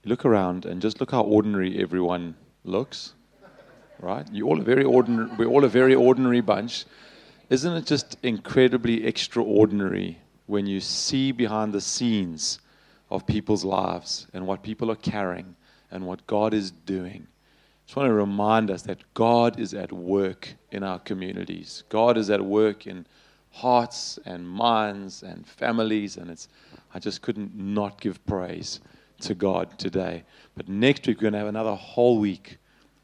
look 0.04 0.24
around 0.24 0.64
and 0.64 0.82
just 0.82 0.98
look 0.98 1.12
how 1.12 1.22
ordinary 1.22 1.80
everyone 1.80 2.34
looks, 2.64 3.14
right? 4.00 4.26
You 4.32 4.48
all 4.48 4.60
a 4.60 4.64
very 4.64 4.82
ordinary. 4.82 5.30
We're 5.38 5.46
all 5.46 5.62
a 5.62 5.68
very 5.68 5.94
ordinary 5.94 6.40
bunch. 6.40 6.86
Isn't 7.50 7.72
it 7.74 7.86
just 7.86 8.16
incredibly 8.24 9.06
extraordinary 9.06 10.18
when 10.46 10.66
you 10.66 10.80
see 10.80 11.30
behind 11.30 11.72
the 11.72 11.80
scenes 11.80 12.58
of 13.08 13.28
people's 13.28 13.64
lives 13.64 14.26
and 14.34 14.44
what 14.44 14.64
people 14.64 14.90
are 14.90 14.96
carrying 14.96 15.54
and 15.88 16.04
what 16.04 16.26
God 16.26 16.52
is 16.52 16.72
doing? 16.72 17.28
I 17.28 17.86
just 17.86 17.96
want 17.96 18.08
to 18.08 18.12
remind 18.12 18.72
us 18.72 18.82
that 18.82 19.14
God 19.14 19.60
is 19.60 19.72
at 19.72 19.92
work 19.92 20.56
in 20.72 20.82
our 20.82 20.98
communities. 20.98 21.84
God 21.90 22.18
is 22.18 22.28
at 22.28 22.44
work 22.44 22.88
in 22.88 23.06
hearts 23.56 24.18
and 24.26 24.46
minds 24.46 25.22
and 25.22 25.46
families, 25.46 26.18
and 26.18 26.30
it's 26.30 26.48
I 26.92 26.98
just 26.98 27.22
couldn't 27.22 27.54
not 27.54 28.00
give 28.00 28.24
praise 28.26 28.80
to 29.20 29.34
God 29.34 29.78
today. 29.78 30.24
But 30.54 30.68
next 30.68 31.06
week 31.06 31.18
we're 31.18 31.22
going 31.22 31.32
to 31.32 31.38
have 31.38 31.48
another 31.48 31.74
whole 31.74 32.18
week 32.18 32.58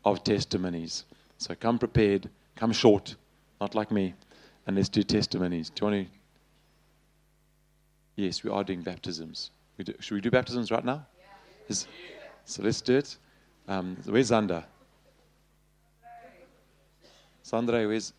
of 0.05 0.23
testimonies. 0.25 1.05
So 1.39 1.55
come 1.55 1.79
prepared, 1.79 2.29
come 2.55 2.73
short, 2.73 3.17
not 3.61 3.75
like 3.75 3.91
me, 3.91 4.15
and 4.67 4.77
let's 4.77 4.91
do 4.91 5.03
testimonies. 5.03 5.71
Do 5.71 5.87
you 5.87 5.93
want 5.93 6.07
to? 6.07 6.13
Yes, 8.17 8.45
we 8.45 8.51
are 8.51 8.63
doing 8.63 8.83
baptisms. 8.83 9.51
We 9.79 9.85
do, 9.85 9.95
should 10.01 10.15
we 10.15 10.21
do 10.21 10.31
baptisms 10.31 10.71
right 10.71 10.85
now? 10.85 11.07
Is, 11.69 11.87
so 12.45 12.63
let's 12.63 12.83
do 12.83 12.99
it. 12.99 13.17
Um, 13.69 13.97
where's 14.05 14.31
Zander? 14.31 14.65
Sandra, 17.43 17.87
where's 17.89 18.13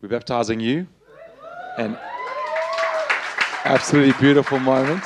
we're 0.00 0.08
baptizing 0.08 0.60
you? 0.60 0.86
And 1.78 1.96
absolutely 3.64 4.12
beautiful 4.20 4.58
moment. 4.58 5.04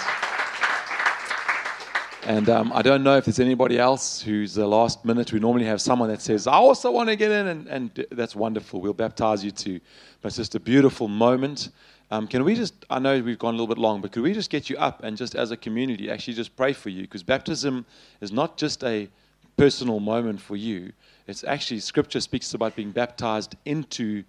And 2.24 2.48
um, 2.48 2.72
I 2.72 2.80
don't 2.80 3.02
know 3.02 3.18
if 3.18 3.26
there's 3.26 3.40
anybody 3.40 3.78
else 3.78 4.22
who's 4.22 4.54
the 4.54 4.66
last 4.66 5.04
minute. 5.04 5.34
We 5.34 5.38
normally 5.38 5.66
have 5.66 5.82
someone 5.82 6.08
that 6.08 6.22
says, 6.22 6.46
I 6.46 6.54
also 6.54 6.90
want 6.90 7.10
to 7.10 7.16
get 7.16 7.30
in, 7.30 7.48
and, 7.48 7.66
and 7.66 8.06
that's 8.10 8.34
wonderful. 8.34 8.80
We'll 8.80 8.94
baptize 8.94 9.44
you 9.44 9.50
too. 9.50 9.80
But 10.22 10.28
it's 10.28 10.36
just 10.38 10.54
a 10.54 10.60
beautiful 10.60 11.08
moment. 11.08 11.68
Um, 12.10 12.26
can 12.26 12.42
we 12.42 12.54
just, 12.54 12.86
I 12.88 12.98
know 12.98 13.20
we've 13.20 13.38
gone 13.38 13.52
a 13.52 13.58
little 13.58 13.74
bit 13.74 13.76
long, 13.76 14.00
but 14.00 14.12
could 14.12 14.22
we 14.22 14.32
just 14.32 14.48
get 14.48 14.70
you 14.70 14.78
up 14.78 15.02
and 15.02 15.14
just 15.14 15.34
as 15.34 15.50
a 15.50 15.58
community 15.58 16.10
actually 16.10 16.34
just 16.34 16.56
pray 16.56 16.72
for 16.72 16.88
you? 16.88 17.02
Because 17.02 17.22
baptism 17.22 17.84
is 18.22 18.32
not 18.32 18.56
just 18.56 18.82
a 18.82 19.10
personal 19.58 20.00
moment 20.00 20.40
for 20.40 20.56
you, 20.56 20.94
it's 21.26 21.44
actually, 21.44 21.80
Scripture 21.80 22.20
speaks 22.20 22.54
about 22.54 22.74
being 22.76 22.92
baptized 22.92 23.56
into, 23.66 24.24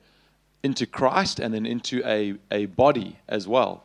into 0.64 0.86
Christ 0.86 1.40
and 1.40 1.54
then 1.54 1.66
into 1.66 2.02
a, 2.06 2.36
a 2.50 2.66
body 2.68 3.20
as 3.28 3.48
well. 3.48 3.84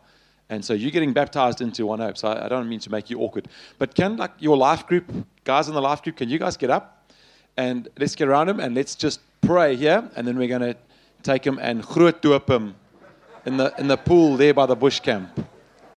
And 0.51 0.64
so 0.64 0.72
you're 0.72 0.91
getting 0.91 1.12
baptized 1.12 1.61
into 1.61 1.85
One 1.85 1.99
Hope. 1.99 2.16
So 2.16 2.29
I, 2.29 2.47
I 2.47 2.49
don't 2.49 2.68
mean 2.68 2.81
to 2.81 2.91
make 2.91 3.11
you 3.11 3.20
awkward. 3.20 3.49
But 3.79 3.95
can 3.95 4.16
like 4.16 4.33
your 4.39 4.57
life 4.57 4.87
group, 4.87 5.12
guys 5.45 5.68
in 5.68 5.74
the 5.74 5.83
life 5.83 6.03
group, 6.03 6.16
can 6.16 6.29
you 6.29 6.39
guys 6.39 6.57
get 6.57 6.70
up? 6.70 7.12
And 7.57 7.89
let's 7.99 8.14
get 8.14 8.29
around 8.29 8.49
him 8.49 8.61
and 8.61 8.74
let's 8.74 8.95
just 8.95 9.20
pray 9.41 9.76
here. 9.76 10.09
And 10.16 10.26
then 10.26 10.39
we're 10.39 10.49
going 10.49 10.62
to 10.62 10.76
take 11.22 11.45
him 11.45 11.59
and 11.61 11.83
groot 11.83 12.24
in 12.24 13.57
the, 13.57 13.74
in 13.79 13.89
the 13.89 13.97
pool 13.97 14.37
there 14.37 14.55
by 14.55 14.66
the 14.66 14.76
bush 14.76 15.01
camp. 15.01 15.29